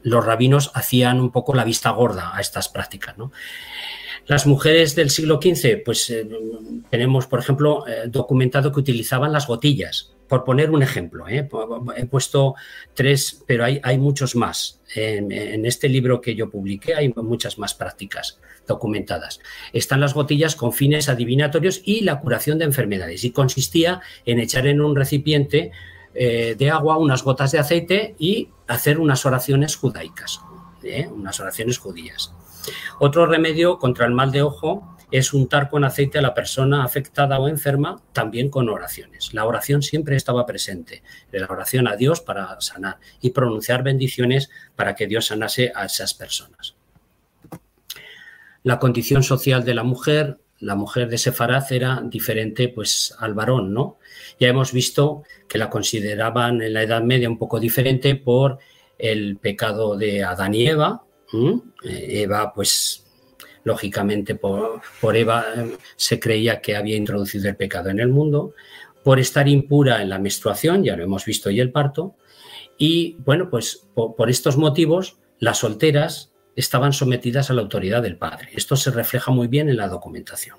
los 0.04 0.26
rabinos 0.26 0.72
hacían 0.74 1.20
un 1.20 1.32
poco 1.32 1.54
la 1.54 1.64
vista 1.64 1.92
gorda 1.92 2.36
a 2.36 2.42
estas 2.42 2.70
prácticas. 2.70 3.18
¿no? 3.18 3.32
Las 4.28 4.48
mujeres 4.48 4.96
del 4.96 5.10
siglo 5.10 5.40
XV, 5.42 5.84
pues 5.84 6.10
eh, 6.10 6.28
tenemos, 6.90 7.28
por 7.28 7.40
ejemplo, 7.40 7.84
documentado 8.08 8.72
que 8.72 8.80
utilizaban 8.80 9.34
las 9.34 9.48
gotillas 9.48 10.15
por 10.28 10.44
poner 10.44 10.72
un 10.72 10.82
ejemplo, 10.82 11.28
¿eh? 11.28 11.48
he 11.96 12.06
puesto 12.06 12.56
tres, 12.94 13.44
pero 13.46 13.64
hay, 13.66 13.98
muchos 13.98 14.36
más. 14.36 14.82
En, 14.96 15.66
este 15.66 15.90
libro 15.90 16.22
que 16.22 16.36
yo 16.36 16.50
publiqué 16.50 16.96
hay 16.96 17.14
muchas 17.16 17.58
más 17.58 17.74
prácticas 17.74 18.40
documentadas. 18.68 19.40
Están 19.74 20.00
las 20.00 20.14
gotillas 20.14 20.56
con 20.56 20.74
fines 20.74 21.10
adivinatorios 21.10 21.82
y 21.84 22.02
la 22.02 22.20
curación 22.20 22.58
de 22.58 22.66
enfermedades. 22.66 23.24
Y 23.24 23.32
consistía 23.32 24.02
en 24.26 24.40
echar 24.40 24.68
en 24.68 24.82
un 24.82 24.96
recipiente 24.96 25.72
eh, 26.14 26.56
de 26.58 26.70
agua 26.72 26.98
unas 26.98 27.24
gotas 27.24 27.52
de 27.52 27.60
aceite 27.60 28.16
y 28.18 28.50
hacer 28.68 29.00
unas 29.00 29.26
oraciones 29.26 29.76
judaicas, 29.76 30.40
¿eh? 30.84 31.08
unas 31.12 31.40
oraciones 31.40 31.78
judías. 31.78 32.34
Otro 33.00 33.28
remedio 33.28 33.78
contra 33.78 34.06
el 34.06 34.14
mal 34.14 34.32
de 34.32 34.42
ojo 34.42 34.95
es 35.12 35.34
untar 35.34 35.70
con 35.70 35.84
aceite 35.84 36.18
a 36.18 36.22
la 36.22 36.34
persona 36.34 36.84
afectada 36.84 37.40
o 37.40 37.48
enferma, 37.48 38.02
también 38.14 38.50
con 38.50 38.70
oraciones. 38.70 39.34
La 39.34 39.46
oración 39.46 39.82
siempre 39.82 40.16
estaba 40.16 40.46
presente, 40.46 41.04
la 41.32 41.48
oración 41.48 41.88
a 41.88 41.96
Dios 41.96 42.22
para 42.22 42.60
sanar 42.62 42.98
y 43.22 43.32
pronunciar 43.32 43.84
bendiciones 43.84 44.50
para 44.76 44.96
que 44.96 45.08
Dios 45.08 45.28
sanase 45.28 45.72
a 45.76 45.86
esas 45.86 46.14
personas. 46.14 46.76
La 48.64 48.80
condición 48.80 49.22
social 49.22 49.64
de 49.64 49.76
la 49.76 49.84
mujer, 49.84 50.40
la 50.60 50.76
mujer 50.76 51.08
de 51.08 51.20
Sefaraz 51.20 51.72
era 51.72 52.02
diferente 52.04 52.68
pues 52.68 53.16
al 53.20 53.36
varón, 53.36 53.74
¿no? 53.74 54.00
Ya 54.40 54.48
hemos 54.48 54.74
visto 54.74 55.24
que 55.48 55.60
la 55.60 55.70
consideraban 55.70 56.62
en 56.62 56.74
la 56.74 56.82
Edad 56.82 57.04
Media 57.04 57.30
un 57.30 57.38
poco 57.38 57.60
diferente 57.60 58.16
por 58.16 58.58
el 58.98 59.38
pecado 59.38 59.96
de 59.96 60.24
Adán 60.24 60.56
y 60.56 60.68
Eva. 60.68 61.04
Eva 61.84 62.54
pues 62.54 63.05
lógicamente 63.66 64.36
por, 64.36 64.82
Eva 65.16 65.44
eh, 65.58 65.78
se 65.98 66.20
creía 66.20 66.62
que 66.62 66.78
había 66.78 66.96
introducido 66.96 67.50
el 67.50 67.58
pecado 67.58 67.90
en 67.90 68.00
el 68.00 68.08
mundo, 68.08 68.54
por 69.04 69.20
estar 69.20 69.50
impura 69.50 70.02
en 70.02 70.10
la 70.10 70.20
menstruación, 70.20 70.84
ya 70.84 70.96
lo 70.96 71.04
hemos 71.04 71.26
visto, 71.26 71.50
y 71.50 71.60
el 71.60 71.72
parto, 71.72 72.16
y 72.78 73.18
bueno, 73.26 73.50
pues 73.50 73.88
por, 73.94 74.30
estos 74.30 74.58
motivos 74.58 75.18
las 75.40 75.60
solteras 75.60 76.32
estaban 76.56 76.94
sometidas 76.94 77.50
a 77.50 77.54
la 77.54 77.62
autoridad 77.62 78.02
del 78.04 78.18
padre. 78.18 78.50
Esto 78.54 78.76
se 78.76 78.92
refleja 78.92 79.32
muy 79.32 79.48
bien 79.48 79.68
en 79.68 79.78
la 79.78 79.90
documentación. 79.90 80.58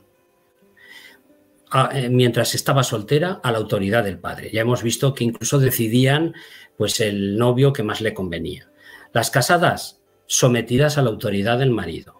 Eh, 1.93 2.09
mientras 2.09 2.55
estaba 2.55 2.83
soltera, 2.83 3.41
a 3.43 3.53
la 3.53 3.59
autoridad 3.59 4.05
del 4.05 4.19
padre. 4.19 4.51
Ya 4.53 4.63
hemos 4.63 4.83
visto 4.83 5.15
que 5.15 5.25
incluso 5.25 5.59
decidían 5.59 6.35
pues 6.77 7.01
el 7.01 7.37
novio 7.37 7.73
que 7.73 7.83
más 7.83 8.01
le 8.01 8.15
convenía. 8.15 8.71
Las 9.13 9.31
casadas, 9.31 10.01
sometidas 10.27 10.99
a 10.99 11.03
la 11.03 11.11
autoridad 11.11 11.59
del 11.59 11.71
marido 11.71 12.16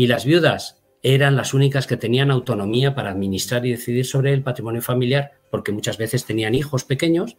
y 0.00 0.06
las 0.06 0.24
viudas 0.24 0.78
eran 1.02 1.36
las 1.36 1.52
únicas 1.52 1.86
que 1.86 1.98
tenían 1.98 2.30
autonomía 2.30 2.94
para 2.94 3.10
administrar 3.10 3.66
y 3.66 3.72
decidir 3.72 4.06
sobre 4.06 4.32
el 4.32 4.42
patrimonio 4.42 4.80
familiar, 4.80 5.32
porque 5.50 5.72
muchas 5.72 5.98
veces 5.98 6.24
tenían 6.24 6.54
hijos 6.54 6.84
pequeños 6.84 7.36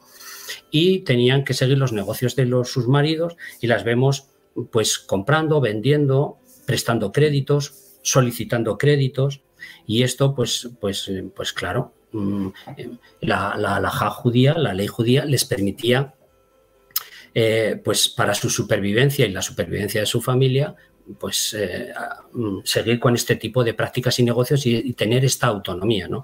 y 0.70 1.00
tenían 1.00 1.44
que 1.44 1.56
seguir 1.56 1.80
los 1.80 1.92
negocios 1.92 2.36
de 2.36 2.48
sus 2.66 2.88
maridos 2.88 3.36
y 3.62 3.66
las 3.66 3.84
vemos 3.84 4.28
pues 4.72 5.00
comprando, 5.00 5.60
vendiendo, 5.60 6.38
prestando 6.68 7.12
créditos, 7.12 7.98
solicitando 8.04 8.78
créditos. 8.78 9.42
Y 9.88 10.04
esto 10.04 10.36
pues, 10.36 10.70
pues, 10.80 11.12
pues 11.36 11.54
claro, 11.54 11.96
mm, 12.12 12.50
la, 13.22 13.58
la 13.58 13.90
judía, 14.12 14.54
la 14.54 14.76
ley 14.76 14.86
judía 14.86 15.26
les 15.26 15.46
permitía 15.46 16.14
eh, 17.34 17.80
pues 17.82 18.10
para 18.10 18.36
su 18.36 18.50
supervivencia 18.50 19.26
y 19.26 19.32
la 19.32 19.42
supervivencia 19.42 20.02
de 20.02 20.06
su 20.06 20.22
familia, 20.22 20.76
pues 21.20 21.54
eh, 21.58 21.94
mm, 22.34 22.60
seguir 22.64 23.00
con 23.00 23.16
este 23.16 23.36
tipo 23.36 23.64
de 23.64 23.74
prácticas 23.74 24.20
y 24.20 24.24
negocios 24.24 24.66
y, 24.66 24.94
tener 24.94 25.26
esta 25.26 25.48
autonomía. 25.48 26.08
¿no? 26.08 26.24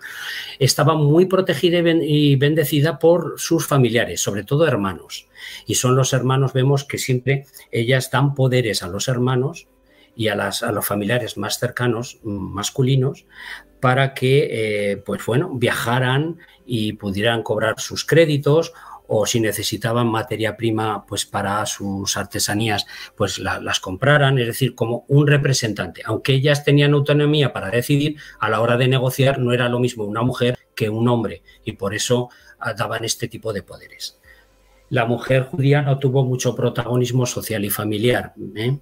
Estaba 0.60 0.96
muy 0.96 1.26
protegida 1.26 1.80
y, 1.80 2.36
bendecida 2.36 3.00
por 3.00 3.36
sus 3.38 3.66
familiares, 3.66 4.22
sobre 4.22 4.44
todo 4.44 4.68
hermanos. 4.68 5.28
Y 5.66 5.76
son 5.76 5.96
los 5.96 6.14
hermanos, 6.14 6.54
vemos 6.54 6.84
que 6.84 6.98
siempre 6.98 7.46
ellas 7.72 8.12
dan 8.12 8.36
poderes 8.36 8.84
a 8.84 8.88
los 8.88 9.08
hermanos 9.08 9.68
y 10.16 10.30
a, 10.30 10.36
las, 10.36 10.64
a 10.64 10.72
los 10.72 10.86
familiares 10.86 11.38
más 11.38 11.60
cercanos, 11.60 12.20
mm, 12.24 12.54
masculinos, 12.54 13.26
para 13.80 14.14
que, 14.14 14.48
eh, 14.92 14.98
pues 14.98 15.26
bueno, 15.26 15.52
viajaran 15.54 16.38
y 16.66 16.94
pudieran 16.94 17.44
cobrar 17.44 17.80
sus 17.80 18.04
créditos 18.04 18.74
o 19.08 19.26
si 19.26 19.40
necesitaban 19.40 20.08
materia 20.08 20.58
prima 20.58 21.06
pues 21.06 21.26
para 21.26 21.66
sus 21.66 22.18
artesanías, 22.18 22.86
pues 23.16 23.40
las 23.40 23.80
compraran, 23.80 24.38
es 24.40 24.48
decir, 24.48 24.76
como 24.76 25.06
un 25.08 25.28
representante. 25.28 26.02
Aunque 26.06 26.34
ellas 26.34 26.64
tenían 26.64 26.94
autonomía 26.94 27.54
para 27.54 27.72
decidir, 27.72 28.18
a 28.40 28.50
la 28.50 28.62
hora 28.62 28.78
de 28.78 28.88
negociar 28.88 29.40
no 29.40 29.54
era 29.54 29.70
lo 29.70 29.80
mismo 29.80 30.04
una 30.04 30.22
mujer 30.22 30.58
que 30.76 30.90
un 30.90 31.08
hombre 31.08 31.42
y 31.64 31.74
por 31.74 31.94
eso 31.94 32.30
ah, 32.60 32.74
daban 32.74 33.06
este 33.06 33.28
tipo 33.28 33.54
de 33.54 33.64
poderes. 33.64 34.20
La 34.90 35.06
mujer 35.06 35.44
judía 35.44 35.82
no 35.82 36.00
tuvo 36.00 36.24
mucho 36.24 36.56
protagonismo 36.56 37.26
social 37.26 37.66
y 37.66 37.70
familiar, 37.70 38.34
¿eh? 38.56 38.78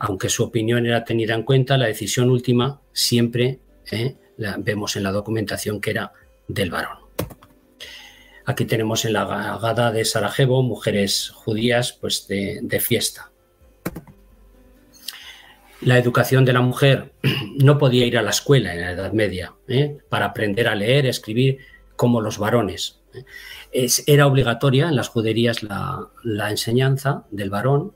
aunque 0.00 0.28
su 0.28 0.42
opinión 0.42 0.84
era 0.84 1.04
tenida 1.04 1.34
en 1.34 1.44
cuenta, 1.44 1.78
la 1.78 1.86
decisión 1.86 2.28
última 2.30 2.80
siempre 2.92 3.60
¿eh? 3.92 4.16
la 4.36 4.56
vemos 4.58 4.96
en 4.96 5.04
la 5.04 5.12
documentación 5.12 5.80
que 5.80 5.90
era 5.90 6.12
del 6.48 6.70
varón. 6.70 7.03
Aquí 8.46 8.66
tenemos 8.66 9.06
en 9.06 9.14
la 9.14 9.24
Gada 9.60 9.90
de 9.90 10.04
Sarajevo 10.04 10.62
mujeres 10.62 11.30
judías 11.34 11.92
pues 11.98 12.28
de, 12.28 12.80
fiesta. 12.80 13.30
La 15.80 15.98
educación 15.98 16.44
de 16.44 16.52
la 16.52 16.60
mujer 16.60 17.14
no 17.62 17.78
podía 17.78 18.04
ir 18.04 18.18
a 18.18 18.22
la 18.22 18.30
escuela 18.30 18.74
en 18.74 18.80
la 18.82 18.90
Edad 18.90 19.12
Media 19.12 19.54
¿eh? 19.66 19.96
para 20.10 20.26
aprender 20.26 20.68
a 20.68 20.74
leer, 20.74 21.06
escribir 21.06 21.58
como 21.96 22.20
los 22.20 22.38
varones. 22.38 23.00
era 24.06 24.26
obligatoria 24.26 24.88
en 24.88 24.96
las 24.96 25.08
juderías 25.08 25.62
la, 25.62 26.50
enseñanza 26.50 27.24
del 27.30 27.48
varón. 27.48 27.94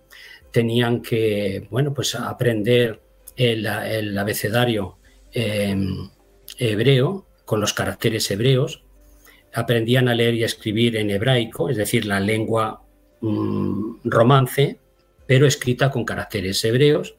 Tenían 0.50 1.02
que, 1.02 1.68
bueno, 1.70 1.92
pues 1.92 2.14
aprender 2.14 3.02
el, 3.36 3.66
abecedario 4.16 4.96
em, 5.32 6.08
hebreo 6.56 7.26
con 7.44 7.60
los 7.60 7.74
caracteres 7.74 8.30
hebreos. 8.30 8.82
Aprendían 9.58 10.08
a 10.08 10.14
leer 10.14 10.34
y 10.34 10.44
escribir 10.44 10.96
en 10.96 11.10
hebraico, 11.10 11.68
es 11.68 11.76
decir, 11.76 12.06
la 12.06 12.20
lengua 12.20 12.82
mm, 13.20 14.00
romance, 14.04 14.78
pero 15.26 15.46
escrita 15.46 15.90
con 15.90 16.04
caracteres 16.04 16.64
hebreos 16.64 17.14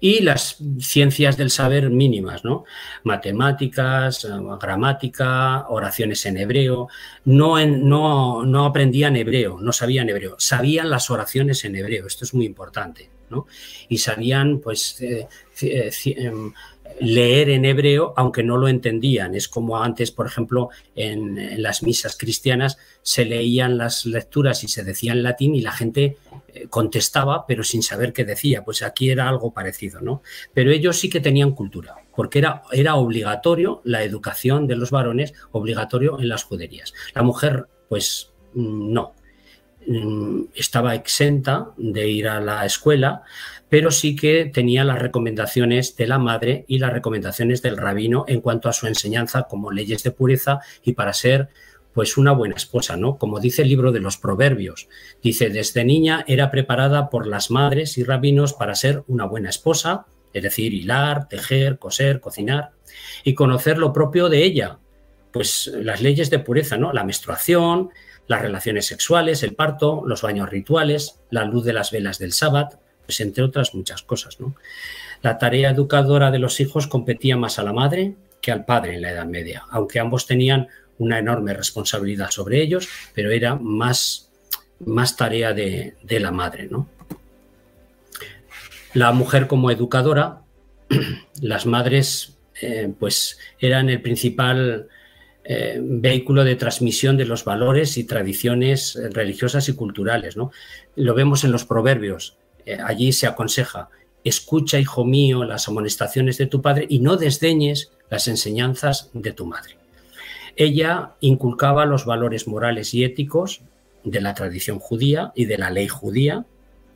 y 0.00 0.20
las 0.20 0.56
ciencias 0.80 1.36
del 1.36 1.50
saber 1.50 1.90
mínimas, 1.90 2.44
¿no? 2.44 2.64
Matemáticas, 3.04 4.24
eh, 4.24 4.28
gramática, 4.60 5.66
oraciones 5.68 6.24
en 6.26 6.38
hebreo. 6.38 6.88
No, 7.26 7.64
no, 7.66 8.44
no 8.44 8.64
aprendían 8.64 9.16
hebreo, 9.16 9.58
no 9.60 9.72
sabían 9.72 10.08
hebreo, 10.08 10.36
sabían 10.38 10.88
las 10.88 11.10
oraciones 11.10 11.64
en 11.64 11.76
hebreo, 11.76 12.06
esto 12.06 12.24
es 12.24 12.32
muy 12.32 12.46
importante, 12.46 13.10
¿no? 13.28 13.46
Y 13.88 13.98
sabían, 13.98 14.60
pues, 14.60 15.00
eh, 15.02 15.28
eh, 15.62 15.90
em, 16.16 16.52
leer 17.00 17.50
en 17.50 17.64
hebreo, 17.64 18.12
aunque 18.16 18.42
no 18.42 18.56
lo 18.56 18.68
entendían. 18.68 19.34
Es 19.34 19.48
como 19.48 19.82
antes, 19.82 20.10
por 20.10 20.26
ejemplo, 20.26 20.70
en, 20.94 21.62
las 21.62 21.82
misas 21.82 22.16
cristianas 22.16 22.78
se 23.02 23.24
leían 23.24 23.78
las 23.78 24.06
lecturas 24.06 24.64
y 24.64 24.68
se 24.68 24.84
decía 24.84 25.12
en 25.12 25.22
latín 25.22 25.54
y 25.54 25.60
la 25.60 25.72
gente 25.72 26.16
eh, 26.48 26.66
contestaba, 26.68 27.46
pero 27.46 27.64
sin 27.64 27.82
saber 27.82 28.12
qué 28.12 28.24
decía. 28.24 28.64
Pues 28.64 28.82
aquí 28.82 29.10
era 29.10 29.28
algo 29.28 29.52
parecido, 29.52 30.00
¿no? 30.00 30.22
Pero 30.52 30.70
ellos 30.70 30.98
sí 30.98 31.08
que 31.08 31.20
tenían 31.20 31.52
cultura, 31.52 31.96
porque 32.14 32.38
era, 32.38 32.94
obligatorio 32.94 33.80
la 33.84 34.02
educación 34.02 34.66
de 34.66 34.76
los 34.76 34.90
varones, 34.90 35.32
obligatorio 35.52 36.20
en 36.20 36.28
las 36.28 36.44
juderías. 36.44 36.92
La 37.14 37.22
mujer, 37.22 37.66
pues 37.88 38.32
mm, 38.54 38.92
no, 38.92 39.14
mm, 39.86 40.42
estaba 40.54 40.94
exenta 40.94 41.70
de 41.76 42.08
ir 42.08 42.28
a 42.28 42.40
la 42.40 42.66
escuela, 42.66 43.22
pero 43.70 43.92
sí 43.92 44.16
que 44.16 44.46
tenía 44.46 44.84
las 44.84 44.98
recomendaciones 44.98 45.96
de 45.96 46.08
la 46.08 46.18
madre 46.18 46.64
y 46.66 46.78
las 46.78 46.92
recomendaciones 46.92 47.62
del 47.62 47.76
rabino 47.76 48.24
en 48.28 48.40
cuanto 48.40 48.68
a 48.68 48.72
su 48.72 48.86
enseñanza 48.86 49.44
como 49.44 49.70
leyes 49.70 50.02
de 50.02 50.10
pureza 50.10 50.58
y 50.84 50.92
para 50.92 51.14
ser 51.14 51.48
pues 51.94 52.16
una 52.16 52.32
buena 52.32 52.56
esposa, 52.56 52.96
¿no? 52.96 53.16
Como 53.16 53.40
dice 53.40 53.62
el 53.62 53.68
libro 53.68 53.90
de 53.92 54.00
los 54.00 54.16
Proverbios. 54.16 54.88
Dice, 55.22 55.50
desde 55.50 55.84
niña 55.84 56.24
era 56.28 56.50
preparada 56.50 57.10
por 57.10 57.26
las 57.26 57.50
madres 57.50 57.96
y 57.98 58.04
rabinos 58.04 58.52
para 58.54 58.74
ser 58.74 59.02
una 59.08 59.24
buena 59.24 59.50
esposa, 59.50 60.06
es 60.32 60.42
decir, 60.42 60.74
hilar, 60.74 61.28
tejer, 61.28 61.78
coser, 61.78 62.20
cocinar 62.20 62.72
y 63.24 63.34
conocer 63.34 63.78
lo 63.78 63.92
propio 63.92 64.28
de 64.28 64.44
ella, 64.44 64.78
pues 65.32 65.70
las 65.74 66.00
leyes 66.00 66.30
de 66.30 66.38
pureza, 66.38 66.76
¿no? 66.76 66.92
La 66.92 67.04
menstruación, 67.04 67.90
las 68.26 68.42
relaciones 68.42 68.86
sexuales, 68.86 69.42
el 69.42 69.54
parto, 69.54 70.02
los 70.06 70.22
baños 70.22 70.48
rituales, 70.48 71.20
la 71.30 71.44
luz 71.44 71.64
de 71.64 71.72
las 71.72 71.90
velas 71.90 72.18
del 72.20 72.32
sábado, 72.32 72.80
pues, 73.10 73.20
entre 73.22 73.42
otras 73.42 73.74
muchas 73.74 74.02
cosas. 74.02 74.38
¿no? 74.38 74.54
La 75.20 75.36
tarea 75.36 75.70
educadora 75.70 76.30
de 76.30 76.38
los 76.38 76.60
hijos 76.60 76.86
competía 76.86 77.36
más 77.36 77.58
a 77.58 77.64
la 77.64 77.72
madre 77.72 78.14
que 78.40 78.52
al 78.52 78.64
padre 78.64 78.94
en 78.94 79.02
la 79.02 79.10
Edad 79.10 79.26
Media, 79.26 79.64
aunque 79.70 79.98
ambos 79.98 80.28
tenían 80.28 80.68
una 80.98 81.18
enorme 81.18 81.52
responsabilidad 81.52 82.30
sobre 82.30 82.62
ellos, 82.62 82.88
pero 83.12 83.32
era 83.32 83.56
más, 83.56 84.30
más 84.78 85.16
tarea 85.16 85.52
de, 85.52 85.96
la 86.08 86.30
madre. 86.30 86.68
¿no? 86.70 86.88
La 88.94 89.10
mujer 89.10 89.48
como 89.48 89.72
educadora, 89.72 90.42
las 91.42 91.66
madres 91.66 92.38
eh, 92.62 92.92
pues 92.96 93.40
eran 93.58 93.90
el 93.90 94.00
principal 94.02 94.86
eh, 95.42 95.80
vehículo 95.82 96.44
de 96.44 96.54
transmisión 96.54 97.16
de 97.16 97.24
los 97.24 97.44
valores 97.44 97.96
y 97.96 98.04
tradiciones 98.04 98.96
religiosas 99.10 99.68
y 99.68 99.74
culturales. 99.74 100.36
¿no? 100.36 100.52
Lo 100.94 101.14
vemos 101.14 101.42
en 101.42 101.50
los 101.50 101.64
proverbios. 101.64 102.36
Eh, 102.66 102.78
allí 102.84 103.12
se 103.12 103.26
aconseja, 103.26 103.88
escucha, 104.24 104.78
hijo 104.78 105.04
mío, 105.04 105.44
las 105.44 105.68
amonestaciones 105.68 106.38
de 106.38 106.46
tu 106.46 106.62
padre 106.62 106.86
y 106.88 107.00
no 107.00 107.16
desdeñes 107.16 107.92
las 108.10 108.28
enseñanzas 108.28 109.10
de 109.12 109.32
tu 109.32 109.46
madre. 109.46 109.76
Ella 110.56 111.12
inculcaba 111.20 111.86
los 111.86 112.04
valores 112.04 112.46
morales 112.46 112.92
y 112.92 113.04
éticos 113.04 113.62
de 114.04 114.20
la 114.20 114.34
tradición 114.34 114.78
judía 114.78 115.32
y 115.34 115.44
de 115.44 115.58
la 115.58 115.70
ley 115.70 115.88
judía, 115.88 116.44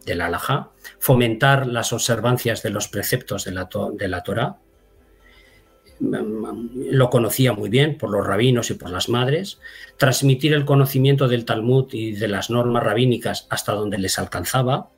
de 0.05 0.15
la 0.15 0.27
halajá, 0.27 0.71
fomentar 0.99 1.67
las 1.67 1.93
observancias 1.93 2.63
de 2.63 2.71
los 2.71 2.89
preceptos 2.89 3.45
de 3.45 3.53
la, 3.53 3.69
de 3.95 4.09
la 4.09 4.23
Torah. 4.23 4.57
Lo 6.01 7.09
conocía 7.09 7.53
muy 7.53 7.71
bien 7.71 7.97
por 7.97 8.11
los 8.11 8.27
rabinos 8.27 8.71
y 8.71 8.75
por 8.75 8.91
las 8.91 9.09
madres, 9.09 9.61
transmitir 9.97 10.53
el 10.53 10.65
conocimiento 10.65 11.29
del 11.29 11.45
Talmud 11.45 11.87
y 11.93 12.13
de 12.13 12.29
las 12.29 12.51
normas 12.51 12.83
rabínicas 12.83 13.47
hasta 13.49 13.73
donde 13.73 13.99
les 13.99 14.19
alcanzaba, 14.19 14.91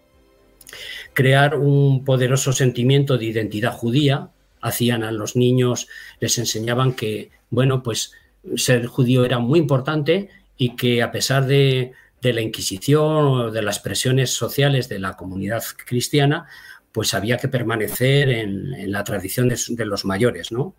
crear 1.12 1.56
un 1.56 2.04
poderoso 2.04 2.52
sentimiento 2.52 3.18
de 3.18 3.26
identidad 3.26 3.72
judía. 3.72 4.30
Hacían 4.60 5.04
a 5.04 5.12
los 5.12 5.36
niños, 5.36 5.88
les 6.20 6.38
enseñaban 6.38 6.94
que, 6.94 7.30
bueno, 7.50 7.82
pues 7.82 8.12
ser 8.56 8.86
judío 8.86 9.24
era 9.24 9.38
muy 9.38 9.58
importante 9.58 10.28
y 10.56 10.76
que 10.76 11.02
a 11.02 11.10
pesar 11.10 11.46
de, 11.46 11.92
la 12.22 12.40
Inquisición 12.40 13.26
o 13.26 13.50
de 13.52 13.62
las 13.62 13.78
presiones 13.78 14.30
sociales 14.30 14.88
de 14.88 14.98
la 14.98 15.16
comunidad 15.16 15.62
cristiana, 15.86 16.46
pues 16.90 17.14
había 17.14 17.36
que 17.36 17.46
permanecer 17.46 18.28
en, 18.30 18.90
la 18.90 19.04
tradición 19.04 19.48
de, 19.48 19.84
los 19.84 20.04
mayores, 20.04 20.50
¿no? 20.50 20.74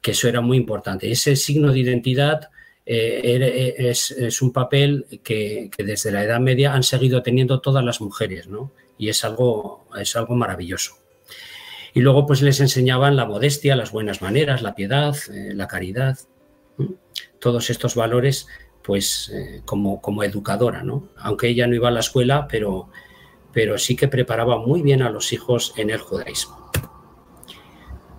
Que 0.00 0.12
eso 0.12 0.28
era 0.28 0.40
muy 0.40 0.56
importante. 0.56 1.10
Ese 1.10 1.36
signo 1.36 1.72
de 1.72 1.80
identidad 1.80 2.48
eh, 2.86 3.74
es, 3.76 4.40
un 4.40 4.50
papel 4.50 5.04
que, 5.22 5.68
que, 5.76 5.84
desde 5.84 6.10
la 6.10 6.24
Edad 6.24 6.40
Media 6.40 6.72
han 6.72 6.82
seguido 6.82 7.22
teniendo 7.22 7.60
todas 7.60 7.84
las 7.84 8.00
mujeres, 8.00 8.48
¿no? 8.48 8.72
Y 8.98 9.08
es 9.08 9.24
algo, 9.24 9.86
es 9.98 10.16
algo 10.16 10.34
maravilloso. 10.34 10.96
Y 11.94 12.00
luego 12.00 12.26
pues 12.26 12.42
les 12.42 12.60
enseñaban 12.60 13.16
la 13.16 13.24
modestia, 13.24 13.76
las 13.76 13.92
buenas 13.92 14.20
maneras, 14.20 14.62
la 14.62 14.74
piedad, 14.74 15.16
eh, 15.32 15.54
la 15.54 15.66
caridad, 15.66 16.18
todos 17.38 17.70
estos 17.70 17.94
valores 17.94 18.46
pues 18.82 19.30
eh, 19.34 19.62
como, 19.64 20.00
como 20.00 20.22
educadora, 20.22 20.82
¿no? 20.82 21.08
Aunque 21.16 21.48
ella 21.48 21.66
no 21.66 21.74
iba 21.74 21.88
a 21.88 21.92
la 21.92 22.00
escuela, 22.00 22.48
pero, 22.48 22.88
pero 23.52 23.78
sí 23.78 23.96
que 23.96 24.08
preparaba 24.08 24.58
muy 24.58 24.82
bien 24.82 25.02
a 25.02 25.10
los 25.10 25.32
hijos 25.32 25.74
en 25.76 25.90
el 25.90 25.98
judaísmo. 25.98 26.70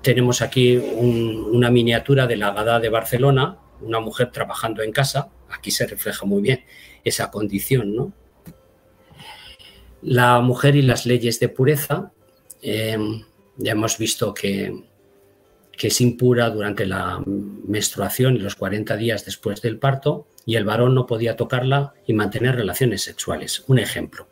Tenemos 0.01 0.41
aquí 0.41 0.77
una 0.77 1.69
miniatura 1.69 2.27
de 2.27 2.37
la 2.37 2.51
Gada 2.51 2.79
de 2.79 2.89
Barcelona, 2.89 3.57
una 3.81 3.99
mujer 3.99 4.31
trabajando 4.31 4.81
en 4.81 4.91
casa, 4.91 5.29
aquí 5.49 5.71
se 5.71 5.87
refleja 5.87 6.25
muy 6.25 6.41
bien 6.41 6.65
esa 7.03 7.31
condición, 7.31 7.95
¿no? 7.95 8.13
La 10.01 10.39
mujer 10.39 10.75
y 10.75 10.81
las 10.81 11.05
leyes 11.05 11.39
de 11.39 11.49
pureza. 11.49 12.11
Em, 12.61 13.23
ya 13.57 13.73
hemos 13.73 13.97
visto 13.97 14.33
que, 14.33 14.87
es 15.81 16.01
impura 16.01 16.49
durante 16.49 16.85
la 16.85 17.23
menstruación 17.25 18.35
y 18.35 18.39
los 18.39 18.55
40 18.55 18.97
días 18.97 19.23
después 19.23 19.61
del 19.61 19.79
parto, 19.79 20.27
y 20.45 20.55
el 20.55 20.65
varón 20.65 20.93
no 20.93 21.05
podía 21.05 21.37
tocarla 21.37 21.93
y 22.05 22.11
mantener 22.11 22.55
relaciones 22.55 23.01
sexuales. 23.01 23.63
Un 23.67 23.79
ejemplo. 23.79 24.27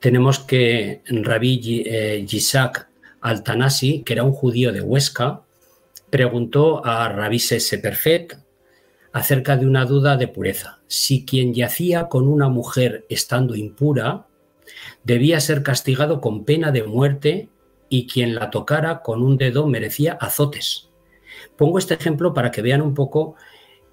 Tenemos 0.00 0.40
que 0.40 1.02
Rabí 1.06 1.84
eh, 1.86 2.24
Yisak 2.26 2.88
Altanasi, 3.20 4.02
que 4.02 4.14
era 4.14 4.24
un 4.24 4.32
judío 4.32 4.72
de 4.72 4.80
Huesca, 4.80 5.42
preguntó 6.10 6.84
a 6.84 7.08
Rabí 7.08 7.38
Seperfet 7.38 8.41
acerca 9.12 9.56
de 9.56 9.66
una 9.66 9.84
duda 9.84 10.16
de 10.16 10.28
pureza. 10.28 10.80
Si 10.86 11.24
quien 11.24 11.54
yacía 11.54 12.08
con 12.08 12.28
una 12.28 12.48
mujer 12.48 13.04
estando 13.08 13.54
impura 13.54 14.26
debía 15.04 15.40
ser 15.40 15.62
castigado 15.62 16.20
con 16.20 16.44
pena 16.44 16.70
de 16.70 16.82
muerte 16.82 17.48
y 17.88 18.06
quien 18.06 18.34
la 18.34 18.50
tocara 18.50 19.02
con 19.02 19.22
un 19.22 19.36
dedo 19.36 19.66
merecía 19.66 20.14
azotes. 20.14 20.88
Pongo 21.56 21.78
este 21.78 21.94
ejemplo 21.94 22.32
para 22.32 22.50
que 22.50 22.62
vean 22.62 22.80
un 22.80 22.94
poco 22.94 23.34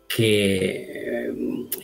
que, 0.07 1.29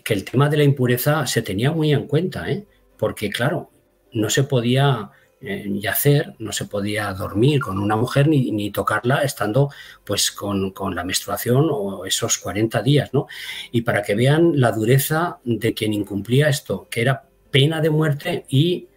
que 0.03 0.13
el 0.13 0.23
tema 0.23 0.49
de 0.49 0.57
la 0.57 0.63
impureza 0.63 1.25
se 1.27 1.41
tenía 1.41 1.71
muy 1.71 1.91
en 1.91 2.07
cuenta, 2.07 2.49
¿eh? 2.49 2.65
porque 2.97 3.29
claro, 3.29 3.69
no 4.13 4.29
se 4.29 4.43
podía 4.43 5.11
yacer, 5.41 6.33
no 6.39 6.51
se 6.51 6.65
podía 6.65 7.13
dormir 7.13 7.59
con 7.59 7.77
una 7.77 7.95
mujer 7.95 8.27
ni, 8.27 8.71
tocarla 8.71 9.23
estando 9.23 9.69
pues 10.03 10.31
con, 10.31 10.73
la 10.95 11.03
menstruación 11.03 11.67
o 11.71 12.05
esos 12.05 12.37
40 12.37 12.81
días, 12.81 13.13
¿no? 13.13 13.27
Y 13.71 13.81
para 13.81 14.01
que 14.01 14.15
vean 14.15 14.59
la 14.59 14.71
dureza 14.71 15.39
de 15.43 15.73
quien 15.73 15.93
incumplía 15.93 16.49
esto, 16.49 16.87
que 16.89 17.01
era 17.01 17.23
pena 17.51 17.81
de 17.81 17.89
muerte 17.89 18.45
y, 18.49 18.87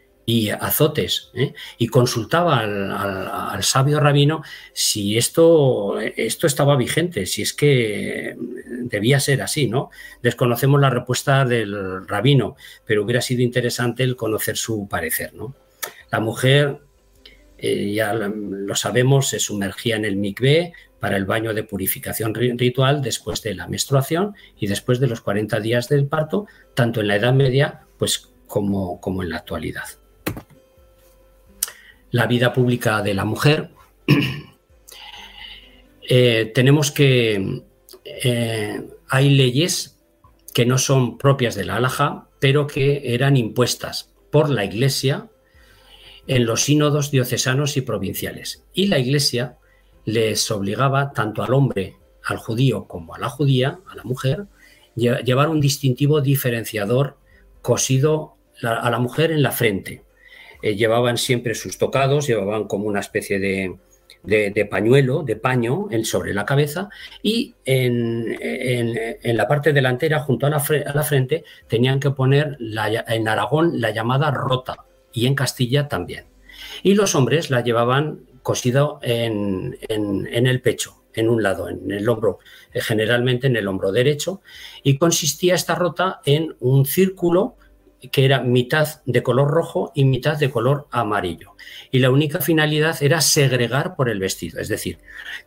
azotes, 0.61 1.31
¿eh? 1.33 1.55
y 1.79 1.87
consultaba 1.87 2.59
al, 2.59 3.63
sabio 3.63 3.99
rabino 3.99 4.43
si 4.75 5.17
esto, 5.17 5.99
esto 5.99 6.47
estaba 6.47 6.77
vigente, 6.77 7.25
si 7.25 7.41
es 7.41 7.55
que 7.55 8.37
debía 8.83 9.21
ser 9.21 9.41
así, 9.41 9.69
¿no? 9.69 9.89
Desconocemos 10.23 10.83
la 10.83 10.91
respuesta 10.91 11.47
del 11.47 12.07
rabino, 12.07 12.57
pero 12.85 13.05
hubiera 13.05 13.23
sido 13.23 13.41
interesante 13.41 14.03
el 14.03 14.17
conocer 14.17 14.59
su 14.59 14.87
parecer, 14.87 15.33
¿no? 15.33 15.55
La 16.11 16.21
mujer, 16.21 16.79
eh, 17.59 17.93
ya 17.93 18.15
lo 18.15 18.75
sabemos, 18.75 19.29
se 19.29 19.41
sumergía 19.41 19.97
en 19.97 20.05
el 20.05 20.17
mikvé 20.17 20.73
para 21.01 21.17
el 21.17 21.27
baño 21.27 21.55
de 21.55 21.63
purificación 21.63 22.35
ritual 22.35 23.03
después 23.03 23.43
de 23.43 23.55
la 23.55 23.69
menstruación 23.69 24.35
y 24.59 24.67
después 24.67 25.01
de 25.01 25.07
los 25.07 25.21
40 25.21 25.61
días 25.61 25.89
del 25.89 26.07
parto, 26.07 26.47
tanto 26.75 27.01
en 27.01 27.09
la 27.09 27.17
Edad 27.17 27.33
Media 27.33 27.83
pues, 27.99 28.31
como, 28.47 28.99
en 29.23 29.31
la 29.31 29.37
actualidad. 29.37 29.85
La 32.11 32.27
vida 32.27 32.53
pública 32.53 33.03
de 33.03 33.15
la 33.15 33.25
mujer. 33.25 33.71
Eh, 36.11 36.53
tenemos 36.55 36.91
que 36.91 37.65
eh, 38.03 38.83
hay 39.09 39.29
leyes 39.29 40.01
que 40.55 40.65
no 40.65 40.79
son 40.79 41.19
propias 41.19 41.55
de 41.55 41.67
la 41.67 41.77
alhaja, 41.77 42.29
pero 42.39 42.67
que 42.67 43.15
eran 43.15 43.37
impuestas 43.37 44.11
por 44.31 44.49
la 44.49 44.65
Iglesia 44.65 45.29
en 46.29 46.45
los 46.45 46.63
sínodos 46.63 47.11
diocesanos 47.11 47.77
y 47.77 47.81
provinciales. 47.81 48.65
Y 48.75 48.87
la 48.87 48.99
Iglesia 48.99 49.57
les 50.05 50.51
obligaba 50.51 51.13
tanto 51.13 51.43
al 51.43 51.55
hombre, 51.55 51.97
al 52.25 52.37
judío, 52.37 52.85
como 52.85 53.15
a 53.15 53.19
la 53.19 53.31
judía, 53.31 53.81
a 53.91 53.97
la 53.97 54.05
mujer, 54.05 54.45
llevar 54.95 55.49
un 55.49 55.61
distintivo 55.61 56.21
diferenciador 56.21 57.17
cosido 57.63 58.37
a 58.63 58.91
la 58.91 58.99
mujer 58.99 59.33
en 59.33 59.43
la 59.43 59.53
frente. 59.53 60.03
Eh, 60.61 60.77
llevaban 60.77 61.17
siempre 61.17 61.55
sus 61.55 61.79
tocados, 61.79 62.27
llevaban 62.27 62.65
como 62.65 62.87
una 62.87 63.01
especie 63.01 63.39
de, 63.39 63.77
de, 64.23 64.67
pañuelo, 64.67 65.23
de 65.23 65.37
paño 65.37 65.87
en, 65.91 66.05
sobre 66.05 66.35
la 66.35 66.45
cabeza 66.45 66.91
y 67.23 67.55
en, 67.65 68.37
la 69.23 69.49
parte 69.49 69.73
delantera, 69.73 70.21
junto 70.21 70.47
a 70.47 70.51
la, 70.51 70.61
frente, 70.61 71.45
tenían 71.69 72.01
que 72.01 72.11
poner 72.11 72.59
en 72.59 73.29
Aragón 73.29 73.81
la 73.81 73.93
llamada 73.93 74.31
rota 74.31 74.88
y 75.13 75.27
en 75.27 75.35
Castilla 75.35 75.89
también. 75.89 76.27
Y 76.83 76.95
los 76.95 77.15
hombres 77.15 77.51
la 77.51 77.63
llevaban 77.63 78.21
cosido 78.43 78.99
en, 79.03 79.77
el 79.89 80.61
pecho, 80.61 81.05
en 81.13 81.29
un 81.29 81.43
lado, 81.43 81.69
en 81.69 81.91
el 81.91 82.09
hombro, 82.09 82.39
eh, 82.73 82.81
generalmente 82.81 83.47
en 83.47 83.57
el 83.57 83.69
hombro 83.69 83.93
derecho, 83.93 84.41
y 84.83 84.99
consistía 84.99 85.55
esta 85.55 85.75
rota 85.75 86.21
en 86.25 86.57
un 86.61 86.87
círculo 86.87 87.57
que 88.13 88.25
era 88.25 88.41
mitad 88.41 89.03
de 89.07 89.23
color 89.23 89.51
rojo 89.51 89.93
y 89.95 90.05
mitad 90.05 90.39
de 90.39 90.51
color 90.51 90.87
amarillo. 90.91 91.57
Y 91.91 91.99
la 91.99 92.11
única 92.11 92.41
finalidad 92.41 93.03
era 93.03 93.21
segregar 93.21 93.97
por 93.97 94.09
el 94.09 94.21
vestido, 94.21 94.61
es 94.61 94.69
decir, 94.69 94.99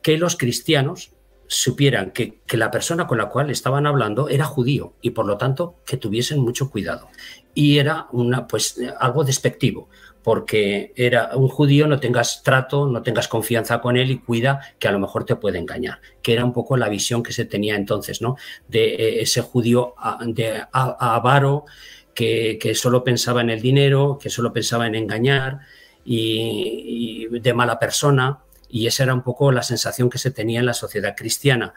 que 0.02 0.18
los 0.18 0.36
cristianos 0.36 1.14
supieran 1.48 2.12
que, 2.12 2.40
la 2.52 2.72
persona 2.72 3.08
con 3.08 3.18
la 3.18 3.28
cual 3.28 3.50
estaban 3.50 3.86
hablando 3.86 4.30
era 4.30 4.46
judío 4.46 4.94
y 5.02 5.10
por 5.10 5.26
lo 5.26 5.38
tanto 5.38 5.82
que 5.86 5.98
tuviesen 5.98 6.40
mucho 6.40 6.70
cuidado. 6.70 7.10
Y 7.54 7.78
era 7.78 8.08
una, 8.12 8.48
pues, 8.48 8.80
algo 9.00 9.24
despectivo, 9.24 9.90
porque 10.24 10.94
era 10.96 11.32
un 11.36 11.48
judío, 11.48 11.88
no 11.88 12.00
tengas 12.00 12.44
trato, 12.44 12.88
no 12.88 13.02
tengas 13.02 13.28
confianza 13.28 13.82
con 13.82 13.98
él 13.98 14.12
y 14.12 14.20
cuida 14.20 14.62
que 14.80 14.88
a 14.88 14.92
lo 14.92 15.00
mejor 15.00 15.26
te 15.26 15.36
puede 15.36 15.58
engañar, 15.58 16.00
que 16.22 16.34
era 16.34 16.46
un 16.46 16.54
poco 16.54 16.78
la 16.78 16.90
visión 16.90 17.24
que 17.24 17.34
se 17.34 17.46
tenía 17.46 17.76
entonces, 17.76 18.22
¿no? 18.22 18.36
De 18.68 18.96
eh, 18.96 19.22
ese 19.22 19.42
judío 19.42 19.96
de 20.26 20.64
avaro 20.72 21.66
que, 22.14 22.58
que 22.62 22.76
solo 22.76 23.04
pensaba 23.04 23.42
en 23.42 23.50
el 23.50 23.62
dinero, 23.62 24.20
que 24.22 24.30
solo 24.30 24.54
pensaba 24.54 24.88
en 24.88 24.96
engañar 24.96 25.62
y, 26.06 27.28
de 27.40 27.54
mala 27.54 27.80
persona 27.80 28.40
y 28.70 28.88
esa 28.88 29.04
era 29.04 29.14
un 29.14 29.22
poco 29.22 29.52
la 29.52 29.64
sensación 29.64 30.10
que 30.10 30.18
se 30.18 30.32
tenía 30.32 30.60
en 30.60 30.66
la 30.66 30.74
sociedad 30.74 31.14
cristiana. 31.16 31.74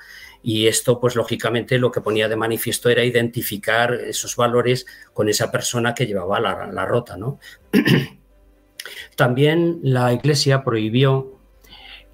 Y 0.46 0.66
esto, 0.66 1.00
pues 1.00 1.16
lógicamente, 1.16 1.78
lo 1.78 1.90
que 1.90 2.02
ponía 2.02 2.28
de 2.28 2.36
manifiesto 2.36 2.90
era 2.90 3.02
identificar 3.02 3.94
esos 3.94 4.36
valores 4.36 4.84
con 5.14 5.30
esa 5.30 5.50
persona 5.50 5.94
que 5.94 6.06
llevaba 6.06 6.38
la, 6.38 6.84
rota. 6.84 7.16
¿no? 7.16 7.38
También 9.16 9.80
la 9.82 10.12
Iglesia 10.12 10.62
prohibió 10.62 11.38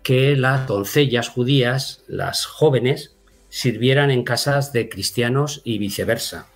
que 0.04 0.36
las 0.36 0.68
doncellas 0.68 1.28
judías, 1.28 2.04
las 2.06 2.46
jóvenes, 2.46 3.16
sirvieran 3.48 4.12
en 4.12 4.22
casas 4.22 4.72
de 4.72 4.88
cristianos 4.88 5.60
y 5.64 5.78
viceversa. 5.78 6.46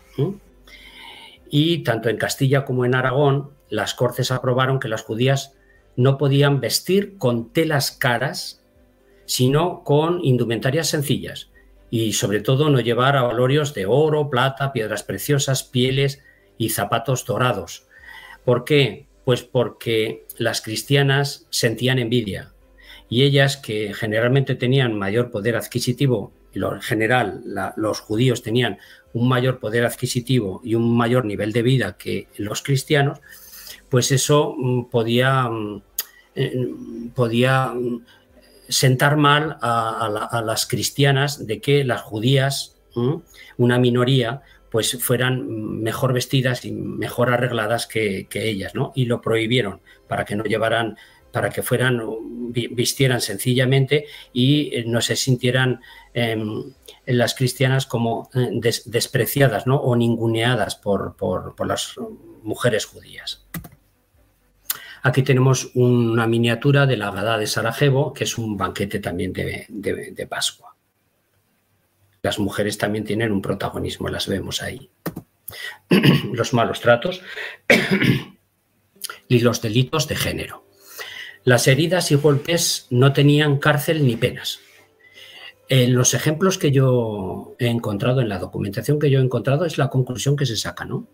Y 1.50 1.82
tanto 1.82 2.08
en 2.08 2.18
Castilla 2.18 2.64
como 2.64 2.84
en 2.84 2.94
Aragón, 2.94 3.50
las 3.68 3.94
Cortes 3.94 4.30
aprobaron 4.30 4.78
que 4.78 4.86
las 4.86 5.02
judías 5.02 5.56
no 5.96 6.18
podían 6.18 6.60
vestir 6.60 7.18
con 7.18 7.52
telas 7.52 7.90
caras, 7.90 8.62
sino 9.26 9.82
con 9.82 10.24
indumentarias 10.24 10.86
sencillas 10.86 11.50
y 11.94 12.12
sobre 12.14 12.40
todo 12.40 12.70
no 12.70 12.80
llevar 12.80 13.16
avalorios 13.16 13.72
de 13.72 13.86
oro, 13.86 14.28
plata, 14.28 14.72
piedras 14.72 15.04
preciosas, 15.04 15.62
pieles 15.62 16.20
y 16.58 16.70
zapatos 16.70 17.24
dorados. 17.24 17.86
¿Por 18.44 18.64
qué? 18.64 19.06
Pues 19.24 19.44
porque 19.44 20.26
las 20.36 20.60
cristianas 20.60 21.46
sentían 21.50 22.00
envidia 22.00 22.52
y 23.08 23.22
ellas 23.22 23.56
que 23.56 23.94
generalmente 23.94 24.56
tenían 24.56 24.98
mayor 24.98 25.30
poder 25.30 25.54
adquisitivo, 25.54 26.32
en 26.52 26.80
general 26.80 27.44
los 27.76 28.00
judíos 28.00 28.42
tenían 28.42 28.78
un 29.12 29.28
mayor 29.28 29.60
poder 29.60 29.84
adquisitivo 29.84 30.60
y 30.64 30.74
un 30.74 30.96
mayor 30.96 31.24
nivel 31.24 31.52
de 31.52 31.62
vida 31.62 31.96
que 31.96 32.26
los 32.38 32.64
cristianos, 32.64 33.20
pues 33.88 34.10
eso 34.10 34.56
mm, 34.58 34.86
podía, 34.90 35.48
mm, 35.48 35.82
eh, 36.34 36.74
podía 37.14 37.68
mm, 37.68 38.04
sentar 38.68 39.16
mal 39.16 39.58
a, 39.60 40.42
las 40.44 40.66
cristianas 40.66 41.46
de 41.46 41.60
que 41.60 41.84
las 41.84 42.02
judías, 42.02 42.76
una 43.56 43.78
minoría, 43.78 44.42
pues 44.70 44.98
fueran 45.00 45.82
mejor 45.82 46.12
vestidas 46.12 46.64
y 46.64 46.72
mejor 46.72 47.30
arregladas 47.30 47.86
que, 47.86 48.26
ellas, 48.32 48.74
¿no? 48.74 48.92
Y 48.94 49.04
lo 49.04 49.20
prohibieron 49.20 49.80
para 50.08 50.24
que 50.24 50.34
no 50.34 50.44
llevaran, 50.44 50.96
para 51.30 51.50
que 51.50 51.62
fueran, 51.62 52.02
vistieran 52.50 53.20
sencillamente 53.20 54.06
y 54.32 54.74
eh, 54.74 54.84
no 54.84 55.00
se 55.00 55.14
sintieran 55.14 55.80
em, 56.12 56.72
las 57.06 57.34
cristianas 57.34 57.86
como 57.86 58.28
eh, 58.34 58.50
despreciadas, 58.86 59.66
¿no? 59.66 59.76
O 59.76 59.94
ninguneadas 59.94 60.74
por, 60.74 61.14
por 61.16 61.66
las 61.66 61.94
mujeres 62.42 62.84
judías. 62.84 63.46
Aquí 65.06 65.22
tenemos 65.22 65.70
una 65.74 66.26
miniatura 66.26 66.86
de 66.86 66.96
la 66.96 67.10
Gada 67.10 67.36
de 67.36 67.46
Sarajevo, 67.46 68.14
que 68.14 68.24
es 68.24 68.38
un 68.38 68.56
banquete 68.56 69.00
también 69.00 69.34
de, 69.34 70.26
Pascua. 70.30 70.74
Las 72.22 72.38
mujeres 72.38 72.78
también 72.78 73.04
tienen 73.04 73.30
un 73.30 73.42
protagonismo, 73.42 74.08
las 74.08 74.26
vemos 74.28 74.62
ahí. 74.62 74.88
los 76.32 76.54
malos 76.54 76.80
tratos 76.80 77.20
y 79.28 79.40
los 79.40 79.60
delitos 79.60 80.08
de 80.08 80.16
género. 80.16 80.64
Las 81.44 81.68
heridas 81.68 82.10
y 82.10 82.14
golpes 82.14 82.86
no 82.88 83.12
tenían 83.12 83.58
cárcel 83.58 84.06
ni 84.06 84.16
penas. 84.16 84.60
En 85.68 85.94
los 85.94 86.14
ejemplos 86.14 86.56
que 86.56 86.72
yo 86.72 87.56
he 87.58 87.66
encontrado, 87.66 88.22
en 88.22 88.30
la 88.30 88.38
documentación 88.38 88.98
que 88.98 89.10
yo 89.10 89.20
he 89.20 89.22
encontrado, 89.22 89.66
es 89.66 89.76
la 89.76 89.90
conclusión 89.90 90.34
que 90.34 90.46
se 90.46 90.56
saca, 90.56 90.86
¿no? 90.86 91.06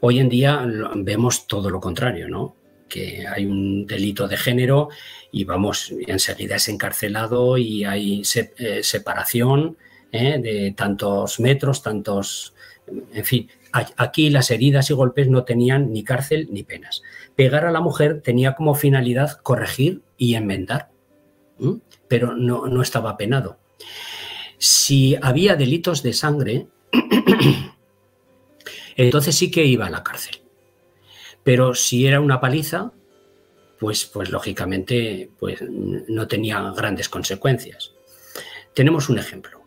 Hoy 0.00 0.18
en 0.18 0.30
día 0.30 0.66
vemos 0.96 1.46
todo 1.46 1.68
lo 1.68 1.78
contrario, 1.78 2.26
¿no? 2.30 2.56
Que 2.88 3.26
hay 3.26 3.44
un 3.46 3.86
delito 3.86 4.26
de 4.26 4.36
género 4.36 4.88
y 5.30 5.44
vamos, 5.44 5.92
enseguida 6.06 6.56
es 6.56 6.68
encarcelado 6.68 7.58
y 7.58 7.84
hay 7.84 8.22
eh, 8.34 8.82
separación 8.82 9.76
¿eh? 10.12 10.38
de 10.42 10.72
tantos 10.76 11.40
metros, 11.40 11.82
tantos, 11.82 12.54
en 13.12 13.24
fin, 13.24 13.48
aquí 13.72 14.30
las 14.30 14.50
heridas 14.50 14.90
y 14.90 14.94
golpes 14.94 15.28
no 15.28 15.44
tenían 15.44 15.92
ni 15.92 16.02
cárcel 16.02 16.48
ni 16.50 16.62
penas. 16.62 17.02
Pegar 17.36 17.66
a 17.66 17.70
la 17.70 17.80
mujer 17.80 18.22
tenía 18.22 18.54
como 18.54 18.74
finalidad 18.74 19.38
corregir 19.42 20.02
y 20.16 20.34
enmendar, 20.34 20.90
pero 22.08 22.34
no, 22.34 22.66
no 22.66 22.82
estaba 22.82 23.16
penado. 23.16 23.58
Si 24.58 25.16
había 25.20 25.54
delitos 25.54 26.02
de 26.02 26.12
sangre, 26.12 26.66
entonces 28.96 29.36
sí 29.36 29.50
que 29.50 29.64
iba 29.64 29.86
a 29.86 29.90
la 29.90 30.02
cárcel. 30.02 30.37
Pero 31.48 31.74
si 31.74 32.06
era 32.06 32.20
una 32.20 32.42
paliza, 32.42 32.92
pues, 33.78 34.04
pues 34.04 34.28
lógicamente 34.28 35.30
pues, 35.38 35.62
no 35.62 36.28
tenía 36.28 36.60
grandes 36.76 37.08
consecuencias. 37.08 37.94
Tenemos 38.74 39.08
un 39.08 39.18
ejemplo. 39.18 39.62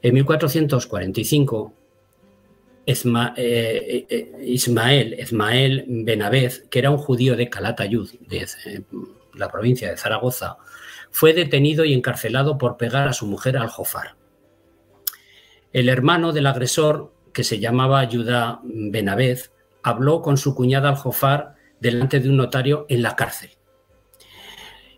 En 0.00 0.14
1445, 0.14 1.74
eh, 2.86 2.96
eh, 3.36 4.32
Ismael, 4.42 5.20
Ismael 5.20 5.84
Benavez, 5.86 6.66
que 6.70 6.78
era 6.78 6.90
un 6.90 6.96
judío 6.96 7.36
de 7.36 7.50
Calatayud, 7.50 8.10
de 8.20 8.46
eh, 8.64 8.80
la 9.34 9.50
provincia 9.50 9.90
de 9.90 9.98
Zaragoza, 9.98 10.56
fue 11.10 11.34
detenido 11.34 11.84
y 11.84 11.92
encarcelado 11.92 12.56
por 12.56 12.78
pegar 12.78 13.06
a 13.06 13.12
su 13.12 13.26
mujer 13.26 13.58
al 13.58 13.68
Jofar. 13.68 14.16
El 15.74 15.90
hermano 15.90 16.32
del 16.32 16.46
agresor, 16.46 17.12
que 17.34 17.44
se 17.44 17.58
llamaba 17.58 18.08
Judá 18.10 18.60
Benavez, 18.64 19.51
habló 19.82 20.22
con 20.22 20.36
su 20.36 20.54
cuñada 20.54 20.90
Aljofar 20.90 21.54
delante 21.80 22.20
de 22.20 22.28
un 22.28 22.36
notario 22.36 22.86
en 22.88 23.02
la 23.02 23.16
cárcel 23.16 23.50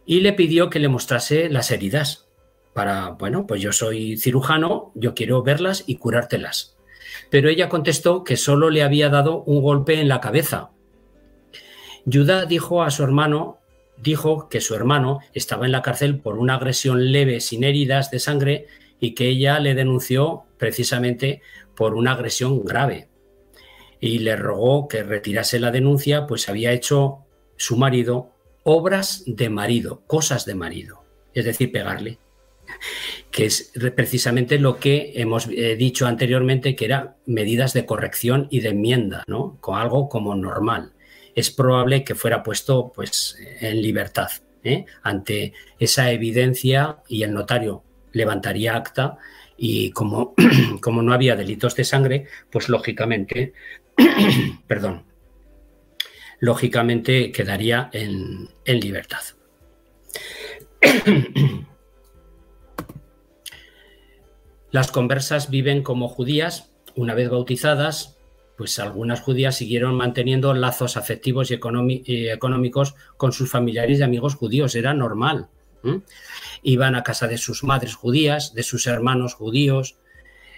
y 0.06 0.20
le 0.20 0.32
pidió 0.32 0.70
que 0.70 0.78
le 0.78 0.88
mostrase 0.88 1.48
las 1.48 1.70
heridas 1.70 2.28
para, 2.72 3.10
bueno, 3.10 3.46
pues 3.46 3.62
yo 3.62 3.72
soy 3.72 4.16
cirujano, 4.16 4.92
yo 4.94 5.14
quiero 5.14 5.42
verlas 5.42 5.84
y 5.86 5.96
curártelas. 5.96 6.76
Pero 7.30 7.48
ella 7.48 7.68
contestó 7.68 8.24
que 8.24 8.36
solo 8.36 8.70
le 8.70 8.82
había 8.82 9.08
dado 9.08 9.42
un 9.44 9.62
golpe 9.62 10.00
en 10.00 10.08
la 10.08 10.20
cabeza. 10.20 10.70
Judá 12.10 12.44
dijo 12.44 12.82
a 12.82 12.90
su 12.90 13.02
hermano 13.02 13.58
dijo 13.96 14.48
que 14.48 14.60
su 14.60 14.74
hermano 14.74 15.20
estaba 15.34 15.66
en 15.66 15.72
la 15.72 15.80
cárcel 15.80 16.18
por 16.18 16.36
una 16.36 16.56
agresión 16.56 17.12
leve 17.12 17.40
sin 17.40 17.62
heridas 17.62 18.10
de 18.10 18.18
sangre 18.18 18.66
y 18.98 19.14
que 19.14 19.28
ella 19.28 19.60
le 19.60 19.74
denunció 19.74 20.42
precisamente 20.58 21.42
por 21.76 21.94
una 21.94 22.12
agresión 22.12 22.64
grave 22.64 23.08
y 24.04 24.18
le 24.18 24.36
rogó 24.36 24.86
que 24.86 25.02
retirase 25.02 25.58
la 25.58 25.70
denuncia, 25.70 26.26
pues 26.26 26.50
había 26.50 26.72
hecho 26.72 27.20
su 27.56 27.78
marido 27.78 28.32
obras 28.62 29.22
de 29.26 29.48
marido, 29.48 30.02
cosas 30.06 30.44
de 30.44 30.54
marido, 30.54 31.04
es 31.32 31.46
decir, 31.46 31.72
pegarle, 31.72 32.18
que 33.30 33.46
es 33.46 33.72
precisamente 33.96 34.58
lo 34.58 34.78
que 34.78 35.12
hemos 35.16 35.48
eh, 35.48 35.74
dicho 35.76 36.06
anteriormente, 36.06 36.76
que 36.76 36.84
eran 36.84 37.14
medidas 37.24 37.72
de 37.72 37.86
corrección 37.86 38.46
y 38.50 38.60
de 38.60 38.70
enmienda, 38.70 39.24
¿no? 39.26 39.56
Con 39.62 39.78
algo 39.78 40.10
como 40.10 40.34
normal. 40.34 40.92
Es 41.34 41.50
probable 41.50 42.04
que 42.04 42.14
fuera 42.14 42.42
puesto 42.42 42.92
pues, 42.94 43.38
en 43.60 43.80
libertad 43.80 44.28
¿eh? 44.64 44.84
ante 45.02 45.54
esa 45.78 46.10
evidencia 46.12 46.98
y 47.08 47.22
el 47.22 47.32
notario 47.32 47.82
levantaría 48.12 48.76
acta 48.76 49.16
y 49.56 49.90
como, 49.92 50.34
como 50.82 51.02
no 51.02 51.14
había 51.14 51.36
delitos 51.36 51.74
de 51.74 51.84
sangre, 51.84 52.26
pues 52.50 52.68
lógicamente, 52.68 53.54
perdón, 54.66 55.04
lógicamente 56.40 57.32
quedaría 57.32 57.90
en, 57.92 58.48
en 58.64 58.80
libertad. 58.80 59.22
Las 64.70 64.90
conversas 64.90 65.50
viven 65.50 65.82
como 65.84 66.08
judías, 66.08 66.72
una 66.96 67.14
vez 67.14 67.30
bautizadas, 67.30 68.18
pues 68.56 68.78
algunas 68.78 69.20
judías 69.20 69.56
siguieron 69.56 69.94
manteniendo 69.94 70.54
lazos 70.54 70.96
afectivos 70.96 71.50
y, 71.50 71.54
económicos 72.28 72.94
con 73.16 73.32
sus 73.32 73.50
familiares 73.50 73.98
y 73.98 74.02
amigos 74.02 74.34
judíos, 74.34 74.74
era 74.74 74.94
normal. 74.94 75.48
Iban 76.62 76.94
a 76.94 77.02
casa 77.02 77.26
de 77.28 77.36
sus 77.36 77.62
madres 77.62 77.94
judías, 77.94 78.54
de 78.54 78.62
sus 78.62 78.86
hermanos 78.86 79.34
judíos, 79.34 79.96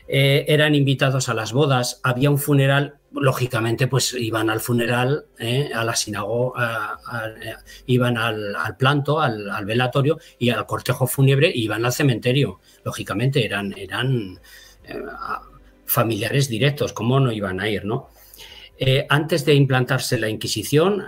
eh, 0.09 0.45
eran 0.49 0.75
invitados 0.75 1.29
a 1.29 1.35
las 1.35 1.53
bodas, 1.53 2.01
había 2.03 2.31
un 2.31 2.39
funeral, 2.39 2.99
lógicamente 3.13 3.89
pues 3.89 4.15
iban 4.15 4.51
al 4.51 4.61
funeral, 4.61 5.27
eh, 5.39 5.71
a 5.75 5.85
la 5.85 5.97
sinagoga, 5.97 6.99
iban 7.87 8.17
al, 8.17 8.77
planto, 8.79 9.21
al, 9.21 9.65
velatorio 9.65 10.19
y 10.39 10.51
al 10.51 10.67
cortejo 10.67 11.07
fúnebre, 11.07 11.51
iban 11.53 11.85
al 11.85 11.93
cementerio, 11.93 12.61
lógicamente 12.85 13.45
eran, 13.45 13.75
eran 13.77 14.41
eh, 14.85 15.03
familiares 15.87 16.49
directos, 16.49 16.93
¿cómo 16.93 17.19
no 17.19 17.33
iban 17.33 17.61
a 17.61 17.69
ir? 17.69 17.85
¿no? 17.85 18.09
antes 19.09 19.47
de 19.47 19.55
implantarse 19.55 20.19
la 20.19 20.29
Inquisición, 20.29 21.07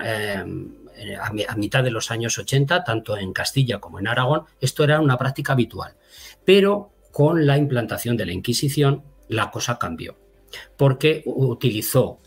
a, 1.21 1.55
mitad 1.55 1.85
de 1.85 1.91
los 1.91 2.11
años 2.11 2.39
80, 2.39 2.83
tanto 2.83 3.19
en 3.19 3.35
Castilla 3.35 3.79
como 3.79 3.99
en 3.99 4.09
Aragón, 4.09 4.45
esto 4.59 4.85
era 4.85 5.01
una 5.01 5.19
práctica 5.19 5.53
habitual. 5.53 5.93
Pero 6.47 6.93
con 7.19 7.47
la 7.47 7.59
implantación 7.59 8.17
de 8.17 8.27
la 8.27 8.33
Inquisición, 8.33 9.03
la 9.27 9.51
cosa 9.51 9.77
cambió, 9.77 10.17
porque 10.77 11.25
utilizó 11.27 12.21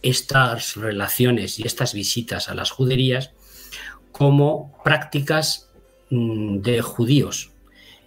estas 0.00 0.76
relaciones 0.76 1.58
y 1.58 1.64
estas 1.64 1.92
visitas 1.92 2.48
a 2.48 2.54
las 2.54 2.70
juderías 2.70 3.32
como 4.12 4.80
prácticas 4.84 5.68
mm, 6.10 6.58
de 6.58 6.82
judíos 6.82 7.50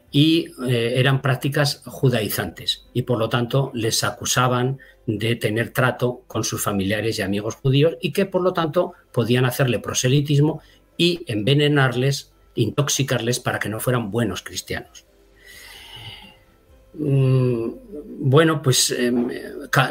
y 0.10 0.54
eh, 0.70 0.94
eran 0.96 1.22
prácticas 1.22 1.82
judaizantes 1.86 2.86
y 2.94 3.02
por 3.02 3.20
lo 3.20 3.28
tanto 3.28 3.70
les 3.74 4.06
acusaban 4.06 4.80
de 5.08 5.36
tener 5.36 5.74
trato 5.74 6.22
con 6.28 6.46
sus 6.46 6.64
familiares 6.64 7.20
y 7.20 7.24
amigos 7.24 7.56
judíos 7.56 7.98
y 8.00 8.14
que 8.14 8.26
por 8.26 8.42
lo 8.42 8.54
tanto 8.54 8.94
podían 9.12 9.44
hacerle 9.44 9.80
proselitismo 9.80 10.62
y 10.96 11.26
envenenarles, 11.28 12.32
intoxicarles 12.56 13.42
para 13.42 13.60
que 13.60 13.68
no 13.68 13.82
fueran 13.82 14.12
buenos 14.12 14.42
cristianos. 14.44 15.11
Mm, 16.94 17.70
bueno, 18.20 18.62
pues 18.62 18.92
em, 18.92 19.30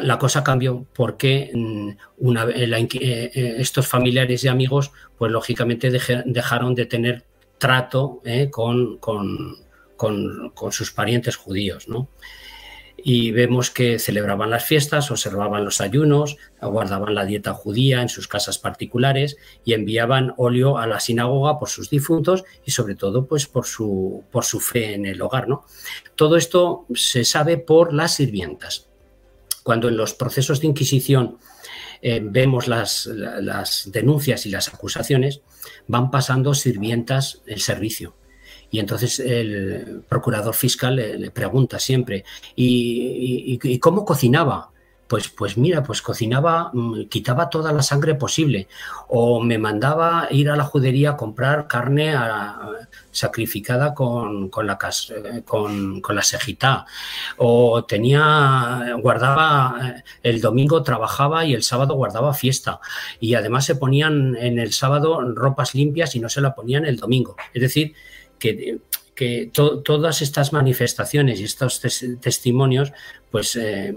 la 0.01 0.19
cosa 0.19 0.43
cambió 0.43 0.85
porque 0.93 1.51
mm, 1.53 1.89
eh, 1.89 3.31
eh, 3.33 3.55
estos 3.57 3.87
familiares 3.87 4.43
y 4.43 4.47
amigos, 4.47 4.91
pues 5.17 5.31
lógicamente 5.31 5.89
dejaron 5.89 6.75
de 6.75 6.85
tener 6.85 7.25
trato 7.57 8.21
eh, 8.25 8.49
con, 8.49 8.97
con, 8.97 9.57
sus 10.71 10.91
parientes 10.91 11.35
judíos, 11.35 11.87
¿no? 11.87 12.09
Y 13.03 13.31
vemos 13.31 13.71
que 13.71 13.99
celebraban 13.99 14.49
las 14.49 14.65
fiestas, 14.65 15.11
observaban 15.11 15.65
los 15.65 15.81
ayunos, 15.81 16.37
guardaban 16.61 17.15
la 17.15 17.25
dieta 17.25 17.53
judía 17.53 18.01
en 18.01 18.09
sus 18.09 18.27
casas 18.27 18.57
particulares 18.57 19.37
y 19.65 19.73
enviaban 19.73 20.33
óleo 20.37 20.77
a 20.77 20.87
la 20.87 20.99
sinagoga 20.99 21.59
por 21.59 21.69
sus 21.69 21.89
difuntos 21.89 22.43
y 22.65 22.71
sobre 22.71 22.95
todo 22.95 23.25
pues 23.25 23.47
por 23.47 23.65
su, 23.65 24.23
por 24.31 24.45
su 24.45 24.59
fe 24.59 24.93
en 24.93 25.05
el 25.05 25.21
hogar. 25.21 25.47
¿no? 25.47 25.65
Todo 26.15 26.37
esto 26.37 26.85
se 26.93 27.25
sabe 27.25 27.57
por 27.57 27.93
las 27.93 28.15
sirvientas. 28.15 28.87
Cuando 29.63 29.89
en 29.89 29.97
los 29.97 30.13
procesos 30.13 30.59
de 30.61 30.67
Inquisición 30.67 31.37
eh, 32.01 32.19
vemos 32.23 32.67
las, 32.67 33.05
las 33.05 33.91
denuncias 33.91 34.45
y 34.45 34.49
las 34.49 34.73
acusaciones, 34.73 35.41
van 35.87 36.09
pasando 36.09 36.53
sirvientas 36.53 37.41
el 37.45 37.61
servicio 37.61 38.15
y 38.71 38.79
entonces 38.79 39.19
el 39.19 40.03
procurador 40.07 40.55
fiscal 40.55 40.95
le, 40.95 41.29
pregunta 41.29 41.77
siempre, 41.77 42.23
¿y, 42.55 43.77
cómo 43.79 44.05
cocinaba? 44.05 44.69
Pues, 45.07 45.27
pues, 45.27 45.57
mira, 45.57 45.83
pues 45.83 46.01
cocinaba, 46.01 46.71
mm, 46.71 47.07
quitaba 47.09 47.49
toda 47.49 47.73
la 47.73 47.83
sangre 47.83 48.15
posible, 48.15 48.69
o 49.09 49.41
me 49.43 49.57
mandaba 49.57 50.29
ir 50.31 50.49
a 50.49 50.55
la 50.55 50.63
judería 50.63 51.11
a 51.11 51.17
comprar 51.17 51.67
carne 51.67 52.15
sacrificada 53.11 53.93
con, 53.93 54.49
la, 54.63 54.79
con, 55.43 55.99
con, 55.99 56.15
la 56.15 56.21
sejitá, 56.21 56.85
o 57.35 57.83
tenía, 57.83 58.95
guardaba, 59.01 59.97
eh, 59.97 60.03
el 60.23 60.39
domingo 60.39 60.81
trabajaba 60.81 61.43
y 61.43 61.55
el 61.55 61.63
sábado 61.63 61.95
guardaba 61.95 62.33
fiesta, 62.33 62.79
y 63.19 63.33
además 63.33 63.65
se 63.65 63.75
ponían 63.75 64.37
en 64.37 64.59
el 64.59 64.71
sábado 64.71 65.19
ropas 65.35 65.75
limpias 65.75 66.15
y 66.15 66.21
no 66.21 66.29
se 66.29 66.39
la 66.39 66.55
ponían 66.55 66.85
el 66.85 66.95
domingo. 66.95 67.35
Es 67.53 67.61
decir, 67.61 67.95
que, 68.41 68.79
todas 69.53 70.23
estas 70.23 70.51
manifestaciones 70.51 71.39
y 71.39 71.43
estos 71.43 71.79
testimonios 72.21 72.91
pues 73.29 73.55
eh, 73.55 73.93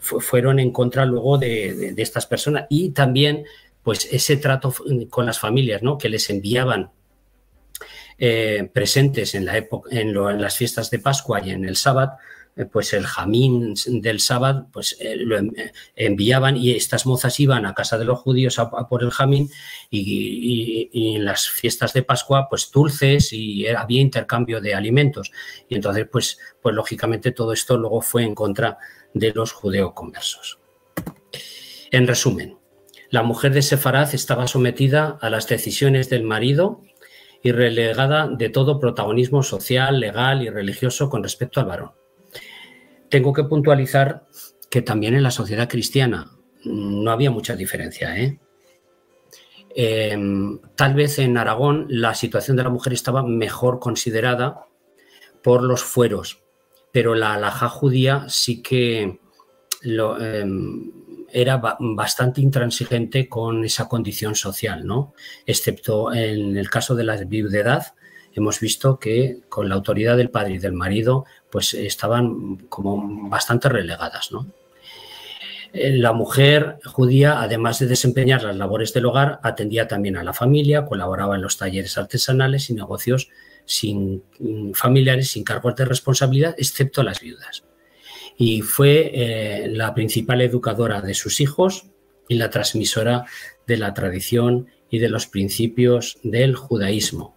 fueron 0.00 0.58
en 0.58 0.72
contra 0.72 1.04
luego 1.04 1.38
de, 1.38 1.94
estas 1.96 2.26
personas 2.26 2.66
y 2.68 2.90
también 2.90 3.44
pues 3.84 4.08
ese 4.10 4.36
trato 4.36 4.74
con 5.08 5.24
las 5.24 5.38
familias 5.38 5.84
¿no? 5.84 5.98
que 5.98 6.08
les 6.08 6.28
enviaban 6.30 6.90
eh, 8.18 8.68
presentes 8.72 9.36
en, 9.36 9.44
la 9.44 9.56
época, 9.56 9.88
en, 9.92 10.12
las 10.40 10.56
fiestas 10.56 10.90
de 10.90 10.98
Pascua 10.98 11.40
y 11.44 11.50
en 11.50 11.64
el 11.64 11.76
sábado 11.76 12.14
pues 12.64 12.94
el 12.94 13.06
jamín 13.06 13.74
del 13.86 14.18
sábado, 14.18 14.68
pues 14.72 14.96
eh, 14.98 15.16
lo 15.16 15.38
enviaban 15.94 16.56
y 16.56 16.70
estas 16.70 17.04
mozas 17.04 17.38
iban 17.38 17.66
a 17.66 17.74
casa 17.74 17.98
de 17.98 18.06
los 18.06 18.20
judíos 18.20 18.58
a, 18.58 18.70
por 18.88 19.02
el 19.02 19.10
jamín 19.10 19.50
y, 19.90 21.14
en 21.14 21.26
las 21.26 21.50
fiestas 21.50 21.92
de 21.92 22.02
Pascua, 22.02 22.48
pues 22.48 22.70
dulces 22.70 23.32
y 23.34 23.66
había 23.66 24.00
intercambio 24.00 24.62
de 24.62 24.74
alimentos. 24.74 25.32
Y 25.68 25.74
entonces, 25.74 26.08
pues, 26.10 26.38
pues 26.62 26.74
lógicamente 26.74 27.30
todo 27.30 27.52
esto 27.52 27.76
luego 27.76 28.00
fue 28.00 28.22
en 28.22 28.34
contra 28.34 28.78
de 29.12 29.32
los 29.34 29.52
judeoconversos. 29.52 30.58
En 31.90 32.06
resumen, 32.06 32.58
la 33.10 33.22
mujer 33.22 33.52
de 33.52 33.62
Sefaraz 33.62 34.14
estaba 34.14 34.48
sometida 34.48 35.18
a 35.20 35.28
las 35.28 35.46
decisiones 35.46 36.08
del 36.08 36.22
marido 36.22 36.80
y 37.42 37.52
relegada 37.52 38.28
de 38.28 38.48
todo 38.48 38.80
protagonismo 38.80 39.42
social, 39.42 40.00
legal 40.00 40.42
y 40.42 40.48
religioso 40.48 41.10
con 41.10 41.22
respecto 41.22 41.60
al 41.60 41.66
varón 41.66 42.05
tengo 43.08 43.32
que 43.32 43.44
puntualizar 43.44 44.26
que 44.70 44.82
también 44.82 45.14
en 45.14 45.22
la 45.22 45.30
sociedad 45.30 45.68
cristiana 45.68 46.32
no 46.64 47.10
había 47.10 47.30
mucha 47.30 47.56
diferencia. 47.56 48.16
¿eh? 48.16 48.38
Em, 49.74 50.58
tal 50.74 50.94
vez 50.94 51.18
en 51.18 51.36
Aragón 51.36 51.86
la 51.88 52.14
situación 52.14 52.56
de 52.56 52.62
la 52.62 52.70
mujer 52.70 52.92
estaba 52.92 53.22
mejor 53.22 53.78
considerada 53.78 54.66
por 55.42 55.62
los 55.62 55.82
fueros, 55.82 56.42
pero 56.92 57.14
la 57.14 57.34
alhaja 57.34 57.68
judía 57.68 58.24
sí 58.28 58.62
que 58.62 59.20
em, 59.82 60.92
era 61.30 61.58
bastante 61.78 62.40
intransigente 62.40 63.28
con 63.28 63.64
esa 63.64 63.88
condición 63.88 64.34
social, 64.34 64.86
¿no? 64.86 65.12
excepto 65.44 66.12
en 66.12 66.56
el 66.56 66.70
caso 66.70 66.94
de 66.94 67.04
la 67.04 67.16
viudedad, 67.16 67.95
hemos 68.36 68.60
visto 68.60 68.98
que 68.98 69.40
con 69.48 69.68
la 69.68 69.74
autoridad 69.74 70.16
del 70.16 70.30
padre 70.30 70.54
y 70.54 70.58
del 70.58 70.72
marido, 70.72 71.24
pues 71.50 71.74
estaban 71.74 72.56
como 72.68 73.28
bastante 73.28 73.68
relegadas, 73.68 74.30
eh, 75.72 75.96
La 75.96 76.12
mujer 76.12 76.78
judía, 76.84 77.40
además 77.40 77.78
de 77.78 77.86
desempeñar 77.86 78.42
las 78.42 78.56
labores 78.56 78.92
del 78.92 79.06
hogar, 79.06 79.40
atendía 79.42 79.88
también 79.88 80.16
a 80.16 80.24
la 80.24 80.32
familia, 80.32 80.84
colaboraba 80.84 81.36
en 81.36 81.42
los 81.42 81.56
talleres 81.56 81.96
artesanales 81.98 82.70
y 82.70 82.74
negocios 82.74 83.28
sin 83.64 84.22
mm, 84.38 84.72
familiares, 84.72 85.30
sin 85.30 85.44
cargos 85.44 85.74
de 85.76 85.84
responsabilidad, 85.84 86.54
excepto 86.58 87.02
las 87.02 87.20
viudas. 87.20 87.64
Y 88.38 88.60
fue 88.60 89.10
eh, 89.14 89.68
la 89.68 89.94
principal 89.94 90.40
educadora 90.42 91.00
de 91.00 91.14
sus 91.14 91.40
hijos 91.40 91.86
y 92.28 92.34
la 92.34 92.50
transmisora 92.50 93.24
de 93.66 93.76
la 93.76 93.94
tradición 93.94 94.68
y 94.90 94.98
de 94.98 95.08
los 95.08 95.26
principios 95.26 96.18
del 96.22 96.54
judaísmo. 96.54 97.35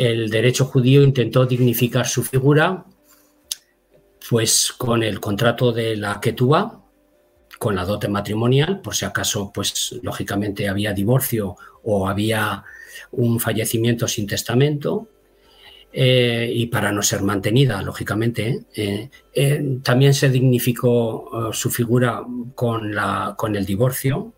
El 0.00 0.30
derecho 0.30 0.64
judío 0.64 1.02
intentó 1.02 1.44
dignificar 1.44 2.06
su 2.06 2.22
figura 2.22 2.86
pues 4.30 4.72
con 4.72 5.02
el 5.02 5.20
contrato 5.20 5.72
de 5.72 5.94
la 5.94 6.18
Ketubá, 6.22 6.82
con 7.58 7.76
la 7.76 7.84
dote 7.84 8.08
matrimonial, 8.08 8.80
por 8.80 8.94
si 8.94 9.04
acaso, 9.04 9.50
pues 9.52 10.00
lógicamente 10.02 10.70
había 10.70 10.94
divorcio 10.94 11.54
o 11.82 12.08
había 12.08 12.64
un 13.10 13.40
fallecimiento 13.40 14.08
sin 14.08 14.26
testamento, 14.26 15.06
eh, 15.92 16.50
y 16.50 16.68
para 16.68 16.92
no 16.92 17.02
ser 17.02 17.20
mantenida, 17.20 17.82
lógicamente. 17.82 18.64
Eh, 18.74 19.10
eh, 19.34 19.80
también 19.82 20.14
se 20.14 20.30
dignificó 20.30 21.50
su 21.52 21.70
figura 21.70 22.22
con, 22.54 22.94
la, 22.94 23.34
con 23.36 23.54
el 23.54 23.66
divorcio 23.66 24.32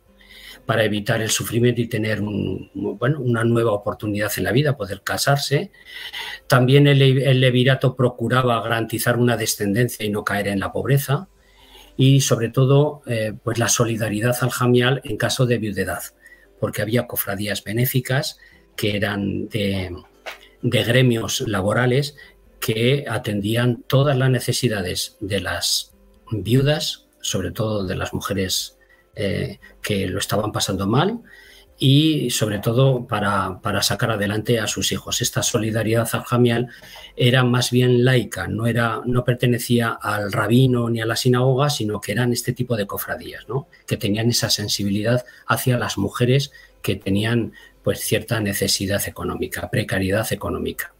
para 0.67 0.85
evitar 0.85 1.21
el 1.21 1.31
sufrimiento 1.31 1.81
y 1.81 1.89
tener 1.89 2.21
una 2.21 3.45
nueva 3.45 3.73
oportunidad 3.73 4.33
en 4.37 4.45
la 4.45 4.53
vida, 4.53 4.77
poder 4.77 5.03
casarse. 5.03 5.71
También 6.47 6.87
el, 6.87 6.99
levirato 7.41 7.97
procuraba 7.97 8.63
garantizar 8.63 9.17
una 9.17 9.37
descendencia 9.37 10.07
y 10.07 10.11
no 10.11 10.25
caer 10.25 10.49
en 10.49 10.61
la 10.61 10.73
pobreza. 10.73 11.29
Y 11.97 12.21
sobre 12.21 12.49
todo, 12.49 13.03
pues 13.43 13.59
la 13.59 13.69
solidaridad 13.69 14.37
al 14.41 14.51
jamial 14.51 15.01
en 15.05 15.17
caso 15.17 15.47
de 15.47 15.59
viudedad, 15.59 16.03
porque 16.59 16.83
había 16.83 17.07
cofradías 17.07 17.65
benéficas 17.65 18.39
que 18.77 18.97
eran 18.97 19.49
de 19.49 19.93
gremios 20.63 21.43
laborales 21.47 22.17
que 22.61 23.05
atendían 23.09 23.83
todas 23.89 24.17
las 24.17 24.31
necesidades 24.31 25.17
de 25.21 25.41
las 25.41 25.93
viudas, 26.31 27.07
sobre 27.21 27.51
todo 27.51 27.85
de 27.85 27.97
las 27.97 28.15
mujeres 28.15 28.79
eh, 29.15 29.59
que 29.83 30.07
lo 30.07 30.19
estaban 30.19 30.53
pasando 30.53 30.87
mal 30.87 31.21
y 31.79 32.31
sobre 32.31 32.61
todo 32.61 33.09
para, 33.09 33.83
sacar 33.83 34.13
adelante 34.13 34.61
a 34.61 34.69
sus 34.69 34.93
hijos. 34.93 35.21
Esta 35.21 35.43
solidaridad 35.43 36.09
aljamial 36.13 36.69
era 37.17 37.43
más 37.43 37.73
bien 37.73 38.05
laica, 38.05 38.47
no, 38.47 38.67
era, 38.67 39.01
no 39.05 39.25
pertenecía 39.25 39.89
al 40.01 40.31
rabino 40.31 40.89
ni 40.91 41.01
a 41.01 41.07
la 41.07 41.17
sinagoga, 41.17 41.71
sino 41.71 42.01
que 42.01 42.13
eran 42.13 42.33
este 42.33 42.53
tipo 42.53 42.77
de 42.77 42.87
cofradías, 42.87 43.49
¿no? 43.49 43.67
que 43.85 43.97
tenían 43.97 44.29
esa 44.29 44.49
sensibilidad 44.49 45.25
hacia 45.47 45.77
las 45.77 45.99
mujeres 45.99 46.53
que 46.83 46.95
tenían 46.95 47.53
pues 47.83 48.01
cierta 48.01 48.39
necesidad 48.39 49.03
económica, 49.09 49.69
precariedad 49.69 50.33
económica. 50.33 50.95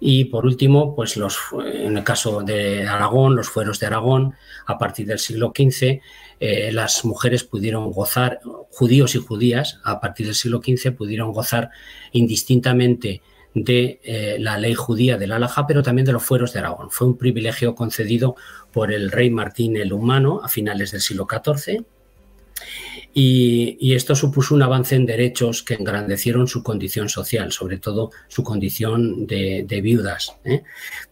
Y 0.00 0.26
por 0.26 0.46
último, 0.46 0.94
pues 0.94 1.16
los, 1.16 1.38
en 1.62 1.96
el 1.96 2.04
caso 2.04 2.42
de 2.42 2.86
Aragón, 2.86 3.34
los 3.34 3.48
fueros 3.48 3.80
de 3.80 3.88
Aragón, 3.88 4.34
a 4.66 4.78
partir 4.78 5.06
del 5.06 5.18
siglo 5.18 5.52
XV, 5.54 6.00
eh, 6.40 6.70
las 6.72 7.04
mujeres 7.04 7.44
pudieron 7.44 7.90
gozar, 7.90 8.40
judíos 8.70 9.14
y 9.14 9.18
judías, 9.18 9.80
a 9.84 10.00
partir 10.00 10.26
del 10.26 10.34
siglo 10.34 10.60
XV 10.64 10.92
pudieron 10.92 11.32
gozar 11.32 11.70
indistintamente 12.12 13.22
de 13.54 14.00
eh, 14.04 14.36
la 14.38 14.56
ley 14.58 14.74
judía 14.74 15.16
del 15.16 15.32
Alajá, 15.32 15.66
pero 15.66 15.82
también 15.82 16.06
de 16.06 16.12
los 16.12 16.22
fueros 16.22 16.52
de 16.52 16.60
Aragón. 16.60 16.90
Fue 16.90 17.08
un 17.08 17.16
privilegio 17.16 17.74
concedido 17.74 18.36
por 18.72 18.92
el 18.92 19.10
rey 19.10 19.30
Martín 19.30 19.76
el 19.76 19.92
Humano 19.92 20.40
a 20.44 20.48
finales 20.48 20.92
del 20.92 21.00
siglo 21.00 21.26
XIV 21.28 21.84
y, 23.14 23.94
esto 23.94 24.14
supuso 24.14 24.54
un 24.54 24.62
avance 24.62 24.94
en 24.94 25.06
derechos 25.06 25.62
que 25.64 25.74
engrandecieron 25.74 26.46
su 26.46 26.62
condición 26.62 27.08
social, 27.08 27.50
sobre 27.50 27.78
todo 27.78 28.10
su 28.28 28.44
condición 28.44 29.26
de, 29.26 29.80
viudas, 29.82 30.36
¿eh? 30.44 30.62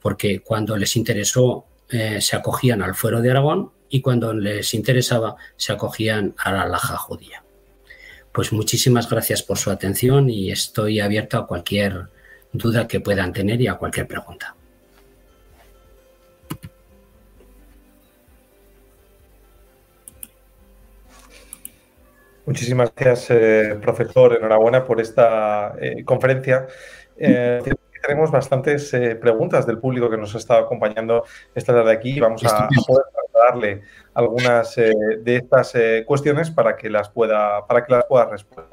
porque 0.00 0.40
cuando 0.40 0.76
les 0.76 0.94
interesó 0.96 1.66
se 1.88 2.34
acogían 2.34 2.82
al 2.82 2.96
fuero 2.96 3.22
de 3.22 3.30
Aragón 3.30 3.70
y 3.88 4.00
cuando 4.00 4.32
les 4.32 4.74
interesaba 4.74 5.36
se 5.56 5.72
acogían 5.72 6.34
a 6.38 6.52
la 6.52 6.66
laja 6.66 6.96
judía. 6.96 7.42
Pues 8.32 8.52
muchísimas 8.52 9.08
gracias 9.08 9.42
por 9.42 9.58
su 9.58 9.70
atención 9.70 10.28
y 10.28 10.50
estoy 10.50 11.00
abierto 11.00 11.38
a 11.38 11.46
cualquier 11.46 12.08
duda 12.52 12.86
que 12.86 13.00
puedan 13.00 13.32
tener 13.32 13.60
y 13.60 13.66
a 13.66 13.74
cualquier 13.74 14.06
pregunta. 14.06 14.54
Muchísimas 22.46 22.92
gracias, 22.94 23.30
eh, 23.30 23.76
profesor. 23.82 24.36
Enhorabuena 24.36 24.84
por 24.84 25.00
esta 25.00 25.74
eh, 25.80 26.04
conferencia. 26.04 26.68
Eh, 27.16 27.60
tenemos 28.06 28.30
bastantes 28.30 28.90
preguntas 29.20 29.66
del 29.66 29.78
público 29.78 30.08
que 30.08 30.16
nos 30.16 30.34
ha 30.34 30.38
estado 30.38 30.64
acompañando 30.64 31.24
esta 31.54 31.74
tarde 31.74 31.92
aquí 31.92 32.20
vamos 32.20 32.44
a, 32.44 32.68
poder 32.86 33.04
darle 33.34 33.82
algunas 34.14 34.76
de 34.76 35.22
estas 35.24 35.74
cuestiones 36.06 36.50
para 36.50 36.76
que 36.76 36.88
las 36.88 37.08
pueda, 37.10 37.66
para 37.66 37.84
que 37.84 37.92
las 37.92 38.04
pueda 38.06 38.26
responder. 38.26 38.66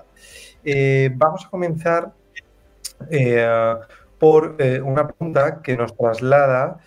vamos 1.16 1.46
a 1.46 1.50
comenzar 1.50 2.12
por 4.20 4.56
una 4.84 5.08
pregunta 5.08 5.62
que 5.62 5.76
nos 5.76 5.96
traslada 5.98 6.80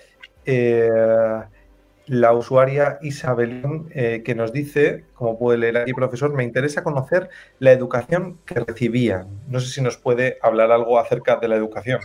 la 2.06 2.32
usuaria 2.32 2.98
Isabelín, 3.02 3.88
eh, 3.90 4.22
que 4.24 4.34
nos 4.34 4.52
dice, 4.52 5.04
como 5.14 5.38
puede 5.38 5.58
leer 5.58 5.78
aquí, 5.78 5.92
profesor, 5.92 6.32
me 6.32 6.44
interesa 6.44 6.84
conocer 6.84 7.28
la 7.58 7.72
educación 7.72 8.38
que 8.46 8.60
recibían. 8.60 9.28
No 9.48 9.60
sé 9.60 9.68
si 9.72 9.82
nos 9.82 9.96
puede 9.96 10.38
hablar 10.42 10.70
algo 10.70 10.98
acerca 10.98 11.36
de 11.36 11.48
la 11.48 11.56
educación. 11.56 12.00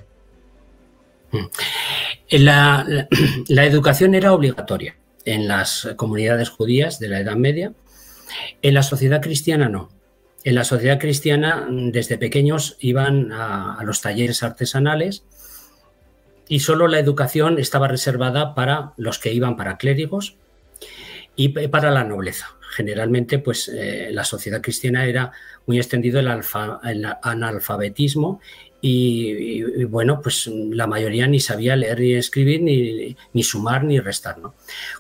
Mm. 1.32 1.46
La, 3.50 3.66
educación 3.66 4.16
era 4.16 4.34
obligatoria 4.34 4.96
en 5.26 5.48
las 5.48 5.90
comunidades 5.98 6.50
judías 6.50 6.98
de 7.00 7.10
la 7.10 7.20
Edad 7.20 7.36
Media. 7.36 7.74
En 8.62 8.74
la 8.74 8.84
sociedad 8.84 9.22
cristiana 9.22 9.68
no. 9.68 9.90
En 10.44 10.56
la 10.56 10.64
sociedad 10.64 10.98
cristiana, 10.98 11.68
desde 11.70 12.18
pequeños, 12.18 12.78
iban 12.80 13.32
a 13.34 13.80
los 13.84 14.02
talleres 14.02 14.44
artesanales 14.44 15.26
y 16.48 16.60
solo 16.60 16.88
la 16.88 17.00
educación 17.00 17.60
estaba 17.60 17.88
reservada 17.88 18.56
para 18.56 18.94
los 18.98 19.20
que 19.20 19.34
iban 19.34 19.56
para 19.56 19.78
clérigos 19.78 20.38
y 21.36 21.50
para 21.50 21.92
la 21.92 22.04
nobleza. 22.04 22.58
Generalmente, 22.76 23.40
pues 23.40 23.70
eh, 23.70 24.10
la 24.12 24.24
sociedad 24.24 24.62
cristiana 24.62 25.06
era 25.06 25.32
muy 25.66 25.78
extendido 25.78 26.20
el, 26.20 26.28
analfabetismo 27.22 28.42
y, 28.82 29.84
bueno, 29.84 30.22
pues 30.22 30.48
la 30.48 30.88
mayoría 30.88 31.28
ni 31.28 31.40
sabía 31.40 31.76
leer 31.76 32.00
ni 32.00 32.14
escribir, 32.14 32.62
ni, 32.62 33.44
sumar 33.44 33.84
ni 33.84 34.00
restar. 34.00 34.40
¿no? 34.40 34.56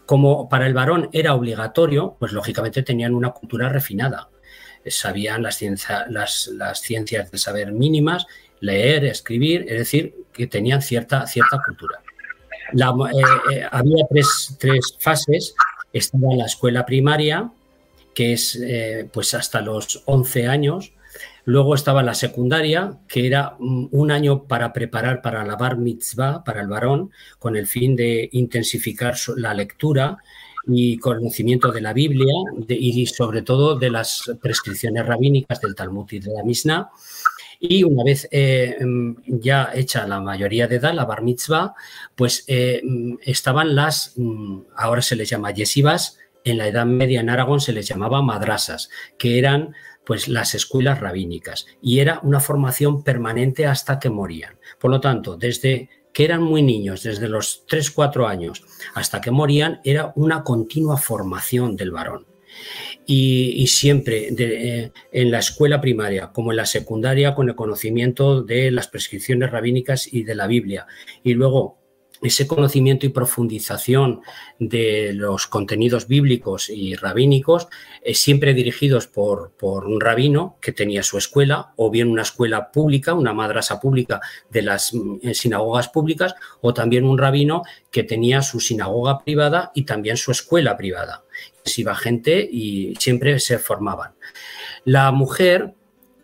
Como 0.06 0.48
para 0.48 0.68
el 0.68 0.74
varón 0.74 1.10
era 1.14 1.34
obligatorio, 1.34 2.16
pues 2.20 2.32
lógicamente 2.32 2.84
tenían 2.84 3.16
una 3.16 3.32
cultura 3.32 3.70
refinada. 3.70 4.30
Sabían 4.86 5.44
las, 5.44 5.62
las, 6.10 6.48
las 6.48 6.82
ciencias 6.82 7.32
del 7.32 7.40
saber 7.40 7.72
mínimas 7.72 8.28
leer, 8.62 9.06
escribir, 9.06 9.66
es 9.68 9.80
decir, 9.80 10.16
que 10.32 10.48
tenían 10.48 10.82
cierta, 10.82 11.28
cierta 11.28 11.62
cultura. 11.66 12.02
Eh, 12.74 13.56
eh, 13.56 13.68
había 13.70 14.06
tres, 14.10 14.98
fases. 15.00 15.56
Estaba 15.92 16.36
la 16.36 16.46
escuela 16.46 16.86
primaria, 16.86 17.52
que 18.14 18.34
es 18.34 18.56
eh, 18.56 19.10
pues 19.12 19.34
hasta 19.34 19.62
los 19.62 20.04
11 20.06 20.48
años. 20.48 20.94
Luego 21.46 21.76
estaba 21.76 22.04
la 22.04 22.14
secundaria, 22.14 23.00
que 23.08 23.28
era 23.28 23.56
un 23.60 24.12
año 24.12 24.44
para 24.44 24.74
preparar 24.74 25.22
para 25.22 25.46
la 25.46 25.56
bar 25.56 25.78
mitzvah, 25.78 26.44
para 26.44 26.62
el 26.62 26.68
varón, 26.68 27.12
con 27.40 27.56
el 27.56 27.68
fin 27.68 27.96
de 27.96 28.30
intensificar 28.32 29.16
la 29.38 29.54
lectura 29.54 30.18
y 30.68 30.98
conocimiento 30.98 31.72
de 31.72 31.82
la 31.82 31.94
Biblia 31.94 32.34
y 32.68 33.06
sobre 33.08 33.42
todo 33.42 33.78
de 33.78 33.90
las 33.90 34.32
prescripciones 34.42 35.06
rabínicas 35.06 35.60
del 35.62 35.76
Talmud 35.76 36.06
y 36.12 36.20
de 36.20 36.34
la 36.34 36.44
Mishnah. 36.44 36.90
Y 37.60 37.84
una 37.84 38.04
vez 38.04 38.28
eh, 38.32 38.76
mm, 38.84 39.40
ya 39.40 39.70
hecha 39.74 40.08
la 40.08 40.20
mayoría 40.20 40.68
de 40.68 40.78
edad, 40.78 40.96
la 40.96 41.06
bar 41.06 41.22
mitzvah, 41.22 41.76
pues 42.16 42.44
eh, 42.48 42.82
mm, 42.84 43.18
estaban 43.24 43.76
las, 43.76 44.14
mm, 44.18 44.62
ahora 44.76 45.04
se 45.04 45.16
les 45.16 45.30
llama 45.30 45.52
yesivas, 45.52 46.18
en 46.44 46.58
la 46.58 46.68
Edad 46.68 46.88
Media 46.88 47.20
en 47.20 47.30
Aragón 47.30 47.62
se 47.62 47.72
les 47.72 47.88
llamaba 47.88 48.24
madrasas, 48.24 48.90
que 49.20 49.38
eran 49.38 49.76
pues 50.06 50.28
las 50.28 50.56
escuelas 50.56 51.00
rabínicas 51.00 51.68
y 51.82 52.00
era 52.00 52.20
una 52.24 52.40
formación 52.40 53.04
permanente 53.04 53.66
hasta 53.66 54.00
que 54.00 54.10
morían. 54.10 54.58
Por 54.80 54.92
lo 54.92 55.00
tanto, 55.00 55.38
desde 55.38 55.90
que 56.14 56.26
eran 56.26 56.42
muy 56.42 56.62
niños, 56.62 57.04
desde 57.04 57.30
los 57.30 57.66
3, 57.68 57.92
4 57.92 58.28
años 58.28 58.64
hasta 58.94 59.22
que 59.22 59.32
morían, 59.32 59.80
era 59.84 60.12
una 60.16 60.44
continua 60.44 60.98
formación 60.98 61.76
del 61.76 61.92
varón 61.92 62.26
y, 63.06 63.68
siempre 63.68 64.30
eh, 64.38 64.92
en 65.12 65.32
la 65.32 65.40
escuela 65.40 65.82
primaria 65.82 66.32
como 66.32 66.52
en 66.52 66.58
la 66.58 66.66
secundaria 66.66 67.36
con 67.36 67.50
el 67.50 67.56
conocimiento 67.56 68.44
de 68.44 68.72
las 68.72 68.88
prescripciones 68.88 69.52
rabínicas 69.52 70.12
y 70.12 70.24
de 70.24 70.36
la 70.36 70.48
Biblia. 70.48 70.88
Y 71.24 71.34
luego 71.34 71.81
ese 72.22 72.48
conocimiento 72.48 73.06
y 73.06 73.10
profundización 73.10 74.22
de 74.60 75.12
los 75.14 75.48
contenidos 75.48 76.08
bíblicos 76.08 76.70
y 76.70 76.96
rabínicos, 76.96 77.68
eh, 78.04 78.14
siempre 78.14 78.54
dirigidos 78.54 79.08
por, 79.08 79.52
por, 79.52 79.86
un 79.86 80.00
rabino 80.00 80.58
que 80.62 80.72
tenía 80.72 81.04
su 81.04 81.18
escuela, 81.18 81.74
o 81.78 81.90
bien 81.90 82.10
una 82.10 82.22
escuela 82.22 82.72
pública, 82.72 83.14
una 83.14 83.34
madrasa 83.34 83.80
pública 83.80 84.22
de 84.50 84.62
las 84.62 84.94
mm, 84.94 85.32
sinagogas 85.34 85.90
públicas, 85.90 86.36
o 86.62 86.74
también 86.74 87.06
un 87.06 87.18
rabino 87.18 87.64
que 87.90 88.04
tenía 88.04 88.42
su 88.42 88.60
sinagoga 88.60 89.24
privada 89.24 89.72
y 89.74 89.84
también 89.84 90.18
su 90.18 90.32
escuela 90.32 90.78
privada. 90.78 91.24
Se 91.66 91.82
iba 91.82 91.96
gente 91.96 92.48
y 92.52 92.96
siempre 93.00 93.40
se 93.40 93.58
formaban. 93.58 94.14
La 94.86 95.12
mujer 95.12 95.74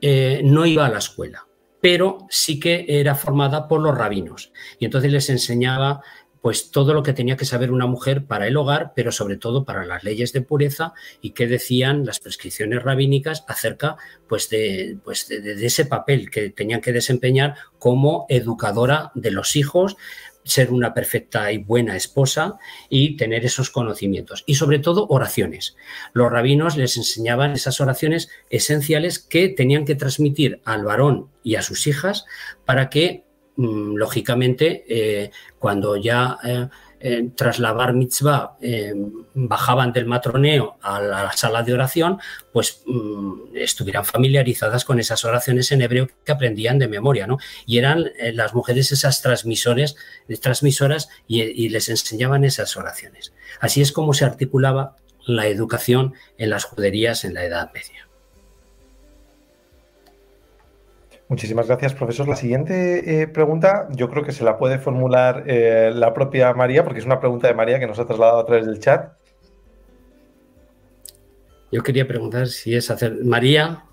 eh, 0.01 0.41
no 0.43 0.65
iba 0.65 0.85
a 0.85 0.89
la 0.89 0.99
escuela, 0.99 1.46
pero 1.81 2.27
sí 2.29 2.59
que 2.59 2.85
era 2.87 3.15
formada 3.15 3.67
por 3.67 3.81
los 3.81 3.97
rabinos. 3.97 4.51
Y 4.79 4.85
entonces 4.85 5.11
les 5.11 5.29
enseñaba 5.29 6.01
pues 6.41 6.71
todo 6.71 6.93
lo 6.93 7.03
que 7.03 7.13
tenía 7.13 7.35
que 7.35 7.43
saber 7.43 7.71
una 7.71 7.87
mujer 7.87 8.25
para 8.25 8.47
el 8.47 8.55
hogar, 8.55 8.93
pero 8.95 9.11
sobre 9.11 9.37
todo 9.37 9.65
para 9.65 9.85
las 9.85 10.03
leyes 10.03 10.31
de 10.33 10.41
pureza 10.41 10.93
y 11.19 11.31
qué 11.31 11.47
decían 11.47 12.05
las 12.05 12.19
prescripciones 12.19 12.83
rabínicas 12.83 13.43
acerca 13.47 13.97
pues, 14.29 14.49
de, 14.49 14.97
pues 15.03 15.27
de, 15.27 15.65
ese 15.65 15.85
papel 15.85 16.29
que 16.29 16.49
tenían 16.49 16.79
que 16.79 16.93
desempeñar 16.93 17.55
como 17.79 18.25
educadora 18.29 19.11
de 19.13 19.31
los 19.31 19.55
hijos, 19.57 19.97
ser 20.47 20.71
una 20.71 20.93
perfecta 20.93 21.51
y 21.51 21.57
buena 21.57 21.95
esposa 21.95 22.57
y 22.89 23.17
tener 23.17 23.45
esos 23.45 23.69
conocimientos. 23.69 24.43
Y 24.45 24.55
sobre 24.55 24.79
todo 24.79 25.07
oraciones. 25.09 25.75
Los 26.13 26.31
rabinos 26.31 26.77
les 26.77 26.97
enseñaban 26.97 27.53
esas 27.53 27.79
oraciones 27.81 28.29
esenciales 28.49 29.19
que 29.19 29.49
tenían 29.49 29.85
que 29.85 29.95
transmitir 29.95 30.61
al 30.65 30.83
varón 30.83 31.29
y 31.43 31.55
a 31.55 31.61
sus 31.61 31.87
hijas 31.87 32.25
para 32.65 32.89
que 32.89 33.27
Mm, 33.57 33.95
lógicamente, 33.95 34.85
eh, 34.87 35.31
cuando 35.57 35.97
ya 35.97 36.37
eh, 36.43 36.67
eh, 36.99 37.29
tras 37.35 37.59
la 37.59 37.73
bar 37.73 37.93
mitzvah 37.93 38.57
bajaban 39.33 39.93
del 39.93 40.05
matroneo 40.05 40.77
a 40.81 41.01
la 41.01 41.31
sala 41.33 41.63
de 41.63 41.73
oración, 41.73 42.19
pues 42.51 42.81
mm, 42.85 43.55
estuvieran 43.55 44.05
familiarizadas 44.05 44.85
con 44.85 44.99
esas 44.99 45.23
oraciones 45.25 45.71
en 45.71 45.81
hebreo 45.81 46.07
que 46.25 46.31
aprendían 46.31 46.79
de 46.79 46.87
memoria, 46.87 47.27
¿no? 47.27 47.37
Y 47.65 47.77
eran 47.77 48.11
las 48.33 48.53
mujeres 48.53 48.91
esas 48.91 49.21
transmisores, 49.21 49.95
transmisoras 50.41 51.09
y 51.27 51.69
les 51.69 51.89
enseñaban 51.89 52.43
esas 52.43 52.75
oraciones. 52.77 53.33
Así 53.59 53.81
es 53.81 53.91
como 53.91 54.13
se 54.13 54.25
articulaba 54.25 54.95
la 55.27 55.47
educación 55.47 56.13
en 56.37 56.49
las 56.49 56.63
juderías 56.63 57.25
en 57.25 57.33
la 57.33 57.43
Edad 57.43 57.71
Media. 57.73 58.06
Muchísimas 61.29 61.67
gracias, 61.67 61.93
profesor. 61.93 62.27
La 62.27 62.37
siguiente 62.37 63.21
eh, 63.21 63.27
pregunta 63.27 63.87
yo 63.91 64.09
creo 64.09 64.23
que 64.23 64.31
se 64.31 64.45
la 64.45 64.57
puede 64.57 64.79
formular 64.79 65.43
eh, 65.45 65.91
la 65.93 66.13
propia 66.13 66.53
María, 66.53 66.85
porque 66.85 66.99
es 66.99 67.05
una 67.05 67.19
pregunta 67.19 67.47
de 67.47 67.53
María 67.53 67.79
que 67.79 67.87
nos 67.87 67.99
ha 67.99 68.05
trasladado 68.05 68.39
a 68.39 68.45
través 68.45 68.65
del 68.65 68.79
chat. 68.79 69.11
Yo 71.69 71.83
quería 71.83 72.07
preguntar 72.07 72.47
si 72.47 72.75
es 72.75 72.89
hacer... 72.89 73.17
María. 73.25 73.83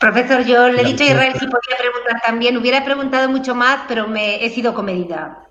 Profesor, 0.00 0.44
yo 0.44 0.68
le 0.68 0.82
he 0.82 0.84
dicho 0.86 1.04
a 1.04 1.06
Israel 1.06 1.32
si 1.34 1.46
podía 1.46 1.76
preguntar 1.78 2.20
también. 2.26 2.56
Hubiera 2.56 2.84
preguntado 2.84 3.28
mucho 3.28 3.54
más, 3.54 3.84
pero 3.86 4.08
me 4.08 4.44
he 4.44 4.50
sido 4.50 4.74
comedida. 4.74 5.46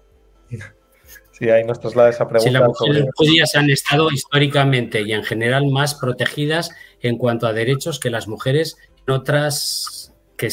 Sí, 1.32 1.50
ahí 1.50 1.64
nos 1.64 1.80
traslada 1.80 2.10
esa 2.10 2.28
pregunta. 2.28 2.50
Si 2.50 2.54
las 2.54 2.68
mujeres 2.68 3.06
judías 3.16 3.56
han 3.56 3.70
estado 3.70 4.12
históricamente 4.12 5.02
y 5.02 5.14
en 5.14 5.24
general 5.24 5.68
más 5.68 5.96
protegidas 5.96 6.72
en 7.02 7.18
cuanto 7.18 7.48
a 7.48 7.54
derechos 7.54 8.00
que 8.00 8.10
las 8.10 8.28
mujeres 8.28 8.78
en 9.08 9.14
otras 9.14 10.14
que 10.38 10.50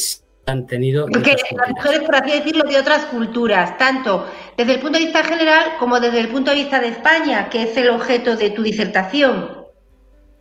han 0.47 0.67
tenido. 0.67 1.07
Porque 1.07 1.37
las 1.57 1.71
mujeres, 1.71 2.01
por 2.01 2.17
así 2.17 2.31
decirlo, 2.31 2.65
de 2.65 2.79
otras 2.79 3.07
culturas, 3.07 3.77
tanto 3.79 4.27
desde 4.57 4.75
el 4.75 4.81
punto 4.81 4.99
de 4.99 5.05
vista 5.05 5.25
general 5.25 5.73
como 5.79 6.01
desde 6.01 6.21
el 6.21 6.29
punto 6.29 6.51
de 6.51 6.57
vista 6.57 6.81
de 6.81 6.89
España, 6.89 7.49
que 7.51 7.65
es 7.65 7.77
el 7.77 7.91
objeto 7.91 8.37
de 8.37 8.51
tu 8.51 8.63
disertación. 8.63 9.67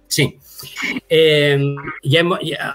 Sí. 0.07 0.39
Eh, 1.09 1.59
ya 2.03 2.23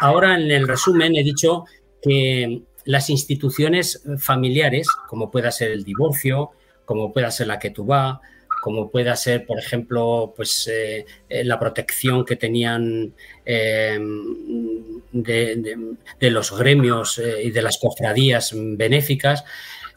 ahora 0.01 0.35
en 0.35 0.51
el 0.51 0.69
resumen 0.69 1.17
he 1.17 1.23
dicho 1.23 1.65
que 2.03 2.63
las 2.85 3.09
instituciones 3.11 4.03
familiares, 4.19 4.89
como 5.09 5.31
pueda 5.31 5.51
ser 5.51 5.71
el 5.71 5.85
divorcio, 5.85 6.51
como 6.85 7.13
pueda 7.13 7.31
ser 7.31 7.47
la 7.47 7.59
que 7.59 7.71
tú 7.71 7.87
va, 7.87 8.21
como 8.61 8.91
pueda 8.91 9.17
ser, 9.17 9.47
por 9.47 9.59
ejemplo, 9.59 10.33
pues 10.37 10.69
eh, 10.69 11.07
eh, 11.29 11.45
la 11.45 11.59
protección 11.59 12.25
que 12.25 12.37
tenían 12.37 13.15
em, 13.45 15.01
de, 15.13 16.31
los 16.31 16.57
gremios 16.57 17.19
eh, 17.19 17.45
y 17.45 17.51
de 17.51 17.63
las 17.63 17.79
cofradías 17.79 18.53
benéficas, 18.55 19.45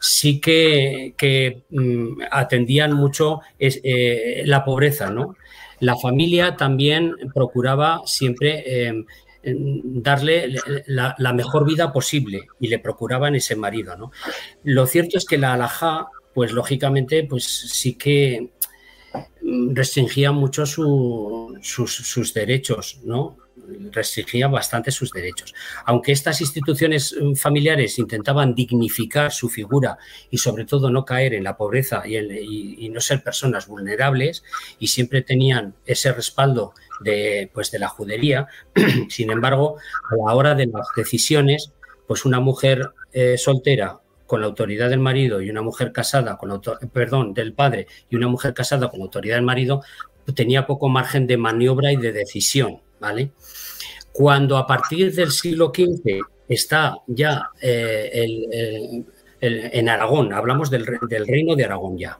sí 0.00 0.40
que, 0.40 1.62
mm, 1.70 2.22
atendían 2.30 2.94
mucho 2.94 3.40
la 3.58 4.64
pobreza, 4.64 5.10
¿no? 5.10 5.36
La 5.80 5.96
familia 5.96 6.56
también 6.56 7.14
procuraba 7.34 8.02
siempre 8.06 8.86
em, 8.86 9.04
darle 9.42 10.56
la, 10.86 11.14
la, 11.18 11.32
mejor 11.34 11.66
vida 11.66 11.92
posible 11.92 12.46
y 12.60 12.68
le 12.68 12.78
procuraban 12.78 13.34
ese 13.34 13.56
marido, 13.56 13.96
¿no? 13.96 14.10
Lo 14.62 14.86
cierto 14.86 15.18
es 15.18 15.26
que 15.26 15.36
la 15.36 15.52
alajá 15.52 16.08
pues 16.34 16.52
lógicamente, 16.52 17.24
pues 17.24 17.44
sí 17.44 17.94
que 17.94 18.50
restringía 19.72 20.32
mucho 20.32 20.66
sus, 20.66 22.34
derechos, 22.34 23.00
¿no? 23.04 23.36
Restringía 23.92 24.48
bastante 24.48 24.90
sus 24.90 25.10
derechos. 25.10 25.54
Aunque 25.86 26.12
estas 26.12 26.40
instituciones 26.40 27.14
mm, 27.18 27.34
familiares 27.34 27.98
intentaban 27.98 28.54
dignificar 28.54 29.32
su 29.32 29.48
figura 29.48 29.96
y 30.30 30.38
sobre 30.38 30.64
todo 30.64 30.90
no 30.90 31.04
caer 31.04 31.34
en 31.34 31.44
la 31.44 31.56
pobreza 31.56 32.02
y, 32.06 32.88
no 32.88 33.00
ser 33.00 33.22
personas 33.22 33.66
vulnerables 33.66 34.44
y 34.78 34.88
siempre 34.88 35.22
tenían 35.22 35.74
ese 35.86 36.12
respaldo 36.12 36.74
de, 37.00 37.50
pues, 37.52 37.70
de 37.70 37.78
la 37.78 37.88
judería, 37.88 38.46
sin 39.08 39.30
embargo, 39.30 39.78
a 40.10 40.16
la 40.16 40.34
hora 40.34 40.54
de 40.54 40.66
las 40.66 40.88
decisiones, 40.96 41.72
pues 42.06 42.24
una 42.24 42.40
mujer 42.40 42.92
eh, 43.12 43.38
soltera 43.38 44.00
con 44.26 44.40
la 44.40 44.46
autoridad 44.46 44.90
del 44.90 45.00
marido 45.00 45.40
y 45.40 45.50
una 45.50 45.62
mujer 45.62 45.92
casada 45.92 46.36
con 46.36 46.60
perdón, 46.92 47.34
del 47.34 47.52
padre 47.52 47.86
y 48.08 48.16
una 48.16 48.28
mujer 48.28 48.54
casada 48.54 48.88
con 48.88 49.02
autoridad 49.02 49.36
del 49.36 49.44
marido, 49.44 49.82
tenía 50.34 50.66
poco 50.66 50.88
margen 50.88 51.26
de 51.26 51.36
maniobra 51.36 51.92
y 51.92 51.96
de 51.96 52.12
decisión, 52.12 52.80
¿vale? 53.00 53.32
Cuando 54.12 54.56
a 54.56 54.66
partir 54.66 55.14
del 55.14 55.30
siglo 55.32 55.72
XV 55.74 56.20
está 56.48 56.96
ya 57.06 57.50
eh, 57.60 59.04
en 59.40 59.88
Aragón, 59.88 60.32
hablamos 60.32 60.70
del, 60.70 60.86
reino 60.86 61.54
de 61.54 61.64
Aragón 61.64 61.98
ya, 61.98 62.18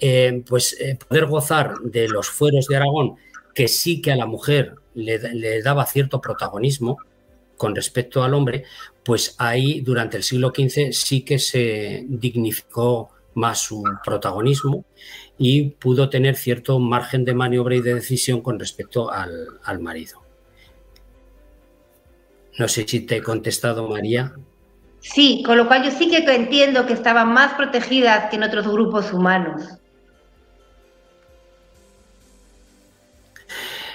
eh, 0.00 0.42
pues 0.48 0.80
eh, 0.80 0.96
poder 1.06 1.26
gozar 1.26 1.78
de 1.80 2.08
los 2.08 2.30
fueros 2.30 2.66
de 2.66 2.76
Aragón, 2.76 3.16
que 3.54 3.68
sí 3.68 4.00
que 4.00 4.12
a 4.12 4.16
la 4.16 4.24
mujer 4.24 4.76
le 4.94 5.62
daba 5.62 5.84
cierto 5.84 6.20
protagonismo, 6.20 6.98
con 7.62 7.76
respecto 7.76 8.24
al 8.24 8.34
hombre, 8.34 8.64
pues 9.04 9.34
ahí 9.38 9.80
durante 9.80 10.16
el 10.16 10.22
siglo 10.22 10.52
XV 10.54 10.92
sí 10.92 11.22
que 11.22 11.38
se 11.38 12.04
dignificó 12.08 13.10
más 13.34 13.60
su 13.60 13.82
protagonismo 14.04 14.84
y 15.38 15.70
pudo 15.70 16.08
tener 16.08 16.36
cierto 16.36 16.78
margen 16.78 17.24
de 17.24 17.34
maniobra 17.34 17.74
y 17.74 17.80
de 17.80 17.94
decisión 17.94 18.42
con 18.42 18.58
respecto 18.58 19.10
al, 19.10 19.80
marido. 19.80 20.22
No 22.58 22.68
sé 22.68 22.86
si 22.86 23.00
te 23.00 23.16
he 23.16 23.22
contestado, 23.22 23.88
María. 23.88 24.34
Sí, 25.00 25.42
con 25.44 25.56
lo 25.56 25.66
cual 25.66 25.84
yo 25.84 25.90
sí 25.90 26.08
que 26.08 26.18
entiendo 26.18 26.86
que 26.86 26.92
estaban 26.92 27.32
más 27.32 27.54
protegidas 27.54 28.30
que 28.30 28.36
en 28.36 28.44
otros 28.44 28.68
grupos 28.68 29.12
humanos. 29.12 29.62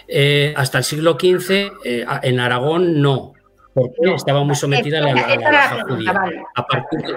Eh, 0.09 0.53
hasta 0.57 0.79
el 0.79 0.83
siglo 0.83 1.17
XV, 1.19 1.71
eh, 1.83 2.05
en 2.23 2.39
Aragón 2.39 3.01
no, 3.01 3.33
porque 3.77 4.15
estaba 4.15 4.43
muy 4.43 4.55
sometida 4.55 4.97
a 4.97 5.01
la, 5.01 5.11
a 5.11 5.83
judía. 5.83 6.11
A 6.55 6.65
partir, 6.65 6.99
de, 6.99 7.15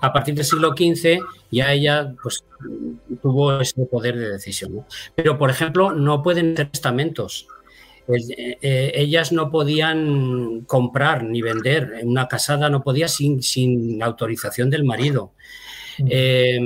a 0.00 0.12
partir 0.12 0.34
del 0.34 0.44
siglo 0.46 0.70
XV 0.70 1.20
ya 1.50 1.72
ella 1.72 2.14
pues, 2.22 2.42
tuvo 3.20 3.60
ese 3.60 3.84
poder 3.84 4.16
de 4.16 4.30
decisión. 4.30 4.86
Pero, 5.14 5.36
por 5.36 5.50
ejemplo, 5.50 5.92
no 5.92 6.22
pueden 6.22 6.54
hacer 6.54 6.70
testamentos. 6.70 7.46
Eh, 8.08 8.56
eh, 8.62 8.92
ellas 8.94 9.30
no 9.30 9.50
podían 9.50 10.62
comprar 10.62 11.24
ni 11.24 11.42
vender. 11.42 12.00
Una 12.02 12.28
casada 12.28 12.70
no 12.70 12.82
podía 12.82 13.08
sin, 13.08 13.42
sin 13.42 14.02
autorización 14.02 14.70
del 14.70 14.84
marido. 14.84 15.32
Mm. 15.98 16.06
Eh, 16.08 16.60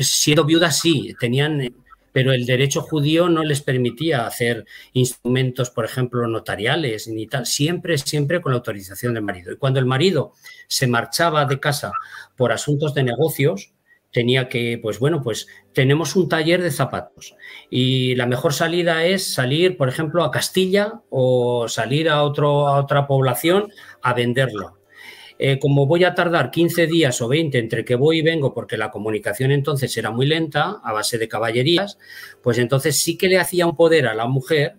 siendo 0.00 0.44
viuda, 0.44 0.70
sí, 0.70 1.14
tenían 1.18 1.74
pero 2.14 2.32
el 2.32 2.46
derecho 2.46 2.80
judío 2.80 3.28
no 3.28 3.42
les 3.42 3.60
permitía 3.60 4.24
hacer 4.24 4.66
instrumentos, 4.92 5.70
por 5.70 5.84
ejemplo, 5.84 6.28
notariales 6.28 7.08
ni 7.08 7.26
tal, 7.26 7.44
siempre, 7.44 7.98
siempre 7.98 8.40
con 8.40 8.52
la 8.52 8.58
autorización 8.58 9.14
del 9.14 9.24
marido. 9.24 9.52
Y 9.52 9.56
cuando 9.56 9.80
el 9.80 9.84
marido 9.84 10.32
se 10.68 10.86
marchaba 10.86 11.44
de 11.44 11.58
casa 11.58 11.90
por 12.36 12.52
asuntos 12.52 12.94
de 12.94 13.02
negocios, 13.02 13.72
tenía 14.12 14.48
que, 14.48 14.78
pues 14.80 15.00
bueno, 15.00 15.22
pues 15.22 15.48
tenemos 15.72 16.14
un 16.14 16.28
taller 16.28 16.62
de 16.62 16.70
zapatos 16.70 17.34
y 17.68 18.14
la 18.14 18.26
mejor 18.26 18.54
salida 18.54 19.04
es 19.04 19.34
salir, 19.34 19.76
por 19.76 19.88
ejemplo, 19.88 20.22
a 20.22 20.30
Castilla 20.30 21.02
o 21.10 21.66
salir 21.66 22.08
a, 22.08 22.22
otro, 22.22 22.68
a 22.68 22.78
otra 22.78 23.08
población 23.08 23.72
a 24.02 24.14
venderlo. 24.14 24.78
Eh, 25.38 25.58
como 25.58 25.86
voy 25.86 26.04
a 26.04 26.14
tardar 26.14 26.50
15 26.50 26.86
días 26.86 27.20
o 27.20 27.28
20 27.28 27.58
entre 27.58 27.84
que 27.84 27.96
voy 27.96 28.18
y 28.18 28.22
vengo, 28.22 28.54
porque 28.54 28.76
la 28.76 28.90
comunicación 28.90 29.50
entonces 29.50 29.96
era 29.96 30.10
muy 30.10 30.26
lenta, 30.26 30.80
a 30.82 30.92
base 30.92 31.18
de 31.18 31.28
caballerías, 31.28 31.98
pues 32.42 32.58
entonces 32.58 33.00
sí 33.00 33.18
que 33.18 33.28
le 33.28 33.38
hacía 33.38 33.66
un 33.66 33.76
poder 33.76 34.06
a 34.06 34.14
la 34.14 34.26
mujer 34.26 34.76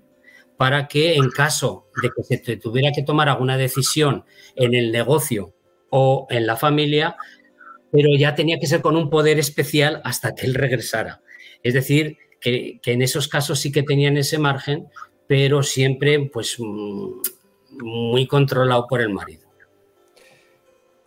para 0.57 0.87
que 0.87 1.15
en 1.15 1.29
caso 1.29 1.87
de 2.01 2.09
que 2.09 2.37
se 2.37 2.57
tuviera 2.57 2.91
que 2.95 3.03
tomar 3.03 3.27
alguna 3.27 3.57
decisión 3.57 4.23
en 4.55 4.73
el 4.73 4.91
negocio 4.91 5.53
o 5.89 6.27
en 6.29 6.47
la 6.47 6.55
familia, 6.55 7.17
pero 7.91 8.09
ya 8.17 8.35
tenía 8.35 8.59
que 8.59 8.67
ser 8.67 8.81
con 8.81 8.95
un 8.95 9.09
poder 9.09 9.39
especial 9.39 10.01
hasta 10.03 10.33
que 10.33 10.45
él 10.45 10.53
regresara. 10.53 11.21
Es 11.63 11.73
decir, 11.73 12.17
que, 12.39 12.79
en 12.85 13.01
esos 13.01 13.27
casos 13.27 13.59
sí 13.59 13.71
que 13.71 13.83
tenían 13.83 14.17
ese 14.17 14.37
margen, 14.37 14.87
pero 15.27 15.63
siempre 15.63 16.29
pues 16.31 16.57
mm, 16.59 17.11
muy 17.81 18.27
controlado 18.27 18.85
por 18.87 19.01
el 19.01 19.09
marido. 19.09 19.44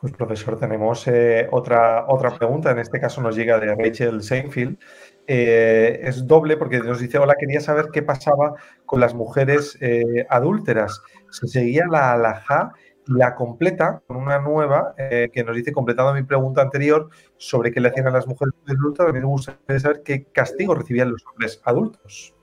Pues 0.01 0.13
profesor, 0.13 0.57
tenemos 0.61 1.09
eh, 1.09 1.49
otra, 1.51 2.05
otra 2.07 2.31
pregunta, 2.37 2.71
en 2.71 2.79
este 2.79 3.01
caso 3.01 3.21
nos 3.21 3.35
llega 3.35 3.59
de 3.59 3.75
Rachel 3.75 4.23
Seinfeld. 4.23 4.79
Eh, 5.27 6.01
es 6.05 6.25
doble 6.25 6.57
porque 6.57 6.79
nos 6.79 7.01
dice, 7.01 7.19
hola, 7.19 7.35
quería 7.37 7.61
saber 7.61 7.87
qué 7.93 8.03
pasaba 8.03 8.55
con 8.87 9.01
las 9.01 9.15
mujeres 9.15 9.77
eh, 9.81 10.25
adúlteras. 10.31 11.03
Se 11.31 11.49
seguía 11.49 11.87
la 11.91 12.13
alajá 12.13 12.73
y 13.09 13.13
la 13.15 13.35
completa 13.35 14.01
con 14.07 14.19
una 14.19 14.39
nueva 14.39 14.95
que 14.99 15.45
nos 15.45 15.57
dice, 15.57 15.73
completando 15.73 16.15
mi 16.15 16.23
pregunta 16.23 16.61
anterior 16.61 17.09
sobre 17.39 17.73
qué 17.73 17.81
le 17.81 17.89
hacían 17.89 18.07
a 18.07 18.11
las 18.11 18.27
mujeres 18.27 18.55
adultas, 18.69 19.13
me 19.13 19.21
gustaría 19.23 19.81
saber 19.81 20.03
qué 20.05 20.27
castigo 20.27 20.75
recibían 20.75 21.11
los 21.11 21.25
hombres 21.27 21.61
adultos. 21.65 22.35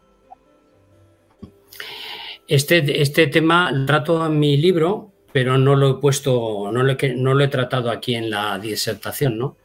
Este, 2.47 3.01
este 3.01 3.28
tema 3.28 3.72
trato 3.86 4.26
en 4.26 4.39
mi 4.39 4.58
libro, 4.58 5.14
pero 5.36 5.57
no 5.57 5.75
lo 5.75 5.89
he 5.89 5.93
puesto, 5.95 6.71
no 6.71 6.81
lo 6.81 6.95
he, 6.97 7.13
no 7.13 7.33
lo 7.33 7.43
he 7.43 7.49
tratado 7.49 7.91
aquí 7.91 8.15
en 8.15 8.29
la 8.29 8.57
disertación, 8.57 9.38
¿no? 9.38 9.57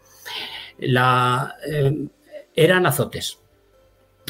La, 0.78 1.54
eh, 1.64 2.08
eran 2.56 2.86
azotes. 2.86 3.38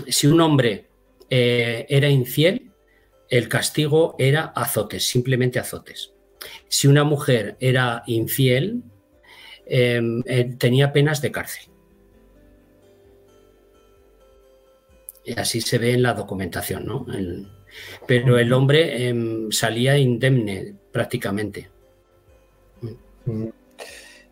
Si 0.07 0.27
un 0.27 0.39
hombre 0.43 0.89
eh, 1.31 1.87
era 1.89 2.11
infiel, 2.11 2.73
el 3.31 3.49
castigo 3.49 4.17
era 4.19 4.53
azotes, 4.55 5.09
simplemente 5.09 5.59
azotes. 5.59 6.13
Si 6.69 6.89
una 6.89 7.05
mujer 7.05 7.57
era 7.59 8.03
infiel, 8.07 8.83
em, 9.65 10.23
eh, 10.27 10.57
tenía 10.59 10.93
penas 10.93 11.23
de 11.23 11.33
cárcel. 11.33 11.73
Y 15.25 15.41
así 15.41 15.63
se 15.63 15.79
ve 15.79 15.95
en 15.95 16.03
la 16.03 16.13
documentación, 16.13 16.85
¿no? 16.85 17.07
pero 18.07 18.37
el 18.37 18.53
hombre 18.53 19.09
em, 19.09 19.51
salía 19.51 19.97
indemne 19.97 20.80
prácticamente. 20.93 21.71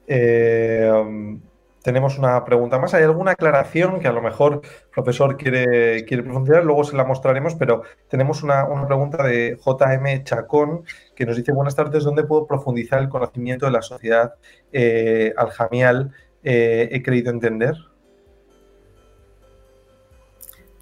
Eh, 0.06 0.90
um, 0.90 1.40
tenemos 1.82 2.18
una 2.18 2.44
pregunta 2.44 2.78
más. 2.78 2.92
¿Hay 2.94 3.04
alguna 3.04 3.32
aclaración 3.32 4.00
que 4.00 4.08
a 4.08 4.12
lo 4.12 4.20
mejor 4.20 4.60
el 4.62 4.90
profesor 4.92 5.36
quiere, 5.36 6.04
quiere 6.04 6.22
profundizar? 6.22 6.64
Luego 6.64 6.84
se 6.84 6.96
la 6.96 7.04
mostraremos, 7.04 7.54
pero 7.54 7.82
tenemos 8.08 8.42
una, 8.42 8.66
pregunta 8.86 9.22
de 9.22 9.56
JM 9.56 10.24
Chacón 10.24 10.84
que 11.14 11.24
nos 11.24 11.36
dice, 11.36 11.52
buenas 11.52 11.76
tardes, 11.76 12.04
¿dónde 12.04 12.24
puedo 12.24 12.46
profundizar 12.46 13.00
el 13.00 13.08
conocimiento 13.08 13.66
de 13.66 13.72
la 13.72 13.82
sociedad 13.82 14.34
eh, 14.72 15.32
aljamial? 15.36 16.12
Eh, 16.42 16.88
he 16.92 17.02
querido 17.02 17.30
entender. 17.30 17.74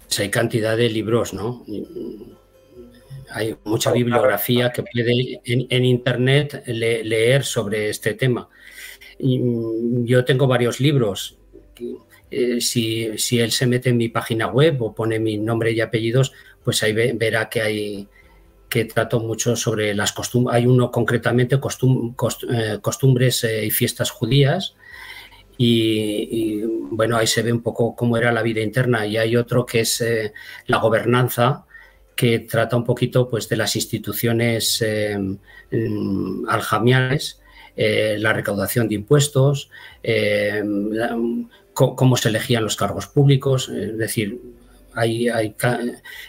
Pues 0.07 0.19
hay 0.19 0.29
cantidad 0.29 0.75
de 0.75 0.89
libros, 0.89 1.33
¿no? 1.33 1.63
Hay 3.31 3.55
mucha 3.65 3.91
bibliografía 3.91 4.71
que 4.71 4.83
puede 4.83 5.41
en, 5.43 5.85
Internet 5.85 6.63
leer 6.67 7.43
sobre 7.43 7.89
este 7.89 8.13
tema. 8.13 8.49
Mm, 9.19 10.05
yo 10.05 10.23
tengo 10.25 10.47
varios 10.47 10.79
libros. 10.79 11.37
Eh, 12.29 12.59
si, 12.59 13.37
él 13.39 13.51
se 13.51 13.67
mete 13.67 13.89
en 13.89 13.97
mi 13.97 14.09
página 14.09 14.47
web 14.47 14.81
o 14.81 14.93
pone 14.93 15.19
mi 15.19 15.37
nombre 15.37 15.71
y 15.71 15.81
apellidos, 15.81 16.33
pues 16.63 16.83
ahí 16.83 16.93
verá 16.93 17.49
que 17.49 17.61
hay 17.61 18.07
que 18.69 18.83
trato 18.83 19.21
mucho 19.21 19.55
sobre 19.55 19.93
las 19.93 20.11
costumbres. 20.11 20.55
Hay 20.55 20.65
uno 20.65 20.91
concretamente, 20.91 21.55
eh, 21.55 22.79
costumbres 22.81 23.43
eh, 23.45 23.65
y 23.65 23.71
fiestas 23.71 24.11
judías. 24.11 24.75
Y, 25.59 26.61
bueno, 26.91 27.17
ahí 27.17 27.25
se 27.25 27.41
ve 27.41 27.51
un 27.51 27.63
poco 27.63 27.95
cómo 27.95 28.17
era 28.17 28.31
la 28.31 28.43
vida 28.43 28.61
interna. 28.61 29.07
Y 29.07 29.17
hay 29.17 29.35
otro 29.35 29.65
que 29.65 29.79
es 29.79 30.03
la 30.67 30.77
gobernanza 30.77 31.66
que 32.17 32.39
trata 32.39 32.75
un 32.75 32.83
poquito 32.83 33.29
pues, 33.29 33.47
de 33.47 33.55
las 33.55 33.75
instituciones 33.77 34.81
eh, 34.81 35.17
mm, 35.17 36.49
aljamiales, 36.49 37.39
eh, 37.77 38.17
la 38.19 38.33
recaudación 38.33 38.89
de 38.89 38.95
impuestos, 38.95 39.69
eh, 40.01 40.63
cómo 41.73 42.17
se 42.17 42.29
elegían 42.29 42.63
los 42.63 42.75
cargos 42.75 43.05
públicos, 43.05 43.69
es 43.69 43.97
decir, 43.97 44.41
hay, 44.95 45.27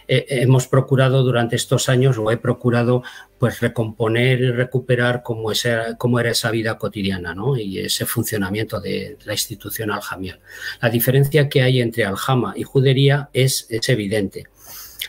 hemos 0.07 0.69
procurado 0.69 1.23
durante 1.23 1.57
estos 1.57 1.89
años, 1.89 2.19
o 2.19 2.31
he 2.31 2.37
procurado, 2.37 3.03
pues 3.39 3.61
recomponer 3.61 4.43
y 4.43 4.51
recuperar 4.51 5.23
cómo, 5.23 5.51
cómo 5.97 6.21
era 6.21 6.33
esa 6.33 6.51
vida 6.51 6.77
cotidiana 6.77 7.35
¿no? 7.35 7.57
y 7.57 7.79
ese 7.79 8.05
funcionamiento 8.05 8.79
de 8.79 9.17
la 9.25 9.33
institución 9.33 9.91
aljamial. 9.91 10.39
La 10.83 10.91
diferencia 10.91 11.49
que 11.49 11.63
hay 11.63 11.81
entre 11.81 12.05
aljama 12.05 12.53
y 12.59 12.65
judería 12.65 13.31
es, 13.33 13.67
es 13.71 13.89
evidente. 13.89 14.49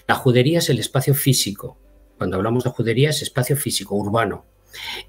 La 0.10 0.16
judería 0.16 0.58
es 0.58 0.72
el 0.72 0.80
espacio 0.80 1.14
físico. 1.14 1.78
Cuando 2.18 2.36
hablamos 2.36 2.64
de 2.64 2.72
judería 2.72 3.12
es 3.12 3.22
espacio 3.22 3.56
físico, 3.56 3.94
urbano. 3.94 4.44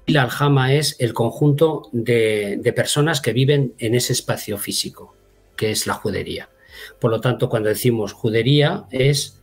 Y 0.05 0.11
la 0.11 0.21
aljama 0.21 0.75
es 0.75 0.95
el 0.99 1.15
conjunto 1.15 1.89
de, 1.91 2.71
personas 2.75 3.19
que 3.19 3.33
viven 3.33 3.73
en 3.79 3.95
ese 3.95 4.13
espacio 4.13 4.59
físico, 4.59 5.15
que 5.55 5.71
es 5.71 5.87
la 5.87 5.95
judería. 5.95 6.49
Por 6.99 7.09
lo 7.09 7.19
tanto, 7.19 7.49
cuando 7.49 7.69
decimos 7.69 8.13
judería, 8.13 8.85
es 8.91 9.41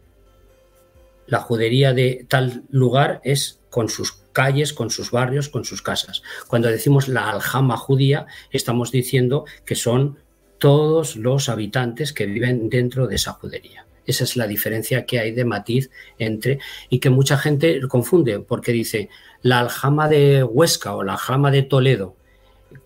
la 1.27 1.41
judería 1.41 1.93
de 1.93 2.25
tal 2.29 2.63
lugar 2.71 3.21
es 3.25 3.59
con 3.69 3.89
sus 3.89 4.13
calles, 4.33 4.73
con 4.73 4.91
sus 4.91 5.11
barrios, 5.11 5.49
con 5.49 5.65
sus 5.65 5.83
casas. 5.83 6.23
Cuando 6.47 6.69
decimos 6.69 7.09
la 7.09 7.31
aljama 7.31 7.77
judía, 7.77 8.29
estamos 8.53 8.93
diciendo 8.93 9.45
que 9.65 9.75
son 9.75 10.21
todos 10.59 11.17
los 11.17 11.49
habitantes 11.49 12.13
que 12.13 12.27
viven 12.27 12.69
dentro 12.69 13.09
de 13.09 13.17
esa 13.17 13.33
judería. 13.33 13.88
Esa 14.09 14.25
es 14.25 14.37
la 14.37 14.49
diferencia 14.49 15.07
que 15.07 15.21
hay 15.21 15.31
de 15.31 15.45
matiz 15.45 15.91
entre 16.19 16.59
y 16.89 16.99
que 16.99 17.11
mucha 17.11 17.39
gente 17.39 17.81
confunde 17.89 18.41
porque 18.41 18.73
dice 18.73 19.11
la 19.43 19.61
aljama 19.61 20.09
de 20.09 20.43
Huesca 20.43 20.97
o 20.97 21.05
la 21.05 21.13
aljama 21.13 21.53
de 21.53 21.63
Toledo, 21.63 22.17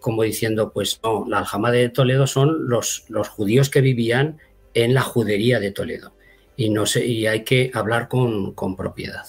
como 0.01 0.25
diciendo, 0.25 0.73
pues 0.73 1.01
no, 1.03 1.25
la 1.29 1.39
aljama 1.39 1.70
de 1.70 1.89
Toledo 1.89 2.27
son 2.27 2.68
los, 2.68 3.05
los 3.09 3.29
judíos 3.29 3.70
que 3.70 3.81
vivían 3.81 4.39
en 4.75 4.93
la 4.93 5.03
judería 5.03 5.61
de 5.61 5.70
Toledo 5.70 6.12
y, 6.57 6.70
no 6.70 6.87
sé, 6.87 7.05
y 7.07 7.27
hay 7.27 7.45
que 7.45 7.70
hablar 7.73 8.09
con, 8.09 8.55
propiedad. 8.77 9.25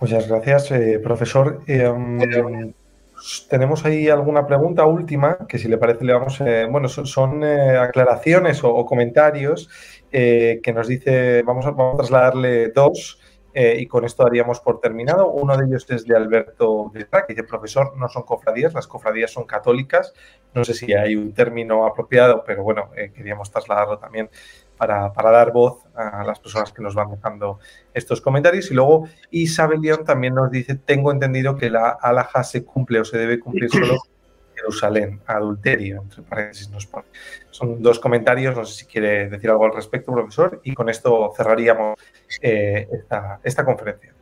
Muchas 0.00 0.28
gracias, 0.28 0.70
eh, 0.70 0.98
profesor. 1.02 1.62
Eh, 1.66 1.86
um, 1.86 2.72
tenemos 3.48 3.84
ahí 3.84 4.08
alguna 4.08 4.46
pregunta 4.46 4.84
última, 4.86 5.38
que 5.48 5.58
si 5.58 5.68
le 5.68 5.78
parece 5.78 6.04
le 6.04 6.12
vamos, 6.12 6.40
eh, 6.40 6.66
bueno, 6.70 6.88
son, 6.88 7.44
eh, 7.44 7.76
aclaraciones 7.76 8.62
o, 8.64 8.84
comentarios 8.84 9.68
eh, 10.10 10.60
que 10.62 10.72
nos 10.72 10.88
dice, 10.88 11.42
vamos 11.42 11.66
a, 11.66 11.74
trasladarle 11.96 12.68
dos 12.68 13.20
y 13.52 13.86
con 13.88 14.04
esto 14.04 14.22
daríamos 14.22 14.60
por 14.60 14.80
terminado. 14.80 15.28
Uno 15.28 15.56
de 15.56 15.66
ellos 15.66 15.84
es 15.90 16.06
de 16.06 16.16
Alberto 16.16 16.92
que 16.92 17.06
dice, 17.28 17.42
profesor, 17.42 17.96
no 17.96 18.08
son 18.08 18.22
cofradías, 18.22 18.72
las 18.74 18.86
cofradías 18.86 19.32
son 19.32 19.44
católicas. 19.44 20.14
No 20.54 20.64
sé 20.64 20.72
si 20.72 20.92
hay 20.92 21.16
un 21.16 21.34
término 21.34 21.84
apropiado, 21.84 22.44
pero 22.46 22.62
bueno, 22.62 22.90
queríamos 23.12 23.50
trasladarlo 23.50 23.98
también 23.98 24.30
para, 24.80 25.30
dar 25.30 25.52
voz 25.52 25.84
a 25.94 26.24
las 26.24 26.40
personas 26.40 26.72
que 26.72 26.80
nos 26.80 26.94
van 26.94 27.10
dejando 27.10 27.58
estos 27.92 28.22
comentarios. 28.22 28.70
Y 28.70 28.74
luego 28.74 29.06
Isabel 29.30 29.82
León 29.82 30.04
también 30.06 30.34
nos 30.34 30.50
dice, 30.50 30.74
tengo 30.74 31.12
entendido 31.12 31.56
que 31.56 31.68
la 31.68 31.90
alhaja 31.90 32.42
se 32.42 32.64
cumple 32.64 33.00
o 33.00 33.04
se 33.04 33.18
debe 33.18 33.38
cumplir 33.38 33.68
solo 33.70 33.92
en 33.92 34.56
Jerusalén, 34.56 35.20
adulterio, 35.26 36.00
entre 36.00 36.22
paréntesis 36.22 36.70
nos 36.70 36.86
pone. 36.86 37.04
Son 37.50 37.82
dos 37.82 38.00
comentarios, 38.00 38.56
no 38.56 38.64
sé 38.64 38.74
si 38.74 38.86
quiere 38.86 39.28
decir 39.28 39.50
algo 39.50 39.66
al 39.66 39.74
respecto, 39.74 40.12
profesor, 40.12 40.62
y 40.64 40.72
con 40.72 40.88
esto 40.88 41.30
cerraríamos 41.36 41.98
eh, 42.40 42.88
esta, 42.90 43.38
esta 43.44 43.64
conferencia. 43.66 44.14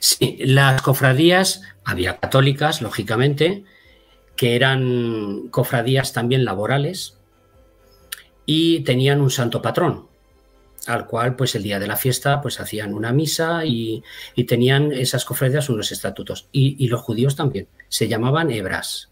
Sí, 0.00 0.38
las 0.40 0.80
cofradías, 0.80 1.60
había 1.84 2.16
católicas, 2.16 2.80
lógicamente, 2.80 3.64
que 4.36 4.56
eran 4.56 5.48
cofradías 5.50 6.14
también 6.14 6.46
laborales, 6.46 7.15
y 8.46 8.80
tenían 8.80 9.20
un 9.20 9.30
santo 9.30 9.60
patrón, 9.60 10.06
al 10.86 11.06
cual 11.06 11.34
pues 11.34 11.54
el 11.56 11.64
día 11.64 11.80
de 11.80 11.88
la 11.88 11.96
fiesta 11.96 12.40
pues 12.40 12.60
hacían 12.60 12.94
una 12.94 13.12
misa 13.12 13.64
y, 13.64 14.02
tenían 14.46 14.92
esas 14.92 15.24
cofradías 15.24 15.68
unos 15.68 15.90
estatutos. 15.90 16.48
Y, 16.52 16.86
los 16.86 17.02
judíos 17.02 17.34
también, 17.34 17.66
se 17.88 18.08
llamaban 18.08 18.50
hebras. 18.50 19.10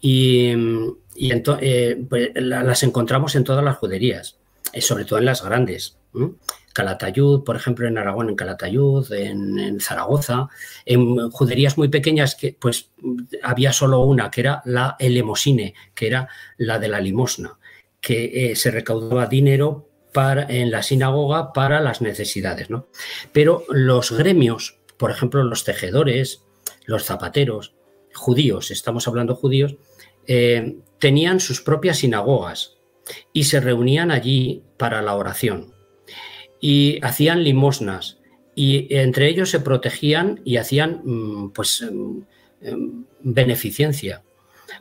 Y, 0.00 0.52
eh, 1.60 2.04
pues, 2.08 2.30
las 2.34 2.82
encontramos 2.82 3.34
en 3.34 3.44
todas 3.44 3.64
las 3.64 3.78
juderías, 3.78 4.36
eh, 4.72 4.82
sobre 4.82 5.06
todo 5.06 5.18
en 5.18 5.24
las 5.24 5.42
grandes. 5.42 5.96
Calatayud, 6.74 7.42
por 7.42 7.56
ejemplo, 7.56 7.88
en 7.88 7.96
Aragón, 7.96 8.28
en 8.28 8.36
Calatayud, 8.36 9.10
en, 9.12 9.58
en, 9.58 9.80
Zaragoza, 9.80 10.48
en 10.84 11.30
juderías 11.30 11.78
muy 11.78 11.88
pequeñas 11.88 12.34
que 12.34 12.54
pues 12.58 12.90
había 13.42 13.72
solo 13.72 14.00
una, 14.00 14.30
que 14.30 14.42
era 14.42 14.60
la 14.66 14.96
elemosine, 14.98 15.72
que 15.94 16.06
era 16.06 16.28
la 16.58 16.78
de 16.78 16.88
la 16.88 17.00
limosna 17.00 17.58
que 18.06 18.52
eh, 18.52 18.54
se 18.54 18.70
recaudaba 18.70 19.26
dinero 19.26 19.88
para, 20.12 20.46
en 20.48 20.70
la 20.70 20.84
sinagoga 20.84 21.52
para 21.52 21.80
las 21.80 22.00
necesidades. 22.00 22.70
¿no? 22.70 22.86
Pero 23.32 23.64
los 23.68 24.12
gremios, 24.12 24.78
por 24.96 25.10
ejemplo, 25.10 25.42
los 25.42 25.64
tejedores, 25.64 26.44
los 26.84 27.02
zapateros, 27.02 27.74
judíos, 28.14 28.70
estamos 28.70 29.08
hablando 29.08 29.34
judíos, 29.34 29.74
eh, 30.28 30.76
tenían 31.00 31.40
sus 31.40 31.60
propias 31.60 31.98
sinagogas 31.98 32.76
y 33.32 33.42
se 33.42 33.58
reunían 33.58 34.12
allí 34.12 34.62
para 34.76 35.02
la 35.02 35.16
oración 35.16 35.74
y 36.60 37.00
hacían 37.02 37.42
limosnas 37.42 38.20
y 38.54 38.86
entre 38.94 39.28
ellos 39.28 39.50
se 39.50 39.58
protegían 39.58 40.42
y 40.44 40.58
hacían 40.58 41.00
mm, 41.02 41.50
pues 41.50 41.82
em, 41.82 42.22
em, 42.60 43.04
beneficencia. 43.20 44.22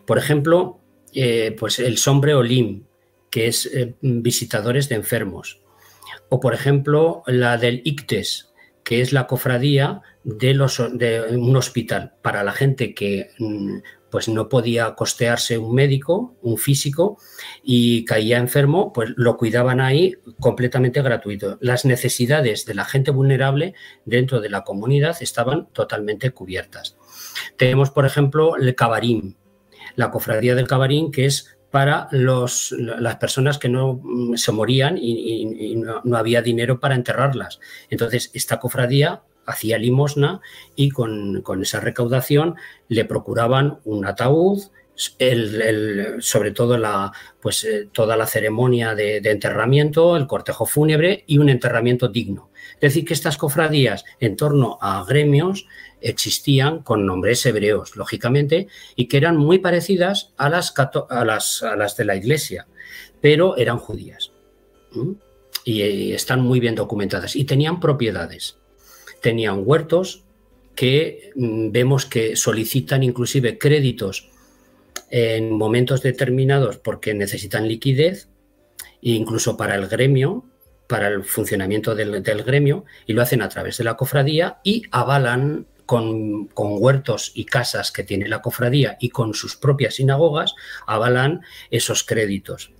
Por 0.05 0.19
ejemplo, 0.19 0.79
eh, 1.11 1.55
pues 1.59 1.79
el 1.79 1.97
sombre 1.97 2.35
Olim, 2.35 2.85
que 3.35 3.47
es 3.47 3.65
eh, 3.65 3.95
visitadores 3.99 4.87
de 4.87 4.95
enfermos. 4.95 5.59
O 6.29 6.39
por 6.39 6.53
ejemplo, 6.53 7.21
la 7.27 7.57
del 7.57 7.81
ICTES, 7.83 8.53
que 8.85 9.01
es 9.01 9.11
la 9.11 9.27
cofradía 9.27 10.01
de, 10.23 10.53
los, 10.53 10.81
de 10.93 11.35
un 11.35 11.53
hospital 11.57 12.13
para 12.21 12.45
la 12.45 12.53
gente 12.53 12.93
que 12.93 13.31
mm, 13.37 13.79
pues 14.09 14.29
no 14.29 14.47
podía 14.47 14.95
costearse 14.95 15.57
un 15.57 15.75
médico, 15.75 16.37
un 16.43 16.57
físico, 16.57 17.17
y 17.61 18.05
caía 18.05 18.37
enfermo, 18.37 18.93
pues 18.93 19.09
lo 19.17 19.35
cuidaban 19.35 19.81
ahí 19.81 20.15
completamente 20.39 21.01
gratuito. 21.01 21.57
Las 21.59 21.83
necesidades 21.83 22.65
de 22.65 22.75
la 22.75 22.85
gente 22.85 23.11
vulnerable 23.11 23.73
dentro 24.05 24.39
de 24.39 24.49
la 24.49 24.63
comunidad 24.63 25.17
estaban 25.19 25.67
totalmente 25.73 26.31
cubiertas. 26.31 26.95
Tenemos, 27.57 27.91
por 27.91 28.05
ejemplo, 28.05 28.55
el 28.55 28.75
cabarín, 28.75 29.35
la 29.97 30.09
cofradía 30.09 30.55
del 30.55 30.67
cabarín, 30.67 31.11
que 31.11 31.25
es 31.25 31.54
para 31.75 32.07
los, 32.11 32.73
las 32.79 33.17
personas 33.17 33.57
que 33.57 33.67
no 33.67 33.99
mm, 34.01 34.35
se 34.35 34.53
morían 34.53 34.97
y, 34.97 35.75
no, 35.75 36.15
había 36.15 36.41
dinero 36.41 36.79
para 36.79 36.95
enterrarlas. 36.95 37.59
Entonces, 37.89 38.31
esta 38.33 38.61
cofradía 38.61 39.23
hacía 39.45 39.77
limosna 39.77 40.39
y 40.77 40.91
con, 40.91 41.43
esa 41.61 41.81
recaudación 41.81 42.55
le 42.87 43.03
procuraban 43.03 43.79
un 43.83 44.05
ataúd, 44.05 44.63
sobre 44.95 46.51
todo 46.51 46.77
la, 46.77 47.11
pues, 47.41 47.65
eh, 47.65 47.89
toda 47.91 48.15
la 48.15 48.25
ceremonia 48.25 48.95
de, 48.95 49.17
enterramiento, 49.17 50.15
el 50.15 50.27
cortejo 50.27 50.65
fúnebre 50.65 51.25
y 51.27 51.39
un 51.39 51.49
enterramiento 51.49 52.07
digno. 52.07 52.51
Es 52.75 52.93
decir, 52.93 53.05
que 53.05 53.13
estas 53.13 53.37
cofradías 53.37 54.05
en 54.19 54.35
torno 54.35 54.77
a 54.81 55.03
gremios 55.05 55.67
existían 56.01 56.83
con 56.83 57.05
nombres 57.05 57.45
hebreos, 57.45 57.95
lógicamente, 57.95 58.67
y 58.95 59.07
que 59.07 59.17
eran 59.17 59.37
muy 59.37 59.59
parecidas 59.59 60.33
a 60.37 60.49
las, 60.49 60.73
de 61.97 62.05
la 62.05 62.15
iglesia, 62.15 62.67
pero 63.21 63.57
eran 63.57 63.79
judías. 63.79 64.31
Y 65.63 66.11
están 66.11 66.41
muy 66.41 66.59
bien 66.59 66.75
documentadas. 66.75 67.35
Y 67.35 67.45
tenían 67.45 67.79
propiedades. 67.79 68.57
Tenían 69.21 69.63
huertos 69.65 70.23
que 70.75 71.31
mm, 71.35 71.71
vemos 71.71 72.05
que 72.05 72.35
solicitan 72.35 73.01
inclusive 73.01 73.57
créditos 73.57 74.29
en 75.09 75.51
momentos 75.51 76.01
determinados 76.01 76.77
porque 76.77 77.13
necesitan 77.13 77.67
liquidez, 77.67 78.27
e 79.01 79.11
incluso 79.11 79.55
para 79.57 79.75
el 79.75 79.87
gremio, 79.87 80.45
para 80.87 81.07
el 81.07 81.23
funcionamiento 81.23 81.95
del, 81.95 82.21
gremio, 82.43 82.85
y 83.05 83.13
lo 83.13 83.21
hacen 83.21 83.41
a 83.41 83.49
través 83.49 83.77
de 83.77 83.83
la 83.83 83.95
cofradía 83.95 84.59
y 84.63 84.83
avalan 84.91 85.65
con, 85.85 86.49
huertos 86.55 87.31
y 87.35 87.45
casas 87.45 87.91
que 87.91 88.03
tiene 88.03 88.27
la 88.27 88.41
cofradía 88.41 88.97
y 88.99 89.09
con 89.09 89.33
sus 89.33 89.55
propias 89.55 89.95
sinagogas, 89.95 90.55
avalan 90.87 91.41
esos 91.71 92.03
créditos. 92.03 92.71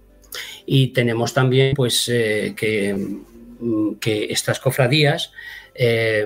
Y 0.66 0.88
tenemos 0.88 1.34
también 1.34 1.76
pues, 1.76 2.10
eh, 2.10 2.54
que, 2.58 2.94
mm, 2.94 3.96
que, 3.96 4.26
estas 4.26 4.60
cofradías 4.60 5.32
eh, 5.74 6.26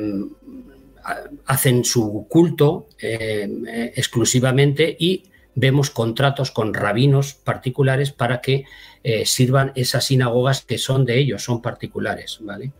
hacen 1.45 1.83
su 1.83 2.27
culto 2.29 2.87
eh, 2.99 3.91
exclusivamente 3.95 4.95
y 4.99 5.23
vemos 5.55 5.89
contratos 5.89 6.51
con 6.51 6.73
rabinos 6.73 7.33
particulares 7.33 8.11
para 8.11 8.41
que 8.41 8.65
sirvan 9.25 9.71
esas 9.75 10.05
sinagogas 10.05 10.65
que 10.65 10.77
son 10.77 11.05
de 11.05 11.17
ellos, 11.17 11.43
son 11.43 11.61
particulares, 11.61 12.37
¿vale? 12.41 12.71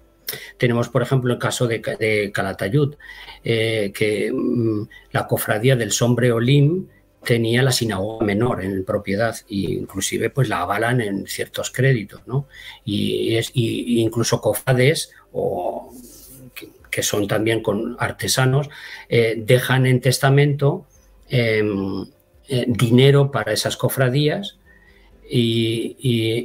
Tenemos, 0.57 0.89
por 0.89 1.01
ejemplo, 1.01 1.33
el 1.33 1.39
caso 1.39 1.67
de, 1.67 2.31
Calatayud, 2.33 2.95
eh, 3.43 3.91
que 3.93 4.31
mm, 4.31 4.87
la 5.11 5.27
cofradía 5.27 5.75
del 5.75 5.91
Sombre 5.91 6.31
Olim 6.31 6.87
tenía 7.23 7.61
la 7.63 7.71
sinagoga 7.71 8.25
menor 8.25 8.63
en 8.63 8.85
propiedad 8.85 9.35
e 9.49 9.55
inclusive 9.55 10.29
pues 10.29 10.47
la 10.47 10.61
avalan 10.61 11.01
en 11.01 11.27
ciertos 11.27 11.69
créditos, 11.69 12.21
¿no? 12.27 12.47
Y, 12.85 13.35
es, 13.35 13.51
incluso 13.53 14.41
cofrades 14.41 15.11
o 15.33 15.93
que, 16.89 17.03
son 17.03 17.27
también 17.27 17.61
con 17.61 17.95
artesanos 17.97 18.69
eh, 19.07 19.35
dejan 19.37 19.85
en 19.85 20.01
testamento 20.01 20.85
em, 21.29 22.05
eh, 22.49 22.65
dinero 22.67 23.31
para 23.31 23.53
esas 23.53 23.77
cofradías 23.77 24.58
e 25.29 25.95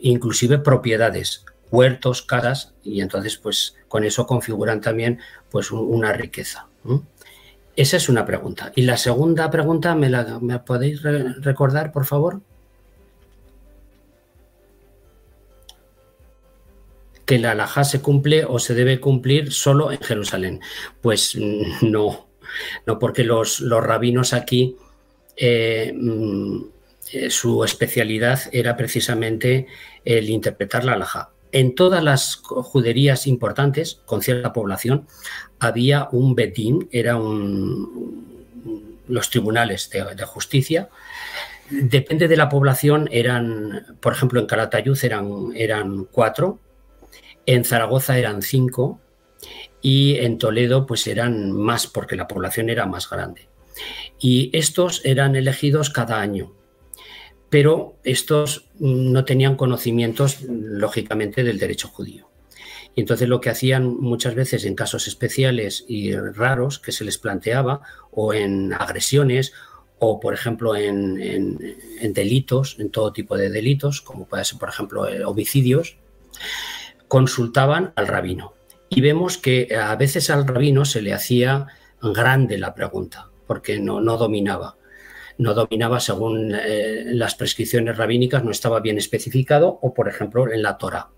inclusive 0.03 0.59
propiedades 0.59 1.45
huertos, 1.71 2.23
caras, 2.23 2.75
y 2.85 3.01
entonces 3.01 3.37
pues 3.37 3.77
con 3.89 4.05
eso 4.05 4.27
configuran 4.27 4.81
también 4.81 5.19
pues 5.51 5.71
una 5.71 6.13
riqueza. 6.13 6.69
Esa 7.77 7.97
es 7.97 8.09
una 8.09 8.25
pregunta. 8.25 8.73
Y 8.77 8.83
la 8.83 8.97
segunda 8.97 9.51
pregunta, 9.51 9.95
¿me 9.95 10.09
la 10.09 10.65
podéis 10.65 11.03
recordar, 11.03 11.91
por 11.91 12.05
favor? 12.05 12.41
que 17.25 17.39
la 17.39 17.53
alhaja 17.53 17.85
se 17.85 18.01
cumple 18.01 18.45
o 18.45 18.59
se 18.59 18.75
debe 18.75 19.01
cumplir 19.01 19.53
solo 19.53 19.91
en 19.93 20.01
Jerusalén. 20.01 20.61
Pues 21.01 21.37
no, 21.83 22.29
no 22.87 22.99
porque 22.99 23.25
los, 23.25 23.61
los 23.61 23.83
rabinos 23.83 24.33
aquí, 24.33 24.77
eh, 25.37 25.93
mm, 25.95 26.63
eh, 27.15 27.31
su 27.31 27.65
especialidad 27.65 28.41
era 28.53 28.77
precisamente 28.77 29.67
el 30.05 30.29
interpretar 30.29 30.85
la 30.85 30.95
alhaja 30.95 31.35
en 31.55 31.77
todas 31.77 32.03
las 32.03 32.41
juderías 32.43 33.29
importantes, 33.29 34.01
con 34.07 34.23
cierta 34.23 34.53
población, 34.53 35.07
había 35.61 36.09
un 36.11 36.35
bedín, 36.35 36.89
era 36.91 37.17
los 39.07 39.31
tribunales 39.31 39.89
de, 39.89 40.25
justicia. 40.25 40.89
Depende 41.71 42.27
de 42.27 42.37
la 42.37 42.49
población, 42.49 43.09
eran, 43.13 43.97
por 44.01 44.15
ejemplo, 44.15 44.41
en 44.41 44.47
Calatayud 44.47 44.99
eran, 45.05 45.53
eran 45.55 46.07
cuatro, 46.11 46.59
en 47.47 47.65
Zaragoza 47.65 48.19
eran 48.19 48.43
cinco 48.43 48.99
y 49.81 50.17
en 50.17 50.39
Toledo 50.39 50.87
pues 50.87 51.07
eran 51.07 51.53
más 51.53 51.87
porque 51.87 52.17
la 52.17 52.27
población 52.27 52.69
era 52.69 52.85
más 52.87 53.09
grande. 53.09 53.49
Y 54.19 54.51
estos 54.53 55.03
eran 55.05 55.37
elegidos 55.37 55.89
cada 55.89 56.21
año 56.21 56.53
pero 57.55 58.01
estos 58.03 58.67
no 58.81 59.25
tenían 59.25 59.55
conocimientos, 59.55 60.39
lógicamente, 60.43 61.45
del 61.45 61.61
derecho 61.61 61.87
judío. 61.87 62.29
Y 62.97 63.01
entonces 63.01 63.29
lo 63.29 63.41
que 63.41 63.49
hacían 63.49 63.97
muchas 63.97 64.35
veces 64.35 64.65
en 64.65 64.75
casos 64.75 65.07
especiales 65.07 65.85
y 65.87 66.17
raros 66.17 66.81
que 66.81 66.91
se 66.91 67.05
les 67.05 67.17
planteaba, 67.17 67.83
o 68.11 68.35
en 68.35 68.73
agresiones, 68.73 69.53
o 70.01 70.19
por 70.19 70.35
ejemplo 70.35 70.75
en, 70.75 71.57
delitos, 72.13 72.75
en 72.81 72.91
todo 72.91 73.13
tipo 73.13 73.37
de 73.37 73.51
delitos, 73.51 74.01
como 74.01 74.27
puede 74.27 74.45
ser 74.45 74.59
por 74.59 74.71
ejemplo 74.71 75.09
eh, 75.09 75.25
homicidios, 75.25 75.97
consultaban 77.07 77.93
al 77.95 78.09
rabino. 78.09 78.55
Y 78.89 79.01
vemos 79.01 79.39
que 79.39 79.77
a 79.81 79.95
veces 79.95 80.29
al 80.29 80.45
rabino 80.45 80.85
se 80.85 81.03
le 81.03 81.13
hacía 81.13 81.69
grande 82.03 82.59
la 82.59 82.75
pregunta, 82.75 83.31
porque 83.47 83.79
no, 83.79 84.01
no 84.01 84.17
dominaba 84.17 84.77
no 85.39 85.55
dominaba 85.55 86.01
según 86.01 86.55
eh, 86.55 87.05
las 87.07 87.35
prescripciones 87.35 87.97
rabínicas, 87.97 88.45
no 88.45 88.51
estaba 88.51 88.81
bien 88.81 88.99
especificado, 88.99 89.79
o 89.83 89.95
por 89.95 90.09
ejemplo 90.09 90.51
en 90.53 90.63
la 90.63 90.79
Torah. 90.79 91.09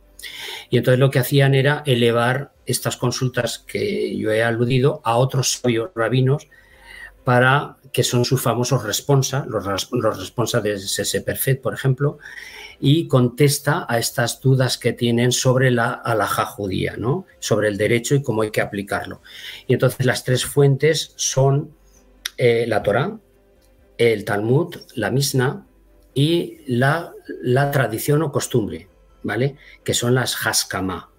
Y 0.70 0.78
entonces 0.78 0.98
lo 0.98 1.10
que 1.10 1.18
hacían 1.18 1.54
era 1.54 1.82
elevar 1.86 2.52
estas 2.64 2.96
consultas 2.96 3.58
que 3.58 4.16
yo 4.16 4.32
he 4.32 4.42
aludido 4.42 5.00
a 5.04 5.16
otros 5.16 5.52
sabios 5.52 5.90
rabinos 5.94 6.48
para 7.24 7.76
que 7.92 8.02
son 8.02 8.24
sus 8.24 8.42
famosos 8.42 8.84
responsa, 8.84 9.46
los, 9.48 9.90
los 9.92 10.62
de 10.62 10.72
ese 10.74 11.20
Perfect, 11.22 11.62
por 11.62 11.74
ejemplo, 11.74 12.18
y 12.78 13.08
contesta 13.08 13.86
a 13.88 13.98
estas 13.98 14.40
dudas 14.40 14.76
que 14.78 14.92
tienen 14.92 15.32
sobre 15.32 15.70
la 15.70 15.92
alhaja 15.92 16.44
judía, 16.44 16.94
¿no? 16.98 17.26
sobre 17.38 17.68
el 17.68 17.78
derecho 17.78 18.14
y 18.14 18.22
cómo 18.22 18.42
hay 18.42 18.50
que 18.50 18.60
aplicarlo. 18.60 19.22
Y 19.66 19.72
entonces 19.72 20.04
las 20.04 20.24
tres 20.24 20.44
fuentes 20.44 21.14
son 21.16 21.74
eh, 22.36 22.66
la 22.68 22.82
Torah, 22.82 23.18
el 23.98 24.24
Talmud, 24.24 24.76
la 24.94 25.10
Misna 25.10 25.66
y 26.14 26.58
la, 26.66 27.12
tradición 27.72 28.22
o 28.22 28.32
costumbre, 28.32 28.88
¿vale? 29.22 29.56
Que 29.84 29.94
son 29.94 30.14
las 30.14 30.34
Haskama. 30.46 31.10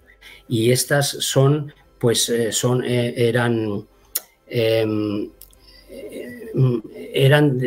Y 0.48 0.72
estas 0.72 1.08
son, 1.08 1.72
pues, 1.98 2.28
eh, 2.28 2.52
son, 2.52 2.84
eh, 2.84 3.14
eran, 3.16 3.86
em, 4.48 5.30
eh, 5.90 6.50
eran 7.14 7.58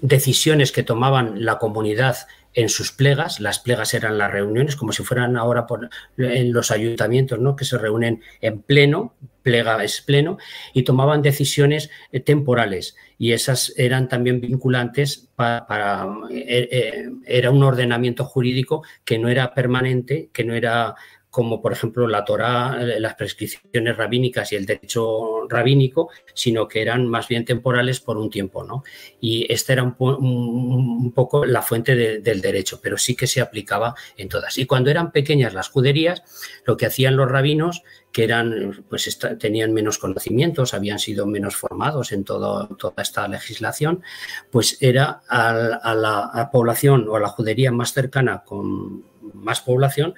decisiones 0.00 0.72
que 0.72 0.82
tomaban 0.82 1.44
la 1.44 1.58
comunidad 1.58 2.16
en 2.54 2.68
sus 2.68 2.92
plegas. 2.92 3.40
Las 3.40 3.58
plegas 3.60 3.94
eran 3.94 4.18
las 4.18 4.30
reuniones, 4.30 4.76
como 4.76 4.92
si 4.92 5.04
fueran 5.04 5.36
ahora 5.36 5.66
por, 5.66 5.88
en 6.18 6.52
los 6.52 6.70
ayuntamientos, 6.70 7.38
¿no? 7.38 7.56
que 7.56 7.64
se 7.64 7.78
reúnen 7.78 8.22
en 8.40 8.60
pleno, 8.60 9.14
plega 9.42 9.82
es 9.82 10.00
pleno, 10.00 10.38
y 10.74 10.82
tomaban 10.82 11.22
decisiones 11.22 11.90
temporales 12.24 12.96
y 13.18 13.32
esas 13.32 13.74
eran 13.76 14.08
también 14.08 14.40
vinculantes 14.40 15.28
para, 15.34 16.06
eh, 16.30 16.68
eh, 16.70 17.10
era 17.26 17.50
un 17.50 17.62
ordenamiento 17.64 18.24
jurídico 18.24 18.84
que 19.04 19.18
no 19.18 19.28
era 19.28 19.52
permanente, 19.54 20.30
que 20.32 20.44
no 20.44 20.54
era 20.54 20.94
como 21.30 21.60
por 21.60 21.72
ejemplo 21.72 22.06
la 22.06 22.24
Torah, 22.24 22.78
eh, 22.80 23.00
las 23.00 23.14
prescripciones 23.14 23.96
rabínicas 23.96 24.52
y 24.52 24.56
el 24.56 24.66
derecho 24.66 25.46
rabínico, 25.48 26.10
sino 26.34 26.66
que 26.66 26.80
eran 26.80 27.06
más 27.06 27.28
bien 27.28 27.44
temporales 27.44 28.00
por 28.00 28.16
un 28.16 28.30
tiempo, 28.30 28.64
¿no? 28.64 28.82
Y 29.20 29.50
esta 29.52 29.74
era 29.74 29.82
un, 29.82 31.12
poco 31.14 31.44
la 31.44 31.62
fuente 31.62 31.94
del 32.20 32.40
derecho, 32.40 32.80
pero 32.82 32.96
sí 32.96 33.14
que 33.14 33.26
se 33.26 33.40
aplicaba 33.40 33.94
en 34.16 34.28
todas. 34.28 34.56
Y 34.58 34.66
cuando 34.66 34.90
eran 34.90 35.12
pequeñas 35.12 35.54
las 35.54 35.68
juderías, 35.68 36.22
lo 36.64 36.76
que 36.76 36.86
hacían 36.86 37.16
los 37.16 37.30
rabinos, 37.30 37.82
que 38.12 38.24
eran, 38.24 38.84
pues 38.88 39.18
tenían 39.38 39.72
menos 39.72 39.98
conocimientos, 39.98 40.72
habían 40.72 40.98
sido 40.98 41.26
menos 41.26 41.56
formados 41.56 42.12
en 42.12 42.24
toda 42.24 42.68
esta 42.96 43.28
legislación, 43.28 44.02
pues 44.50 44.78
era 44.80 45.22
a 45.28 45.94
la 45.94 46.50
población 46.50 47.06
o 47.08 47.16
a 47.16 47.20
la 47.20 47.28
judería 47.28 47.70
más 47.70 47.92
cercana 47.92 48.44
con 48.44 49.04
más 49.34 49.60
población, 49.60 50.14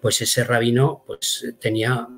pues 0.00 0.20
ese 0.20 0.44
rabino 0.44 1.04
pues, 1.06 1.54
tenía 1.60 2.08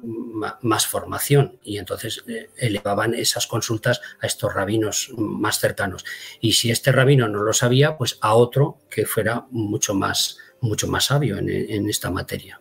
más 0.62 0.86
formación 0.86 1.58
y 1.62 1.78
entonces 1.78 2.24
eh, 2.28 2.48
elevaban 2.56 3.14
esas 3.14 3.46
consultas 3.46 4.00
a 4.20 4.26
estos 4.26 4.54
rabinos 4.54 5.12
más 5.16 5.58
cercanos. 5.58 6.04
Y 6.40 6.52
si 6.52 6.70
este 6.70 6.92
rabino 6.92 7.28
no 7.28 7.42
lo 7.42 7.52
sabía, 7.52 7.96
pues 7.96 8.18
a 8.20 8.34
otro 8.34 8.78
que 8.90 9.06
fuera 9.06 9.46
mucho 9.50 9.94
más, 9.94 10.38
mucho 10.60 10.88
más 10.88 11.06
sabio 11.06 11.38
en, 11.38 11.88
esta 11.88 12.10
materia. 12.10 12.60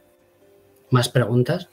¿Más 0.90 1.10
preguntas? 1.10 1.70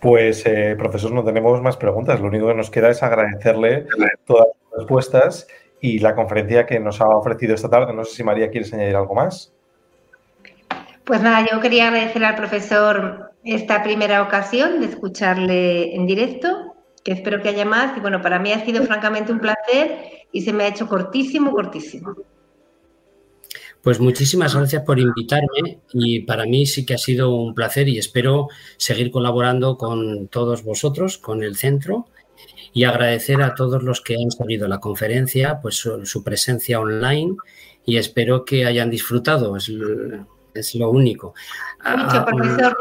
Pues, 0.00 0.44
eh, 0.44 0.76
profesor, 0.78 1.12
no 1.12 1.24
tenemos 1.24 1.62
más 1.62 1.76
preguntas. 1.78 2.20
Lo 2.20 2.26
único 2.26 2.48
que 2.48 2.54
nos 2.54 2.70
queda 2.70 2.90
es 2.90 3.02
agradecerle 3.02 3.86
todas 4.26 4.48
las 4.70 4.80
respuestas 4.80 5.46
y 5.80 5.98
la 5.98 6.14
conferencia 6.14 6.66
que 6.66 6.80
nos 6.80 7.00
ha 7.00 7.08
ofrecido 7.08 7.54
esta 7.54 7.70
tarde. 7.70 7.92
No 7.92 8.04
sé 8.04 8.16
si 8.16 8.24
María 8.24 8.50
quieres 8.50 8.72
añadir 8.72 8.96
algo 8.96 9.14
más. 9.14 9.52
Pues 11.04 11.20
nada, 11.20 11.46
yo 11.50 11.60
quería 11.60 11.88
agradecer 11.88 12.24
al 12.24 12.34
profesor 12.34 13.32
esta 13.44 13.82
primera 13.82 14.22
ocasión 14.22 14.80
de 14.80 14.86
escucharle 14.86 15.94
en 15.94 16.06
directo, 16.06 16.74
que 17.04 17.12
espero 17.12 17.42
que 17.42 17.50
haya 17.50 17.66
más. 17.66 17.96
Y 17.96 18.00
bueno, 18.00 18.22
para 18.22 18.38
mí 18.38 18.52
ha 18.52 18.64
sido 18.64 18.82
francamente 18.84 19.30
un 19.30 19.40
placer 19.40 20.26
y 20.32 20.40
se 20.42 20.52
me 20.52 20.64
ha 20.64 20.68
hecho 20.68 20.88
cortísimo, 20.88 21.52
cortísimo. 21.52 22.16
Pues 23.82 24.00
muchísimas 24.00 24.54
gracias 24.56 24.82
por 24.82 24.98
invitarme 24.98 25.80
y 25.92 26.20
para 26.20 26.46
mí 26.46 26.64
sí 26.64 26.86
que 26.86 26.94
ha 26.94 26.98
sido 26.98 27.36
un 27.36 27.54
placer 27.54 27.86
y 27.86 27.98
espero 27.98 28.48
seguir 28.78 29.10
colaborando 29.10 29.76
con 29.76 30.28
todos 30.28 30.64
vosotros, 30.64 31.18
con 31.18 31.42
el 31.42 31.56
centro 31.56 32.06
y 32.72 32.84
agradecer 32.84 33.42
a 33.42 33.54
todos 33.54 33.82
los 33.82 34.00
que 34.00 34.14
han 34.14 34.30
salido 34.30 34.64
a 34.64 34.70
la 34.70 34.80
conferencia, 34.80 35.60
pues 35.60 35.76
su, 35.76 36.24
presencia 36.24 36.80
online 36.80 37.36
y 37.84 37.98
espero 37.98 38.46
que 38.46 38.64
hayan 38.64 38.88
disfrutado 38.88 39.54
es 39.58 39.70
lo 40.74 40.90
único. 40.90 41.34
Mucho, 41.96 42.24
profesor, 42.24 42.76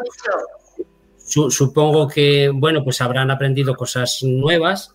supongo 1.52 2.08
que, 2.08 2.50
bueno, 2.54 2.84
pues 2.84 3.02
habrán 3.02 3.32
aprendido 3.32 3.76
cosas 3.76 4.20
nuevas 4.24 4.94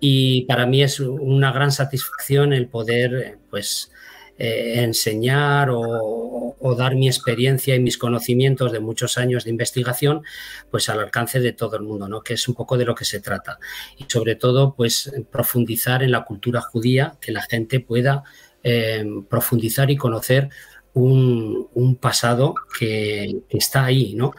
y 0.00 0.42
para 0.42 0.66
mí 0.66 0.82
es 0.82 1.00
una 1.00 1.52
gran 1.52 1.72
satisfacción 1.72 2.52
el 2.52 2.68
poder, 2.68 3.38
pues, 3.50 3.90
eh, 4.36 4.82
enseñar 4.82 5.68
o, 5.70 6.74
dar 6.76 6.96
mi 6.96 7.06
experiencia 7.06 7.76
y 7.76 7.80
mis 7.80 7.96
conocimientos 7.98 8.72
de 8.72 8.80
muchos 8.80 9.16
años 9.16 9.44
de 9.44 9.50
investigación, 9.50 10.22
pues 10.70 10.88
al 10.88 10.98
alcance 10.98 11.38
de 11.38 11.52
todo 11.52 11.76
el 11.76 11.82
mundo, 11.82 12.08
¿no? 12.08 12.22
Que 12.22 12.34
es 12.34 12.48
un 12.48 12.54
poco 12.54 12.76
de 12.76 12.84
lo 12.84 12.94
que 12.96 13.04
se 13.04 13.20
trata. 13.20 13.58
Y 13.96 14.06
sobre 14.08 14.34
todo, 14.34 14.74
pues 14.74 15.12
profundizar 15.30 16.02
en 16.02 16.10
la 16.10 16.24
cultura 16.24 16.60
judía, 16.60 17.16
que 17.20 17.30
la 17.32 17.42
gente 17.42 17.78
pueda 17.80 18.24
eh, 18.64 19.04
profundizar 19.28 19.90
y 19.90 19.96
conocer 19.96 20.48
un, 20.94 21.98
pasado 22.00 22.54
que, 22.78 23.42
está 23.50 23.84
ahí, 23.84 24.14
¿no? 24.14 24.32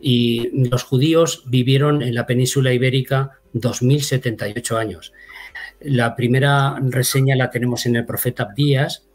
Y 0.00 0.50
los 0.68 0.84
judíos 0.84 1.42
vivieron 1.46 2.02
en 2.02 2.14
la 2.14 2.26
península 2.26 2.72
ibérica 2.72 3.40
2078 3.52 4.76
años. 4.76 5.12
La 5.80 6.14
primera 6.14 6.76
reseña 6.80 7.34
la 7.36 7.50
tenemos 7.50 7.86
en 7.86 7.96
el 7.96 8.04
profeta 8.04 8.42
Abdías 8.44 9.08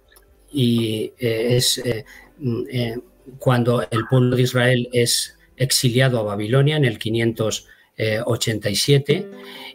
y 0.52 1.14
eh, 1.20 1.58
es 1.58 1.78
eh, 1.80 2.06
mm, 2.40 2.64
eh, 2.72 2.98
cuando 3.38 3.84
el 3.84 4.06
pueblo 4.10 4.36
de 4.36 4.42
Israel 4.42 4.90
es 4.92 5.38
exiliado 5.58 6.18
a 6.20 6.24
Babilonia 6.24 6.78
en 6.78 6.86
el 6.86 6.98
587 6.98 9.30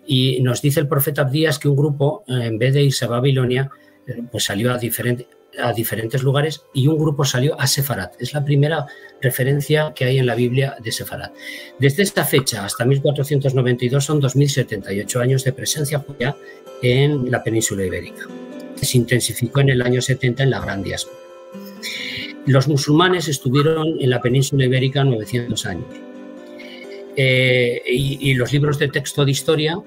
y 0.06 0.40
nos 0.40 0.62
dice 0.62 0.80
el 0.80 0.88
profeta 0.88 1.22
Abdías 1.22 1.60
que 1.60 1.68
un 1.68 1.76
grupo, 1.76 2.24
en 2.26 2.58
vez 2.58 2.74
de 2.74 2.82
irse 2.82 3.04
a 3.04 3.08
Babilonia, 3.08 3.70
pues 4.32 4.44
salió 4.44 4.72
a 4.72 4.78
diferentes 4.78 5.26
a 5.58 5.72
diferentes 5.72 6.22
lugares 6.22 6.64
y 6.72 6.86
un 6.86 6.98
grupo 6.98 7.24
salió 7.24 7.58
a 7.60 7.66
Sefarat. 7.66 8.14
Es 8.20 8.32
la 8.34 8.44
primera 8.44 8.86
referencia 9.20 9.92
que 9.94 10.04
hay 10.04 10.18
en 10.18 10.26
la 10.26 10.34
Biblia 10.34 10.76
de 10.82 10.92
Sefarat. 10.92 11.32
Desde 11.78 12.02
esta 12.02 12.24
fecha 12.24 12.64
hasta 12.64 12.84
1492 12.84 14.04
son 14.04 14.20
2078 14.20 15.20
años 15.20 15.44
de 15.44 15.52
presencia 15.52 15.98
judía 15.98 16.36
en 16.82 17.30
la 17.30 17.42
península 17.42 17.84
ibérica, 17.84 18.26
se 18.76 18.98
intensificó 18.98 19.60
en 19.60 19.70
el 19.70 19.82
año 19.82 20.02
70 20.02 20.42
en 20.42 20.50
la 20.50 20.60
Gran 20.60 20.82
Diáspora. 20.82 21.18
Los 22.46 22.68
musulmanes 22.68 23.28
estuvieron 23.28 24.00
en 24.00 24.10
la 24.10 24.20
península 24.20 24.66
ibérica 24.66 25.02
900 25.02 25.66
años. 25.66 25.86
Eh, 27.16 27.80
y, 27.86 28.34
los 28.34 28.52
libros 28.52 28.78
de 28.78 28.88
texto 28.88 29.24
de 29.24 29.30
historia 29.30 29.80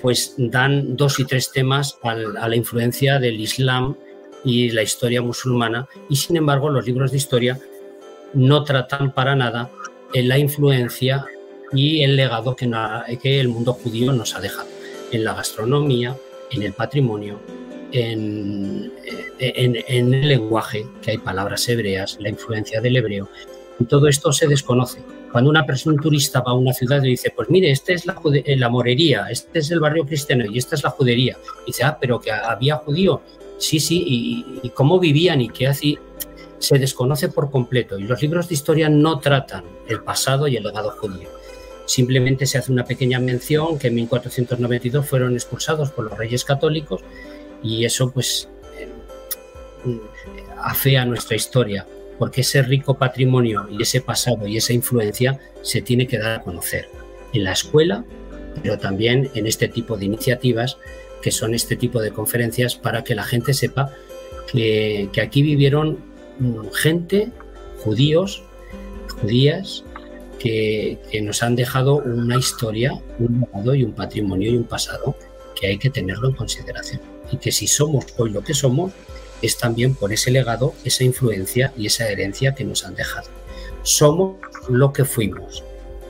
pues 0.00 0.34
dan 0.38 0.96
dos 0.96 1.18
y 1.18 1.24
tres 1.24 1.50
temas 1.50 1.98
a 2.04 2.14
la 2.14 2.54
influencia 2.54 3.18
del 3.18 3.40
Islam 3.40 3.96
y 4.44 4.70
la 4.70 4.82
historia 4.82 5.22
musulmana 5.22 5.88
y 6.08 6.16
sin 6.16 6.36
embargo 6.36 6.70
los 6.70 6.86
libros 6.86 7.10
de 7.10 7.16
historia 7.16 7.58
no 8.34 8.64
tratan 8.64 9.12
para 9.12 9.34
nada 9.34 9.70
en 10.12 10.28
la 10.28 10.38
influencia 10.38 11.26
y 11.72 12.02
el 12.02 12.16
legado 12.16 12.56
que, 12.56 12.70
que 13.20 13.40
el 13.40 13.48
mundo 13.48 13.72
judío 13.72 14.12
nos 14.12 14.34
ha 14.34 14.40
dejado 14.40 14.68
en 15.12 15.24
la 15.24 15.34
gastronomía, 15.34 16.16
en 16.50 16.62
el 16.62 16.72
patrimonio, 16.72 17.40
en, 17.92 18.92
en, 19.38 19.76
el 20.12 20.28
lenguaje, 20.28 20.86
que 21.02 21.12
hay 21.12 21.18
palabras 21.18 21.68
hebreas, 21.68 22.18
la 22.20 22.28
influencia 22.28 22.80
del 22.80 22.96
hebreo. 22.96 23.28
Y 23.78 23.84
todo 23.84 24.08
esto 24.08 24.32
se 24.32 24.48
desconoce. 24.48 25.02
Cuando 25.30 25.50
una 25.50 25.64
persona 25.64 25.94
un 25.94 26.02
turista 26.02 26.40
va 26.40 26.52
a 26.52 26.54
una 26.54 26.72
ciudad 26.72 27.02
y 27.02 27.10
dice, 27.10 27.32
pues 27.34 27.48
mire, 27.50 27.70
esta 27.70 27.92
es 27.92 28.06
la, 28.06 28.20
la 28.44 28.68
morería, 28.68 29.26
este 29.30 29.60
es 29.60 29.70
el 29.70 29.80
barrio 29.80 30.04
cristiano 30.04 30.44
y 30.50 30.58
esta 30.58 30.74
es 30.74 30.82
la 30.82 30.90
judería. 30.90 31.36
Y 31.64 31.66
dice, 31.66 31.84
ah, 31.84 31.96
pero 32.00 32.18
que 32.18 32.32
había 32.32 32.76
judío. 32.76 33.22
Sí, 33.58 33.80
sí, 33.80 34.04
y, 34.62 34.70
cómo 34.70 35.00
vivían 35.00 35.40
y 35.40 35.48
qué 35.48 35.66
hacían, 35.66 36.00
se 36.58 36.78
desconoce 36.78 37.28
por 37.28 37.50
completo. 37.50 37.98
Y 37.98 38.04
los 38.04 38.22
libros 38.22 38.48
de 38.48 38.54
historia 38.54 38.88
no 38.88 39.18
tratan 39.18 39.64
el 39.88 40.02
pasado 40.02 40.48
y 40.48 40.56
el 40.56 40.62
legado 40.62 40.92
judío. 40.92 41.28
Simplemente 41.86 42.46
se 42.46 42.58
hace 42.58 42.70
una 42.70 42.84
pequeña 42.84 43.18
mención 43.18 43.78
que 43.78 43.88
en 43.88 43.94
1492 43.96 45.06
fueron 45.06 45.32
expulsados 45.34 45.90
por 45.90 46.04
los 46.04 46.18
reyes 46.18 46.44
católicos 46.44 47.00
y 47.62 47.84
eso 47.84 48.10
pues 48.10 48.48
eh, 48.78 48.88
afea 50.58 51.04
nuestra 51.04 51.36
historia, 51.36 51.86
porque 52.18 52.42
ese 52.42 52.62
rico 52.62 52.98
patrimonio 52.98 53.66
y 53.70 53.82
ese 53.82 54.00
pasado 54.00 54.46
y 54.46 54.58
esa 54.58 54.72
influencia 54.72 55.40
se 55.62 55.80
tiene 55.80 56.06
que 56.06 56.18
dar 56.18 56.40
a 56.40 56.42
conocer 56.42 56.88
en 57.32 57.44
la 57.44 57.52
escuela, 57.52 58.04
pero 58.62 58.78
también 58.78 59.30
en 59.34 59.46
este 59.46 59.68
tipo 59.68 59.96
de 59.96 60.04
iniciativas 60.04 60.76
que 61.22 61.30
son 61.30 61.54
este 61.54 61.76
tipo 61.76 62.00
de 62.00 62.10
conferencias 62.10 62.76
para 62.76 63.04
que 63.04 63.14
la 63.14 63.24
gente 63.24 63.54
sepa 63.54 63.92
que, 64.50 65.10
aquí 65.22 65.42
vivieron 65.42 65.98
gente, 66.72 67.30
judíos, 67.78 68.42
judías, 69.20 69.84
que, 70.38 70.98
nos 71.22 71.42
han 71.42 71.56
dejado 71.56 71.96
una 71.96 72.36
historia, 72.36 72.92
un 73.18 73.40
legado 73.40 73.74
y 73.74 73.84
un 73.84 73.92
patrimonio 73.92 74.50
y 74.50 74.56
un 74.56 74.64
pasado 74.64 75.16
que 75.58 75.66
hay 75.66 75.78
que 75.78 75.90
tenerlo 75.90 76.28
en 76.28 76.34
consideración. 76.34 77.00
Y 77.30 77.36
que 77.36 77.52
si 77.52 77.66
somos 77.66 78.06
hoy 78.16 78.30
lo 78.30 78.42
que 78.42 78.54
somos, 78.54 78.92
es 79.42 79.58
también 79.58 79.94
por 79.94 80.12
ese 80.12 80.30
legado, 80.30 80.74
esa 80.84 81.04
influencia 81.04 81.72
y 81.76 81.86
esa 81.86 82.08
herencia 82.08 82.54
que 82.54 82.64
nos 82.64 82.84
han 82.84 82.94
dejado. 82.94 83.28
Somos 83.82 84.36
lo 84.68 84.92
que 84.92 85.04
fuimos. 85.04 85.62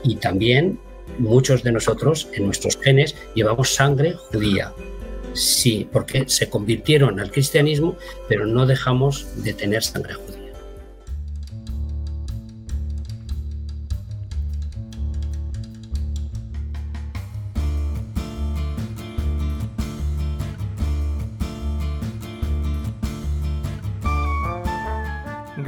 Y 0.03 0.15
también 0.15 0.79
muchos 1.17 1.63
de 1.63 1.71
nosotros 1.71 2.29
en 2.33 2.45
nuestros 2.45 2.77
genes 2.77 3.15
llevamos 3.35 3.73
sangre 3.73 4.13
judía, 4.13 4.73
Sí, 5.33 5.87
porque 5.91 6.25
se 6.27 6.49
convirtieron 6.49 7.19
al 7.19 7.31
cristianismo, 7.31 7.95
pero 8.27 8.45
no 8.45 8.65
dejamos 8.65 9.27
de 9.43 9.53
tener 9.53 9.83
sangre 9.83 10.13
judía. 10.13 10.38